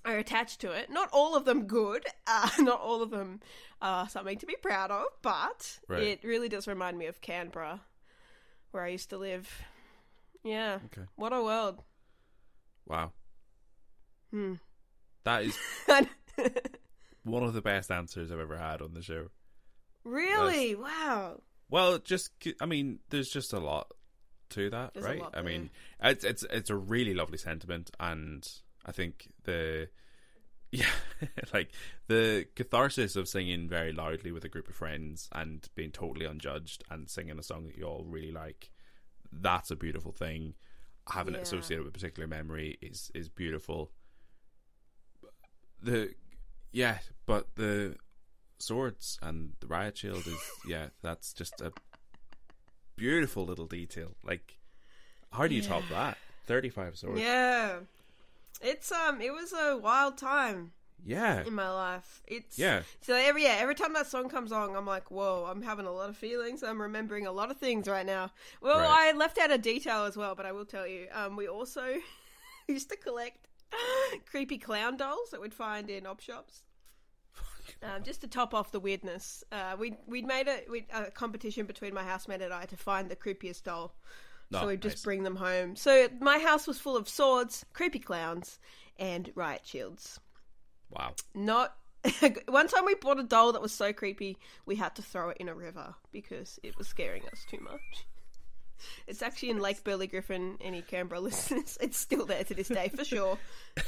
[0.06, 0.90] are attached to it.
[0.90, 2.04] Not all of them good.
[2.32, 3.42] Uh, not all of them
[3.82, 5.06] are something to be proud of.
[5.22, 6.02] But Right.
[6.04, 7.82] it really does remind me of Canberra,
[8.72, 9.64] where I used to live.
[10.44, 10.80] Yeah.
[10.86, 11.06] Okay.
[11.16, 11.84] What a world.
[12.88, 13.12] Wow.
[14.32, 14.56] Hmm.
[15.26, 15.58] That is
[17.32, 19.28] one of the best answers I've ever had on the show.
[20.04, 20.76] really?
[20.76, 21.42] Wow.
[21.70, 23.92] Well, just I mean, there's just a lot
[24.52, 25.22] to that, There's right?
[25.34, 25.70] I mean,
[26.02, 28.48] it's it's it's a really lovely sentiment, and
[28.86, 29.90] I think the
[30.72, 30.86] Yeah,
[31.54, 31.72] like
[32.08, 36.84] the catharsis of singing very loudly with a group of friends and being totally unjudged
[36.92, 38.70] and singing a song that you all really like.
[39.32, 40.54] That's a beautiful thing.
[41.12, 41.40] Having Yeah.
[41.40, 43.92] it associated with a particular memory is is beautiful.
[45.82, 46.14] The
[46.72, 47.96] yeah, but the
[48.60, 51.72] swords and the riot shield is yeah, that's just a
[52.96, 54.12] beautiful little detail.
[54.24, 54.58] Like,
[55.32, 56.18] how do you top that?
[56.46, 57.22] Thirty five swords.
[57.22, 57.80] Yeah.
[58.62, 60.72] It's um it was a wild time
[61.06, 61.44] Yeah.
[61.46, 62.22] in my life.
[62.28, 62.82] It's Yeah.
[63.02, 65.92] So every yeah, every time that song comes on, I'm like, whoa, I'm having a
[65.92, 66.64] lot of feelings.
[66.64, 68.32] I'm remembering a lot of things right now.
[68.62, 69.14] Well, Right.
[69.14, 71.08] I left out a detail as well, but I will tell you.
[71.14, 71.84] Um, we also
[72.68, 73.48] used to collect
[74.30, 76.62] creepy clown dolls that we'd find in op shops.
[77.84, 81.66] Um, just to top off the weirdness, uh, we we'd made a, we'd, a competition
[81.66, 83.96] between my housemate and I to find the creepiest doll.
[84.54, 85.04] Oh, so we'd just nice.
[85.04, 85.76] bring them home.
[85.76, 88.58] So my house was full of swords, creepy clowns,
[88.98, 90.20] and riot shields.
[90.90, 91.14] Wow.
[91.36, 91.76] Not
[92.48, 95.38] one time we bought a doll that was so creepy we had to throw it
[95.38, 98.06] in a river because it was scaring us too much.
[99.08, 100.58] It's actually in Lake Burley Griffin.
[100.62, 103.38] Any Canberra listeners, it's still there to this day for sure.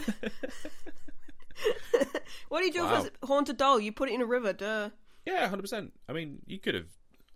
[2.49, 3.03] what do you do Wow.
[3.03, 3.79] with a haunted doll?
[3.79, 4.89] You put it in a river, duh.
[5.25, 5.93] Yeah, hundred percent.
[6.09, 6.87] I mean, you could have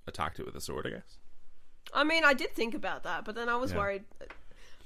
[0.08, 1.18] attacked it with a sword, I guess.
[1.94, 3.78] I mean, I did think about that, but then I was Yeah.
[3.78, 4.04] worried.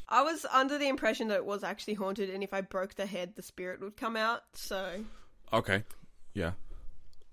[0.09, 3.05] I was under the impression that it was actually haunted, and if I broke the
[3.05, 4.41] head, the spirit would come out.
[4.53, 5.05] So
[5.53, 5.83] Okay.
[6.33, 6.51] Yeah.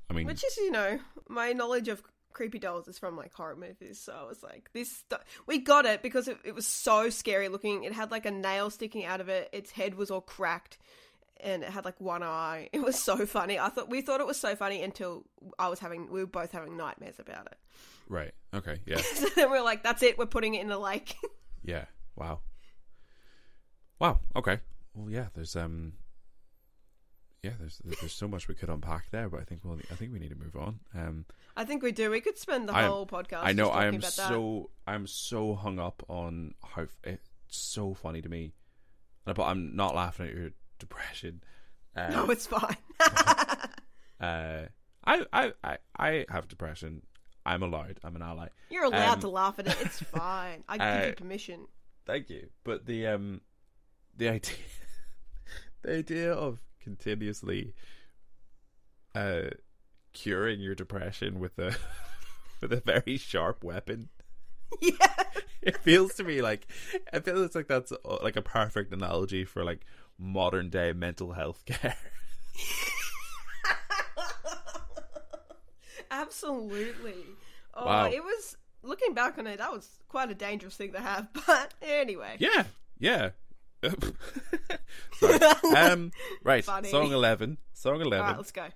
[0.09, 2.03] I mean, Which is, you know, my knowledge of
[2.37, 3.99] creepy dolls is from like horror movies.
[3.99, 5.03] So I was like, this.
[5.11, 7.84] St- we got it because it, it was so scary looking.
[7.84, 9.49] It had like a nail sticking out of it.
[9.53, 10.76] Its head was all cracked,
[11.41, 12.68] and it had like one eye.
[12.74, 13.59] It was so funny.
[13.59, 15.24] I thought we thought it was so funny until
[15.59, 16.11] I was having.
[16.11, 17.57] We were both having nightmares about it.
[18.09, 18.32] right.
[18.53, 18.80] Okay.
[18.84, 19.01] Yeah.
[19.14, 20.18] So then we are like, that's it.
[20.18, 21.16] We're putting it in the lake.
[21.62, 21.87] yeah.
[22.16, 22.41] Wow.
[23.99, 24.20] Wow.
[24.37, 24.61] Okay.
[24.95, 25.28] Well, yeah.
[25.34, 25.95] There's um.
[27.47, 30.12] Yeah, there's there's so much we could unpack there, but I think we'll I think
[30.12, 30.80] we need to move on.
[30.94, 31.24] Um,
[31.57, 32.11] I think we do.
[32.11, 33.40] We could spend the I- whole podcast.
[33.44, 34.28] I know I am about that.
[34.28, 38.53] so I'm so hung up on how f- it's so funny to me,
[39.24, 41.42] but I'm not laughing at your depression.
[41.94, 42.76] Uh, No, it's fine.
[44.20, 44.66] uh,
[45.05, 47.03] I, I I I have depression.
[47.44, 48.01] I'm allowed.
[48.03, 48.49] I'm an ally.
[48.70, 49.76] You're allowed Um, to laugh at it.
[49.80, 50.64] It's fine.
[50.68, 51.66] I uh, give you permission.
[52.07, 52.49] Thank you.
[52.64, 53.40] But the um
[54.16, 54.55] the idea
[55.82, 57.74] the idea of continuously
[59.16, 59.49] uh
[60.12, 61.74] curing your depression with a
[62.61, 64.09] with a very sharp weapon.
[64.80, 64.95] Yeah.
[65.62, 66.68] It feels to me like
[67.12, 69.80] it feels like that's uh, like a perfect analogy for like
[70.16, 71.97] modern day mental health care.
[76.11, 77.24] Absolutely.
[77.74, 78.11] Oh, Wow.
[78.11, 79.59] it was looking back on it.
[79.59, 81.28] That was quite a dangerous thing to have.
[81.47, 82.64] But anyway, yeah.
[82.99, 83.30] Yeah.
[85.74, 86.12] Um
[86.45, 86.64] right.
[86.64, 86.89] Funny.
[86.89, 87.59] Song 11.
[87.72, 88.18] Song 11.
[88.20, 88.66] all right, let's go.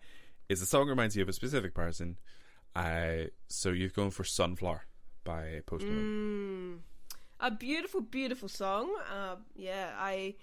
[0.49, 2.17] is the song reminds you of a specific person.
[2.75, 4.87] Uh, so you're going for Sunflower
[5.25, 6.81] by Post Malone.
[6.81, 8.95] Mm, a beautiful, beautiful song.
[9.13, 10.37] Uh, yeah, I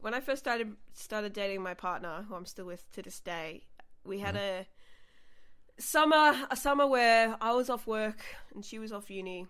[0.00, 3.62] when I first started started dating my partner, who I'm still with to this day,
[4.04, 4.66] we had a
[5.78, 9.46] summer a summer where I was off work and she was off uni,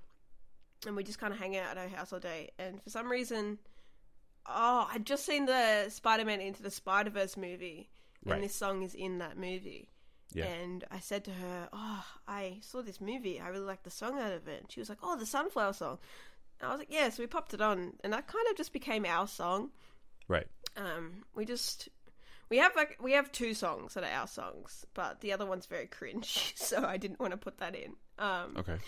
[0.87, 2.51] and we just kind of hang out at her house all day.
[2.59, 3.59] And for some reason,
[4.47, 7.91] oh, I'd just seen the Spider Man Into the Spider Verse movie,
[8.25, 8.43] and Right.
[8.43, 9.89] this song is in that movie.
[10.35, 10.47] Yeah.
[10.47, 13.39] And I said to her, "Oh, I saw this movie.
[13.41, 15.75] I really like the song out of it." And she was like, "Oh, the Sunflower
[15.75, 15.99] song."
[16.61, 18.73] And I was like, "Yeah." So we popped it on, and that kind of just
[18.73, 19.71] became our song.
[20.29, 20.47] Right.
[20.77, 21.89] Um, we just
[22.49, 25.67] we have like we have two songs that are our songs, but the other one's
[25.67, 27.95] very cringe, so I didn't want to put that in.
[28.19, 28.79] Um, Okay.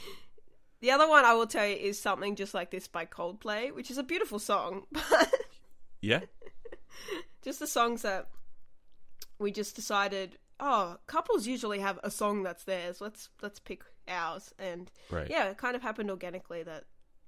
[0.84, 3.90] The other one I will tell you is something just like this by Coldplay, which
[3.90, 5.32] is a beautiful song, but
[6.02, 6.20] Yeah.
[7.42, 8.28] just the songs that
[9.38, 14.52] we just decided oh couples usually have a song that's theirs let's let's pick ours
[14.58, 15.28] and Right.
[15.28, 16.84] yeah it kind of happened organically that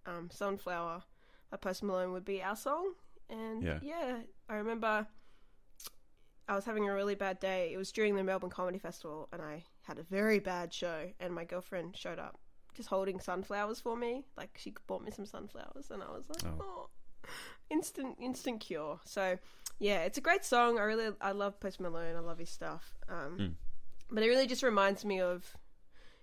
[0.07, 1.03] um sunflower
[1.51, 2.93] by post malone would be our song
[3.29, 3.79] and Yeah.
[3.83, 4.19] yeah.
[4.49, 5.09] i remember
[6.49, 9.43] i was having a really bad day it was during the melbourne comedy festival and
[9.43, 12.39] i had a very bad show and my girlfriend showed up
[12.77, 16.45] just holding sunflowers for me like she bought me some sunflowers and i was like
[16.61, 16.61] Oh.
[16.61, 16.89] oh
[17.71, 19.39] instant instant cure so
[19.79, 22.95] yeah it's a great song i really i love post malone i love his stuff
[23.09, 23.53] um Mm.
[24.11, 25.57] but it really just reminds me of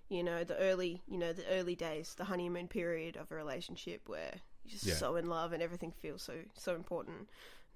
[0.09, 4.07] you know the early you know the early days the honeymoon period of a relationship
[4.07, 4.31] where
[4.63, 4.93] you're just Yeah.
[4.95, 7.29] so in love and everything feels so so important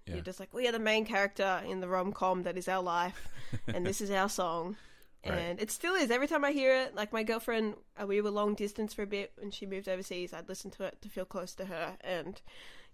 [0.05, 0.15] Yeah.
[0.15, 3.27] you're just like we are the main character in the rom-com that is our life
[3.67, 4.77] and this is our song
[5.29, 5.39] Right.
[5.39, 8.29] and it still is every time i hear it like my girlfriend uh, we were
[8.31, 11.25] long distance for a bit when she moved overseas i'd listen to it to feel
[11.25, 12.41] close to her and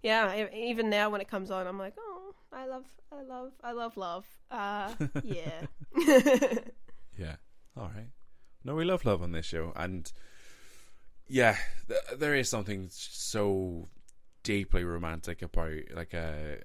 [0.02, 2.24] yeah even now when it comes on i'm like oh
[2.56, 4.26] I love, I love, I love love.
[4.50, 4.94] Uh,
[5.24, 5.66] yeah.
[7.18, 7.36] Yeah.
[7.76, 8.08] All right.
[8.64, 10.10] No, we love love on this show, and
[11.28, 11.56] yeah,
[11.88, 13.86] th- there is something so
[14.42, 16.58] deeply romantic about like a,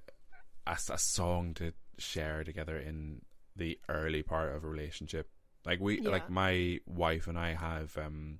[0.66, 3.22] a a song to share together in
[3.56, 5.30] the early part of a relationship.
[5.65, 6.10] Like we, Yeah.
[6.10, 8.40] like my wife and I have um,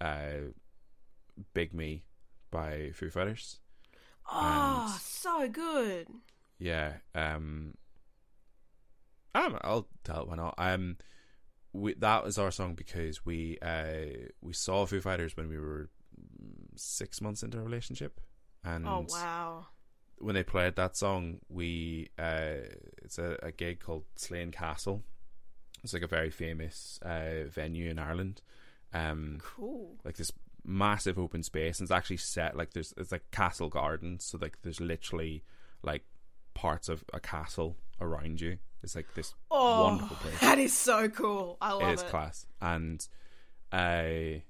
[0.00, 0.52] uh,
[1.54, 2.04] "Big Me"
[2.50, 3.60] by Foo Fighters.
[4.32, 6.08] oh, And- so good.
[6.58, 6.98] Yeah.
[7.14, 7.74] Um.
[9.34, 10.54] I don't know, I'll tell it why not.
[10.58, 10.96] Um,
[11.72, 15.88] we that was our song because we uh we saw Foo Fighters when we were
[16.20, 18.20] mm, six months into a relationship,
[18.64, 19.66] and Oh wow.
[20.18, 22.56] when they played that song, we uh
[23.02, 25.04] it's a, a gig called Slane Castle.
[25.82, 28.42] It's like a very famous uh venue in Ireland.
[28.92, 29.96] Um, Cool.
[30.04, 30.32] like this
[30.64, 34.58] massive open space and it's actually set like there's it's like castle gardens so like
[34.62, 35.42] there's literally
[35.82, 36.04] like
[36.54, 41.08] parts of a castle around you it's like this Oh, wonderful place that is so
[41.08, 41.56] cool.
[41.62, 41.94] I love it it.
[41.94, 43.06] is class and
[43.72, 44.40] uh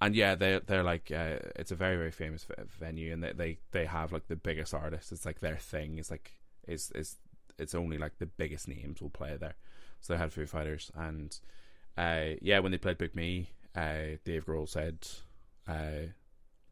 [0.00, 3.32] and yeah they're they're like uh, it's a very very famous v- venue and they,
[3.32, 6.32] they they have like the biggest artists it's like their thing It's like
[6.66, 7.16] is is
[7.58, 9.54] it's only like the biggest names will play there
[10.04, 11.38] so they had Foo Fighters and
[11.96, 14.98] uh yeah when they played Big Me uh Dave Grohl said
[15.66, 16.08] uh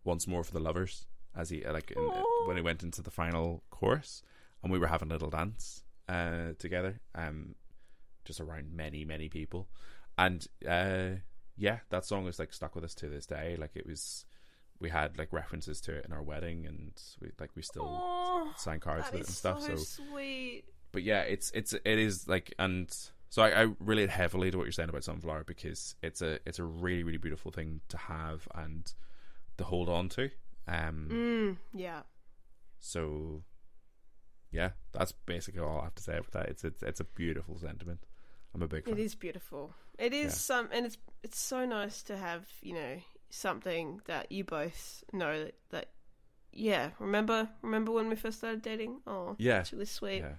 [0.05, 2.03] once more for the lovers as he like in,
[2.45, 4.23] when he went into the final chorus
[4.63, 7.55] and we were having a little dance uh together um
[8.27, 9.69] just around many many people.
[10.19, 11.21] And uh
[11.57, 13.57] yeah that song is like stuck with us to this day.
[13.59, 14.27] Like it was
[14.79, 18.53] we had like references to it in our wedding and we like we still Oh,
[18.59, 20.65] sign cards with it and stuff so so sweet.
[20.91, 22.93] but yeah, it's it's it is like, and
[23.33, 26.59] so I, I relate heavily to what you're saying about Sunflower because it's a it's
[26.59, 28.93] a really really beautiful thing to have and
[29.57, 30.29] to hold on to.
[30.69, 32.03] Um, Mm, yeah.
[32.79, 33.43] so
[34.51, 36.49] yeah, that's basically all I have to say about that.
[36.51, 38.01] It's it's it's a beautiful sentiment.
[38.55, 38.95] I'm a big fan.
[38.99, 39.75] It is beautiful.
[39.99, 40.31] It is Yeah.
[40.31, 42.99] some, and it's it's so nice to have you know
[43.31, 45.87] something that you both know that, that
[46.53, 46.91] yeah.
[46.99, 49.01] Remember remember when we first started dating?
[49.07, 49.61] Oh, Yeah.
[49.61, 50.19] it's really sweet.
[50.19, 50.35] Yeah,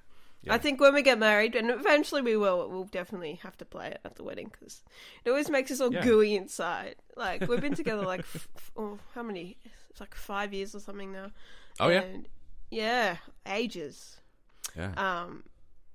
[0.49, 3.87] I think when we get married, and eventually we will, we'll definitely have to play
[3.87, 4.83] it at the wedding because
[5.23, 6.03] it always makes us all Yeah.
[6.03, 6.95] gooey inside.
[7.15, 9.57] Like we've been together like f- f- oh, how many?
[9.89, 11.31] It's like five years or something now.
[11.79, 12.27] Oh yeah, And
[12.71, 14.17] yeah, ages.
[14.75, 15.43] yeah, Um,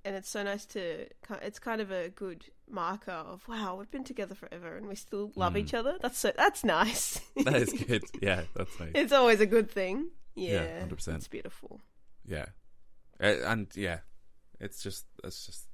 [0.05, 1.07] and it's so nice to.
[1.43, 5.33] It's kind of a good marker of wow, we've been together forever and we still
[5.37, 5.59] love Mm.
[5.61, 5.99] each other.
[6.01, 6.33] That's so.
[6.37, 7.21] That's nice.
[7.45, 8.05] that is good.
[8.23, 8.93] Yeah, that's nice.
[8.95, 10.09] it's always a good thing.
[10.35, 11.17] Yeah, Yeah, 100%.
[11.17, 11.81] It's beautiful.
[12.25, 12.47] Yeah,
[13.19, 13.99] and yeah,
[14.61, 15.67] it's just it's just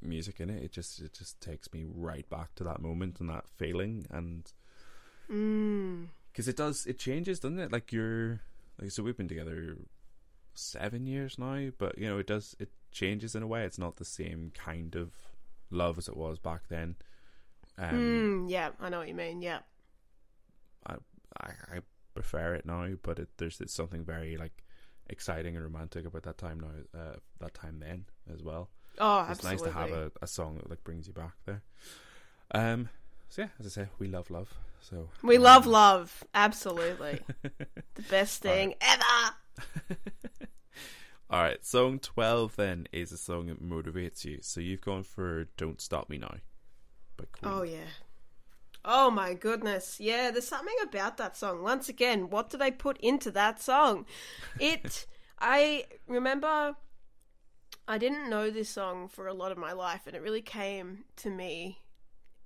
[0.00, 0.62] music in it.
[0.62, 4.50] It just it just takes me right back to that moment and that feeling, and
[5.30, 6.08] Mm.
[6.32, 7.72] because it does it changes, doesn't it?
[7.72, 8.40] Like you're
[8.80, 9.76] like so we've been together
[10.54, 13.64] seven years now, but you know it does it changes in a way.
[13.64, 15.14] It's not the same kind of
[15.70, 16.96] love as it was back then.
[17.78, 19.40] Um, Mm, yeah, I know what you mean.
[19.40, 19.60] Yeah.
[20.86, 20.96] I,
[21.40, 21.78] I
[22.14, 24.62] prefer it now, but it, there's it's something very like
[25.12, 27.00] exciting and romantic about that time now.
[27.00, 28.68] Uh, that time then as well.
[28.98, 31.62] Oh, it's nice to have a, a song that like brings you back there.
[32.52, 32.88] Um.
[33.28, 34.52] So yeah, as I say, we love love.
[34.80, 36.24] So We um, love love.
[36.34, 37.20] Absolutely.
[37.42, 39.96] the best thing ever.
[41.30, 44.38] All right, song twelve then is a song that motivates you.
[44.42, 46.36] So you've gone for "Don't Stop Me Now"
[47.16, 47.52] by Queen.
[47.52, 47.88] Oh, yeah.
[48.84, 49.98] Oh, my goodness.
[50.00, 51.62] Yeah, there's something about that song.
[51.62, 54.06] Once again, what did I put into that song?
[54.58, 55.06] It,
[55.38, 56.76] I remember
[57.86, 61.04] I didn't know this song for a lot of my life, and it really came
[61.16, 61.80] to me.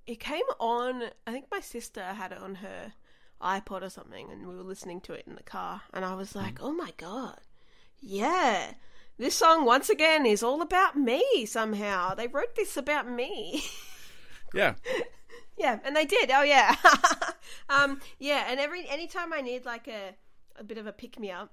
[0.05, 2.93] It came on, I think my sister had it on her
[3.41, 6.35] iPod or something, and we were listening to it in the car, and I was
[6.35, 7.39] like, oh my god.
[7.99, 8.73] Yeah.
[9.17, 12.13] This song, once again, is all about me somehow.
[12.13, 13.63] They wrote this about me.
[14.53, 14.75] Yeah,
[15.57, 16.31] yeah, and they did.
[16.31, 16.75] Oh, yeah.
[17.69, 20.15] um, yeah, and every anytime I need like a,
[20.57, 21.51] a bit of a pick me up,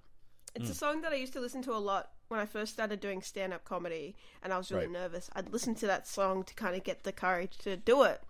[0.55, 3.01] it's a song that I used to listen to a lot when I first started
[3.01, 4.93] doing stand up comedy and I was really Right.
[4.93, 5.29] nervous.
[5.35, 8.23] I'd listen to that song to kind of get the courage to do it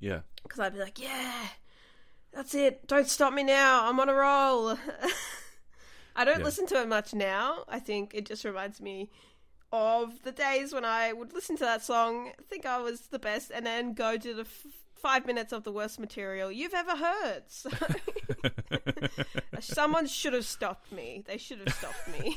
[0.00, 1.46] yeah, because I'd be like, yeah,
[2.32, 2.86] that's it.
[2.86, 3.88] Don't stop me now.
[3.88, 4.76] I'm on a roll.
[6.16, 6.44] I don't Yeah.
[6.44, 7.64] listen to it much now.
[7.68, 9.10] I think it just reminds me
[9.72, 13.50] of the days when I would listen to that song, think I was the best,
[13.54, 14.66] and then go to the f-
[15.00, 17.42] five minutes of the worst material you've ever heard.
[17.48, 17.70] So
[19.60, 21.24] someone should have stopped me.
[21.26, 22.36] They should have stopped me.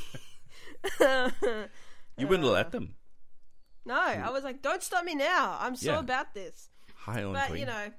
[2.16, 2.94] you wouldn't let them.
[3.84, 5.56] no, I was like, don't stop me now.
[5.60, 5.98] I'm so Yeah.
[6.00, 6.68] about this.
[6.94, 7.60] High on But Queen.
[7.60, 7.92] you know,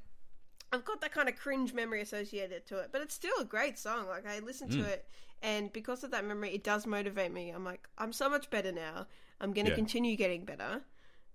[0.72, 3.78] I've got that kind of cringe memory associated to it, but it's still a great
[3.78, 4.08] song.
[4.08, 4.88] Like I listen to Mm.
[4.88, 5.08] it,
[5.42, 7.50] and because of that memory, it does motivate me.
[7.52, 9.08] I'm like, I'm so much better now.
[9.42, 9.76] I'm going to Yeah.
[9.76, 10.82] continue getting better.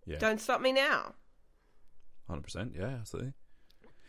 [0.07, 1.15] Yeah, Don't stop me now.
[2.29, 2.75] Hundred percent.
[2.79, 3.33] Yeah, absolutely.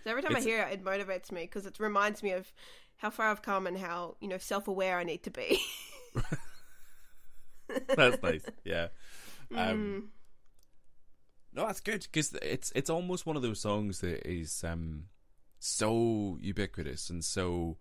[0.04, 2.52] So every time It's- I hear it, it motivates me because it reminds me of
[2.98, 5.60] how far I've come and how you know self-aware I need to be.
[7.96, 8.46] That's nice.
[8.64, 8.88] Yeah.
[9.52, 10.08] Um, Mm.
[11.54, 15.06] No, that's good because it's it's almost one of those songs that is um
[15.58, 17.78] so ubiquitous and so.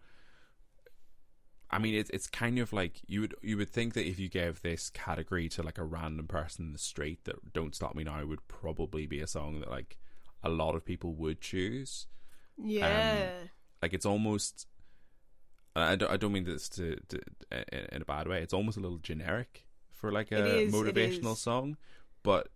[1.70, 4.30] I mean, it's it's kind of like you would you would think that if you
[4.30, 8.04] gave this category to like a random person in the street, that "Don't Stop Me
[8.04, 9.98] Now" would probably be a song that like
[10.42, 12.06] a lot of people would choose.
[12.62, 13.46] yeah, um,
[13.82, 14.66] Like it's almost.
[15.76, 17.20] I don't, I don't mean this to, to
[17.52, 18.42] in in a bad way.
[18.42, 21.76] It's almost a little generic for like a is, motivational song,
[22.22, 22.48] but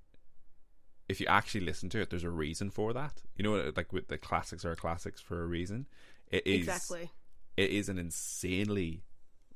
[1.08, 3.22] if you actually listen to it, there's a reason for that.
[3.36, 5.86] You know, like with the classics are classics for a reason.
[6.28, 7.10] It is exactly.
[7.56, 9.04] It is an insanely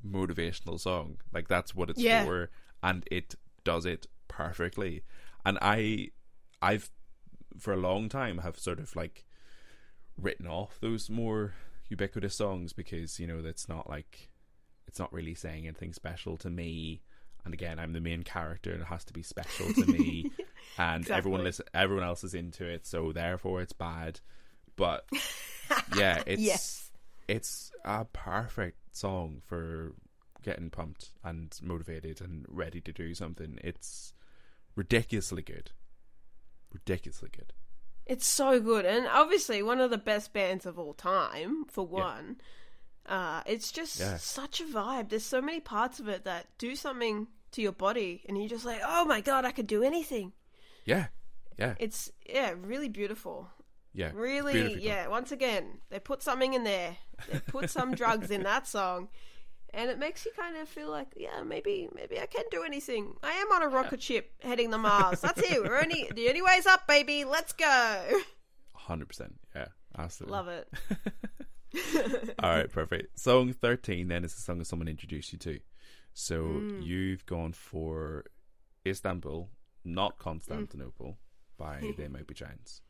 [0.06, 1.18] motivational song.
[1.32, 2.24] Like that's what it's Yeah.
[2.24, 2.50] for,
[2.82, 3.34] and it
[3.64, 5.02] does it perfectly.
[5.44, 6.10] And I,
[6.60, 6.90] I've
[7.58, 9.24] for a long time have sort of like
[10.20, 11.54] written off those more
[11.88, 14.28] ubiquitous songs because you know that's not like
[14.86, 17.02] it's not really saying anything special to me.
[17.44, 20.30] And again i'm the main character and it has to be special to me.
[20.78, 21.44] And everyone Exactly.
[21.44, 24.20] listen everyone else is into it so therefore it's bad.
[24.74, 25.06] But
[25.96, 26.90] yeah it's Yes.
[27.28, 29.92] it's a perfect song for
[30.42, 33.58] getting pumped and motivated and ready to do something.
[33.62, 34.12] It's
[34.74, 35.70] ridiculously good
[36.72, 37.52] ridiculously good
[38.06, 41.64] It's so good, and obviously one of the best bands of all time.
[41.66, 41.90] For Yeah.
[42.04, 42.40] one,
[43.06, 44.16] uh, it's just Yeah.
[44.18, 45.08] such a vibe.
[45.08, 48.64] There's so many parts of it that do something to your body, and you're just
[48.64, 50.32] like, oh my god, I could do anything.
[50.84, 51.06] yeah
[51.58, 53.48] yeah It's yeah, really beautiful.
[53.92, 55.08] yeah Really, yeah.
[55.08, 56.96] Once again, they put something in there.
[57.28, 59.08] They put some drugs in that song,
[59.76, 63.14] and it makes you kind of feel like, yeah, maybe, maybe I can do anything.
[63.22, 65.20] I am on a rocket ship heading to Mars.
[65.20, 65.62] That's it.
[65.62, 67.24] We're only the only way's up, baby.
[67.24, 68.20] Let's go.
[68.74, 69.34] Hundred percent.
[69.54, 70.32] Yeah, absolutely.
[70.36, 72.34] Love it.
[72.42, 73.18] All right, perfect.
[73.20, 75.60] Song thirteen then is the song that someone introduced you to.
[76.14, 76.82] So Mm.
[76.84, 78.24] you've gone for
[78.86, 79.50] Istanbul,
[79.84, 81.18] not Constantinople,
[81.58, 82.80] by They Might Be Giants.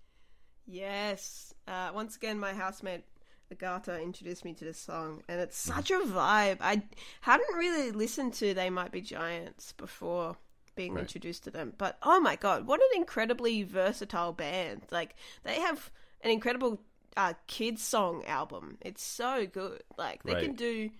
[0.66, 1.52] Yes.
[1.66, 3.04] Uh, once again, my housemate
[3.50, 6.58] Agata introduced me to this song, and it's such a vibe.
[6.60, 6.82] I
[7.20, 10.36] hadn't really listened to They Might Be Giants before
[10.74, 11.02] being Right.
[11.02, 14.82] introduced to them, but oh my god, what an incredibly versatile band!
[14.90, 15.90] Like they have
[16.20, 16.80] an incredible
[17.16, 18.76] uh, kids song album.
[18.82, 19.82] It's so good.
[19.96, 20.42] Like they Right.
[20.44, 20.90] can do.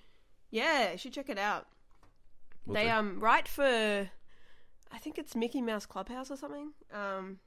[0.50, 1.66] Yeah, you should check it out.
[2.64, 3.62] Will they um write for,
[4.92, 6.72] I think it's Mickey Mouse Clubhouse or something.
[6.92, 7.38] Um,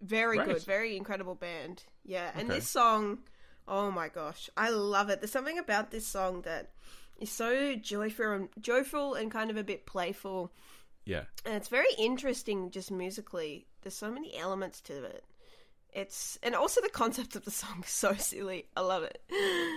[0.00, 0.46] very Right.
[0.46, 1.82] good, very incredible band.
[2.04, 2.58] Yeah, and Okay.
[2.60, 3.18] this song,
[3.68, 5.20] oh my gosh, I love it.
[5.20, 6.70] There's something about this song that
[7.20, 10.52] is so joyful, and joyful, and kind of a bit playful,
[11.04, 13.66] Yeah, and it's very interesting just musically.
[13.82, 15.24] There's so many elements to it.
[15.92, 18.66] It's and also the concept of the song is so silly.
[18.76, 19.20] I love it.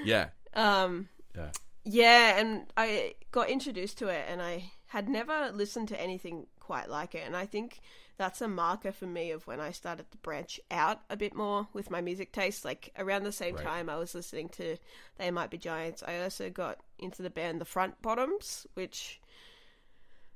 [0.05, 1.51] yeah, Um, yeah.
[1.83, 6.89] yeah, and I got introduced to it, and I had never listened to anything quite
[6.89, 7.23] like it.
[7.25, 7.79] And I think
[8.17, 11.67] that's a marker for me of when I started to branch out a bit more
[11.73, 12.63] with my music taste.
[12.65, 13.63] Like around the same Right.
[13.65, 14.77] time, I was listening to
[15.17, 16.03] They Might Be Giants.
[16.05, 19.19] I also got into the band The Front Bottoms, which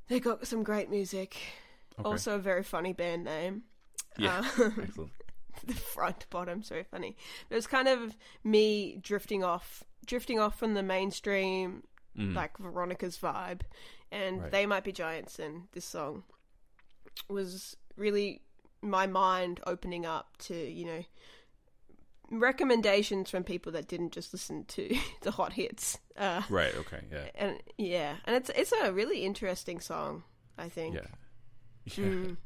[0.07, 1.38] they got some great music.
[1.99, 2.10] Okay.
[2.10, 3.64] Also, a very funny band name.
[4.18, 5.11] Yeah, Uh, excellent.
[5.65, 7.15] the front bottom so funny
[7.49, 11.84] it was kind of me drifting off drifting off from the mainstream
[12.18, 12.34] Mm.
[12.35, 13.61] like veronica's vibe
[14.11, 14.52] and Right.
[14.52, 16.23] they might be giants and this song
[17.29, 18.41] was really
[18.81, 21.03] my mind opening up to you know
[22.31, 26.75] recommendations from people that didn't just listen to the hot hits uh Right.
[26.75, 27.01] Okay.
[27.11, 27.25] Yeah.
[27.35, 30.23] and yeah and it's it's a really interesting song
[30.57, 31.01] i think Yeah.
[31.97, 32.05] Yeah.
[32.05, 32.37] Mm.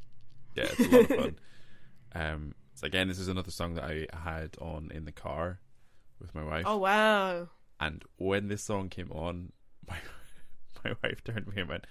[0.55, 0.63] Yeah.
[0.63, 1.35] It's a lot of fun.
[2.15, 2.55] Um.
[2.73, 5.59] So again, this is another song that I had on in the car
[6.19, 6.63] with my wife.
[6.67, 7.47] oh wow
[7.79, 9.51] And when this song came on,
[9.87, 9.97] my
[10.83, 11.85] my wife turned to me and went,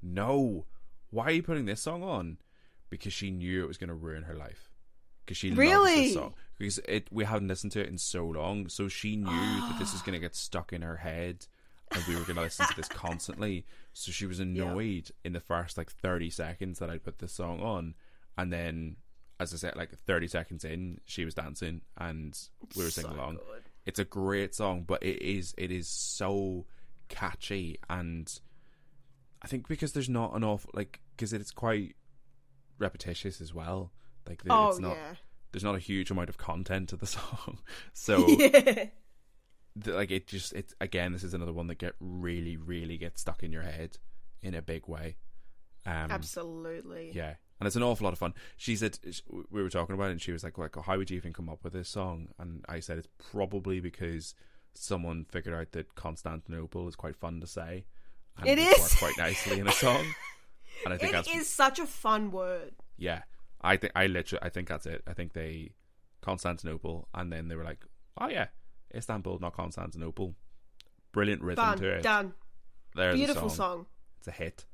[0.00, 0.64] "No,
[1.14, 2.38] why are you putting this song on?"
[2.90, 4.68] Because she knew it was going to ruin her life.
[5.24, 6.00] Because she loves Really?
[6.06, 6.34] this song.
[6.58, 9.24] Because it we hadn't listened to it in so long, so she knew
[9.68, 11.46] that this was going to get stuck in her head,
[11.90, 13.64] and we were going to listen to this constantly.
[13.94, 17.60] So she was annoyed in the first like thirty seconds that I put this song
[17.60, 17.94] on,
[18.36, 18.96] and then.
[19.40, 22.38] As I said, like thirty seconds in, she was dancing and
[22.76, 23.64] we were singing So along good.
[23.84, 26.66] it's a great song, but it is it is so
[27.08, 28.32] catchy, and
[29.42, 31.96] I think because there's not an awful like because it's quite
[32.78, 33.92] repetitious as well.
[34.28, 35.14] Like the, oh it's not yeah
[35.54, 37.58] there's not a huge amount of content to the song,
[37.92, 38.50] so yeah.
[38.60, 38.90] th-
[39.86, 43.44] like it just it's again this is another one that get really really gets stuck
[43.44, 43.96] in your head
[44.42, 45.16] in a big way.
[45.86, 47.12] Um, Absolutely.
[47.14, 48.34] yeah, and it's an awful lot of fun.
[48.56, 48.98] She said
[49.48, 51.48] we were talking about it, and she was like, "Like, how would you even come
[51.48, 54.34] up with this song?" And I said, "It's probably because
[54.74, 57.84] someone figured out that Constantinople is quite fun to say.
[58.38, 60.04] And It would quite nicely in a song."
[60.84, 62.74] And I think It that's is such a fun word.
[62.96, 63.22] yeah.
[63.60, 65.02] I think I literally I think that's it.
[65.06, 65.72] I think they
[66.20, 67.84] Constantinople, and then they were like,
[68.18, 68.48] "Oh yeah,
[68.94, 70.34] Istanbul, not Constantinople."
[71.12, 71.78] Brilliant rhythm Fun.
[71.78, 72.02] to it.
[72.02, 72.34] Done.
[72.94, 73.56] There's Beautiful a song.
[73.56, 73.86] song.
[74.18, 74.64] It's a hit.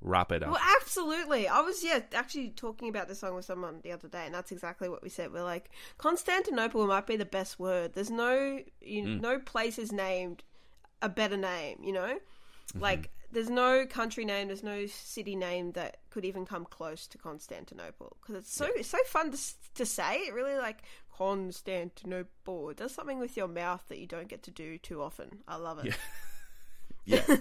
[0.00, 0.50] Wrap it up.
[0.52, 1.48] Well, absolutely.
[1.48, 4.52] I was yeah actually talking about this song with someone the other day, and that's
[4.52, 5.32] exactly what we said.
[5.32, 7.94] We're like Constantinople might be the best word.
[7.94, 9.20] There's no you, Mm.
[9.20, 10.44] no place is named
[11.02, 11.80] a better name.
[11.82, 12.18] You know,
[12.68, 12.80] Mm-hmm.
[12.80, 17.18] like there's no country name, there's no city name that could even come close to
[17.18, 19.38] Constantinople because it's so it's so fun to
[19.74, 20.16] to say.
[20.26, 20.82] It really like
[21.16, 22.70] Constantinople.
[22.70, 25.40] It does something with your mouth that you don't get to do too often.
[25.46, 25.94] I love it.
[27.04, 27.22] Yeah.
[27.28, 27.36] yeah,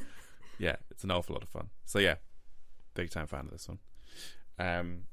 [0.60, 1.70] yeah, it's an awful lot of fun.
[1.86, 2.16] So yeah,
[2.94, 3.80] big time fan of this one.
[4.60, 5.04] Um,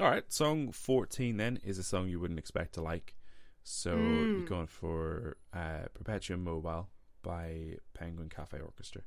[0.00, 3.14] all right, song fourteen then is a song you wouldn't expect to like.
[3.62, 4.38] So Mm.
[4.38, 6.88] you're going for uh, Perpetuum Mobile
[7.22, 9.02] by Penguin Cafe Orchestra.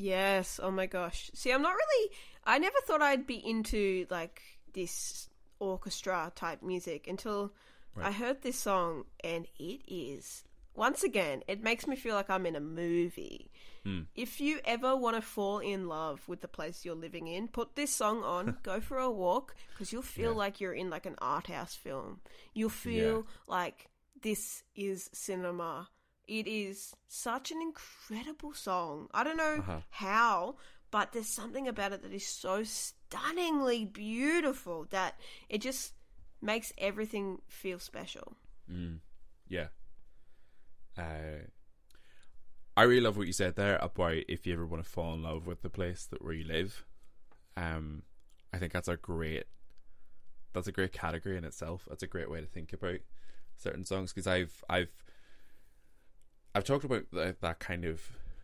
[0.00, 0.58] Yes.
[0.62, 1.30] Oh my gosh.
[1.34, 2.10] See, I'm not really.
[2.44, 4.40] I never thought I'd be into like
[4.72, 5.28] this
[5.58, 7.52] orchestra type music until
[7.94, 8.06] Right.
[8.06, 10.44] I heard this song, and it is
[10.76, 11.42] once again.
[11.48, 13.50] It makes me feel like I'm in a movie.
[13.82, 14.02] Hmm.
[14.14, 17.74] If you ever want to fall in love with the place you're living in, put
[17.74, 20.36] this song on, go for a walk, because you'll feel Yeah.
[20.38, 22.20] like you're in like an art house film.
[22.54, 23.88] You'll feel like
[24.22, 25.88] this is cinema.
[26.30, 29.08] It is such an incredible song.
[29.12, 29.80] I don't know Uh-huh.
[29.90, 30.56] how,
[30.90, 35.94] but there's something about it that is so stunningly beautiful that it just
[36.40, 38.36] makes everything feel special.
[38.70, 39.00] Mm.
[39.48, 39.68] Yeah.
[40.96, 41.46] Uh,
[42.76, 45.22] I really love what you said there about if you ever want to fall in
[45.22, 46.84] love with the place that where you live.
[47.56, 48.02] Um,
[48.52, 49.44] I think that's a great,
[50.52, 51.86] that's a great category in itself.
[51.88, 52.98] That's a great way to think about
[53.56, 55.04] certain songs because I've I've
[56.54, 58.00] I've talked about that, that kind of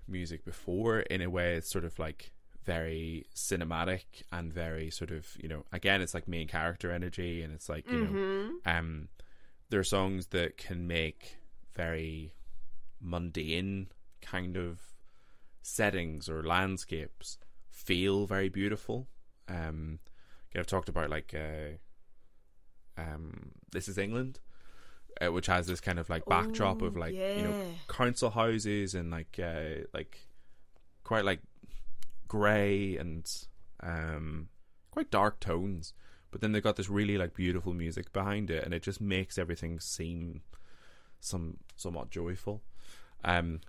[0.09, 2.33] music before in a way it's sort of like
[2.65, 7.53] very cinematic and very sort of you know again it's like main character energy and
[7.53, 9.09] it's like you know hmm um
[9.71, 11.37] there are songs that can make
[11.75, 12.33] very
[13.01, 13.89] mundane
[14.23, 14.81] kind of
[15.63, 17.39] settings or landscapes
[17.71, 19.09] feel very beautiful.
[19.49, 19.99] Um
[20.57, 21.77] i've talked about like uh
[22.97, 24.39] um this is england
[25.21, 27.55] uh, which has this kind of like backdrop of Ooh, like you know
[27.89, 30.19] council houses and like uh like
[31.05, 31.41] quite like
[32.29, 33.31] grey and
[33.83, 34.49] um
[34.91, 35.93] quite dark tones.
[36.31, 39.39] But then they've got this really like beautiful music behind it and it just makes
[39.39, 40.43] everything seem
[41.21, 42.63] some somewhat joyful.
[43.25, 43.61] Um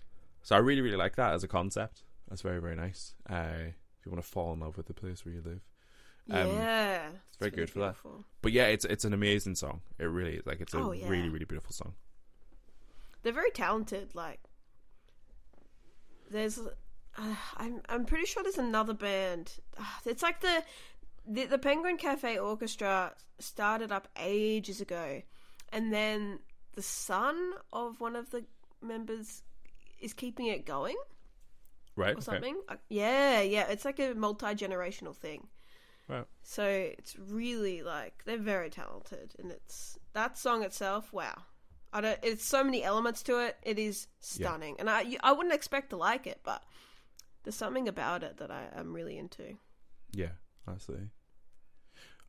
[0.42, 2.04] so i really really like that as a concept.
[2.28, 3.14] That's very very nice.
[3.30, 5.62] Uh if you want to fall in love with the place where you live
[6.30, 7.96] Um, yeah, it's very good for that.
[8.42, 11.08] but yeah it's it's an amazing song it really is like it's a Oh, yeah.
[11.08, 11.94] really really beautiful song
[13.24, 14.14] They're very talented.
[14.14, 14.40] Like,
[16.30, 19.54] there's, uh, I'm I'm pretty sure there's another band.
[19.78, 20.64] Uh, it's like the,
[21.26, 25.22] the the Penguin Cafe Orchestra started up ages ago,
[25.72, 26.40] and then
[26.76, 28.46] the son of one of the
[28.82, 29.44] members
[30.00, 30.96] is keeping it going
[31.96, 32.58] right or something.
[32.70, 33.68] Uh, yeah, yeah.
[33.70, 35.48] It's like a multi generational thing.
[36.10, 36.26] Wow.
[36.44, 41.12] So it's really like they're very talented, and it's that song itself.
[41.12, 41.36] Wow,
[41.92, 42.20] I don't.
[42.24, 43.58] It's so many elements to it.
[43.64, 46.64] It is stunning, and I you- I wouldn't expect to like it, but
[47.44, 49.58] there's something about it that I am really into.
[50.14, 50.32] Yeah,
[50.68, 51.10] absolutely.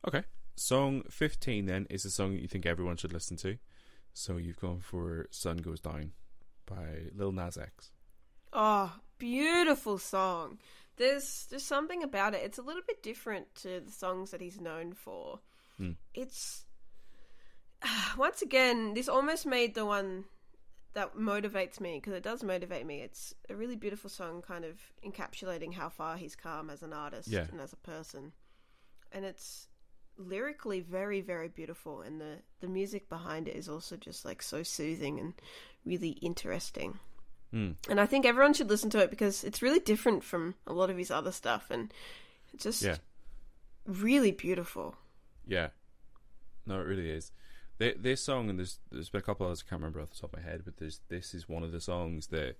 [0.07, 0.23] Okay.
[0.55, 3.57] Song 15 then is a song that you think everyone should listen to.
[4.13, 6.11] So you've gone for Sun Goes Down
[6.65, 7.91] by Lil Nas X.
[8.51, 10.59] Oh, beautiful song.
[10.99, 12.41] There's there's something about it.
[12.43, 15.39] It's a little bit different to the songs that he's known for.
[15.77, 15.93] Hmm.
[16.13, 16.65] It's
[18.17, 20.25] once again, this almost made the one
[20.93, 23.01] that motivates me because it does motivate me.
[23.01, 27.29] It's a really beautiful song, kind of encapsulating how far he's come as an artist
[27.29, 27.45] Yeah.
[27.51, 28.33] and as a person.
[29.11, 29.67] And it's
[30.17, 34.63] lyrically very, very beautiful, and the the music behind it is also just like so
[34.63, 35.33] soothing and
[35.85, 36.99] really interesting.
[37.51, 37.71] Hmm.
[37.89, 40.89] And I think everyone should listen to it because it's really different from a lot
[40.89, 41.91] of his other stuff, and
[42.53, 42.97] it's just Yeah.
[43.85, 44.95] really beautiful.
[45.47, 45.69] Yeah.
[46.65, 47.31] No, it really is.
[47.79, 50.17] Th this song, and there's there's been a couple others I can't remember off the
[50.19, 52.57] top of my head, but there's this is one of the songs that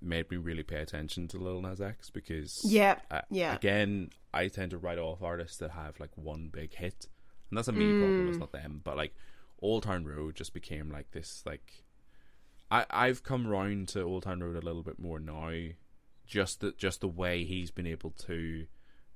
[0.00, 3.54] made me really pay attention to Lil Nas X because Yeah, uh, yeah.
[3.54, 7.06] again I tend to write off artists that have like one big hit,
[7.50, 8.28] and that's a me problem.
[8.30, 9.14] It's not them, but like
[9.60, 11.84] Old Town Road just became like this like
[12.72, 15.52] I I've come round to Old Town Road a little bit more now.
[16.26, 18.66] Just the just the way he's been able to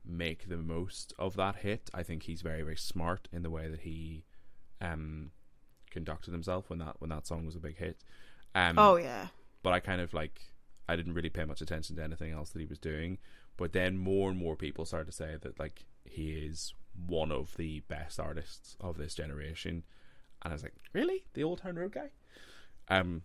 [0.05, 1.91] make the most of that hit.
[1.95, 4.25] I think he's very very smart in the way that he
[4.81, 5.31] um
[5.91, 8.05] conducted himself when that when that song was a big hit.
[8.55, 9.29] Um, oh yeah.
[9.63, 10.53] But I kind of like
[10.89, 13.19] I didn't really pay much attention to anything else that he was doing.
[13.57, 16.75] But then more and more people started to say that like he is
[17.07, 19.83] one of the best artists of this generation,
[20.43, 22.11] and I was like, really, the Old Town Road guy?
[22.89, 23.23] Um,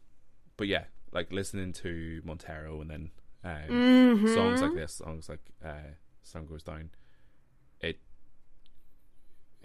[0.61, 3.11] but yeah, like listening to Montero and then
[3.43, 4.29] um, Mhm.
[4.29, 6.91] songs like this, songs like uh, "Sun Goes Down,"
[7.79, 7.99] it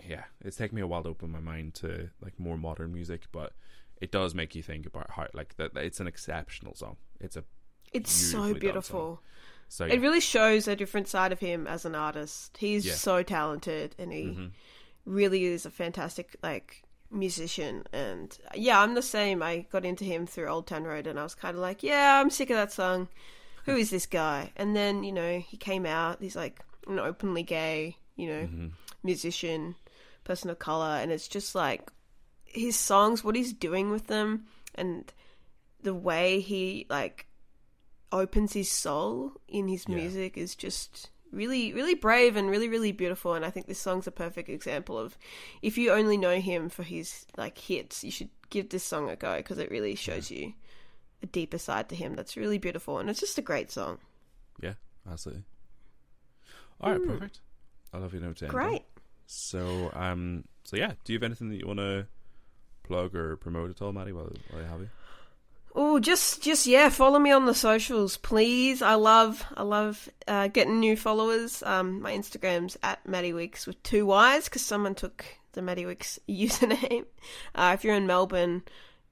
[0.09, 3.24] yeah, it's taken me a while to open my mind to like more modern music,
[3.31, 3.52] but
[4.01, 5.77] it does make you think about how like that.
[5.77, 6.97] It's an exceptional song.
[7.20, 7.44] It's a
[7.93, 9.23] It's so beautiful.
[9.68, 12.56] so It really shows a different side of him as an artist.
[12.56, 12.94] He's Yeah.
[12.94, 14.52] so talented and he Mhm.
[15.05, 19.43] really is a fantastic like musician and yeah, I'm the same.
[19.43, 22.20] I got into him through Old Town Road and I was kind of like, yeah,
[22.20, 23.09] I'm sick of that song.
[23.65, 24.53] Who is this guy?
[24.57, 28.66] And then, you know, he came out, he's like an openly gay, you know, Mm-hmm.
[29.03, 29.74] musician,
[30.24, 31.91] person of color and it's just like
[32.45, 35.12] his songs, what he's doing with them and
[35.83, 37.27] the way he like
[38.12, 39.97] opens his soul in his Yeah.
[39.97, 44.07] music is just really really brave and really really beautiful and i think this song's
[44.07, 45.19] a perfect example of
[45.61, 49.16] if you only know him for his like hits you should give this song a
[49.16, 50.53] go because it really shows you
[51.23, 53.98] a deeper side to him that's really beautiful and it's just a great song
[54.61, 54.74] yeah,
[55.11, 55.44] absolutely.
[56.81, 57.40] All right, perfect.
[57.93, 58.53] I love you note to end.
[58.53, 58.82] Great
[59.27, 62.07] So um, so yeah, do you have anything that you want to
[62.82, 64.12] plug or promote at all, Maddy?
[64.12, 64.89] While, while I have you.
[65.78, 68.81] Oh, just just yeah, follow me on the socials, please.
[68.81, 71.62] I love I love uh, getting new followers.
[71.62, 75.23] Um, my Instagram's at Maddy Weeks with two Y's because someone took
[75.53, 77.05] the Maddy Weeks username.
[77.55, 78.62] Uh, if you're in Melbourne,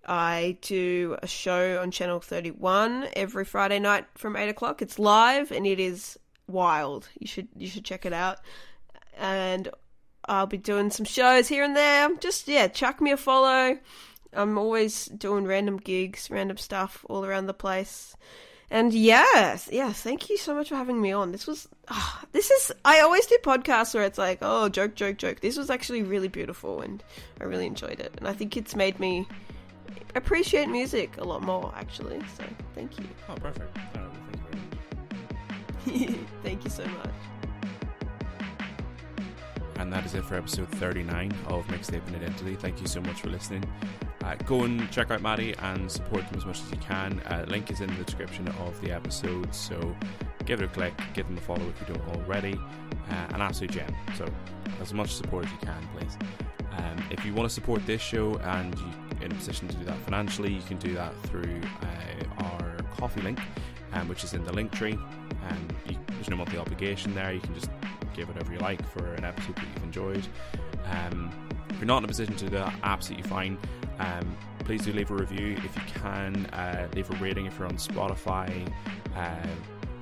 [0.06, 4.80] I do a show on Channel Thirty One every Friday night from eight o'clock.
[4.80, 7.10] It's live and it is wild.
[7.18, 8.38] You should you should check it out.
[9.18, 9.68] And
[10.24, 12.08] I'll be doing some shows here and there.
[12.20, 13.78] Just yeah, chuck me a follow.
[14.34, 18.16] I'm always doing random gigs, random stuff all around the place.
[18.70, 21.32] And yes, yeah, thank you so much for having me on.
[21.32, 25.18] This was, ah, this is, I always do podcasts where it's like, oh, joke, joke,
[25.18, 25.40] joke.
[25.40, 27.02] This was actually really beautiful and
[27.40, 28.14] I really enjoyed it.
[28.16, 29.28] And I think it's made me
[30.14, 32.20] appreciate music a lot more, actually.
[32.36, 32.44] So
[32.74, 33.06] thank you.
[33.28, 33.76] Oh, perfect.
[33.94, 34.10] Well,
[35.86, 37.10] thank you thank you so much.
[39.76, 42.54] And that is it for episode 39 of Mixtaping Identity.
[42.54, 43.64] Thank you so much for listening.
[44.22, 47.20] Uh, go and check out Maddy and support them as much as you can.
[47.26, 49.94] Uh, link is in the description of the episode, so
[50.46, 52.58] give it a click, give them a follow if you don't already.
[53.10, 53.94] Uh, an absolute gem.
[54.16, 54.26] So,
[54.80, 56.16] as much support as you can, please.
[56.78, 59.84] Um, if you want to support this show and you're in a position to do
[59.84, 63.40] that financially, you can do that through uh, our coffee link,
[63.92, 64.94] um, which is in the Linktree.
[64.94, 67.32] Um, you, there's no monthly obligation there.
[67.32, 67.68] You can just
[68.14, 70.26] give whatever you like for an episode that you've enjoyed.
[70.86, 71.30] Um,
[71.70, 73.58] if you're not in a position to do that, absolutely fine.
[73.98, 76.46] Um, please do leave a review if you can.
[76.46, 78.72] Uh, leave a rating if you're on Spotify.
[79.16, 79.46] Uh,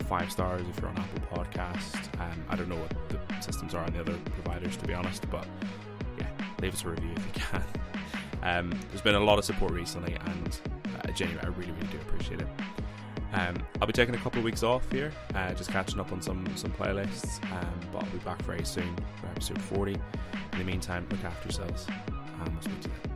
[0.04, 2.20] five stars if you're on Apple Podcast.
[2.20, 5.28] Um, I don't know what the systems are on the other providers, to be honest,
[5.30, 5.46] but
[6.18, 6.28] yeah,
[6.60, 7.64] leave us a review if you can.
[8.44, 10.58] Um, there's been a lot of support recently, and
[10.98, 12.48] uh, genuinely, I really, really do appreciate it.
[13.32, 16.20] Um, I'll be taking a couple of weeks off here, uh, just catching up on
[16.20, 17.42] some some playlists.
[17.52, 19.94] Um, but I'll be back very soon for episode 40.
[20.52, 23.11] In the meantime, look after yourselves, and we'll speak to you.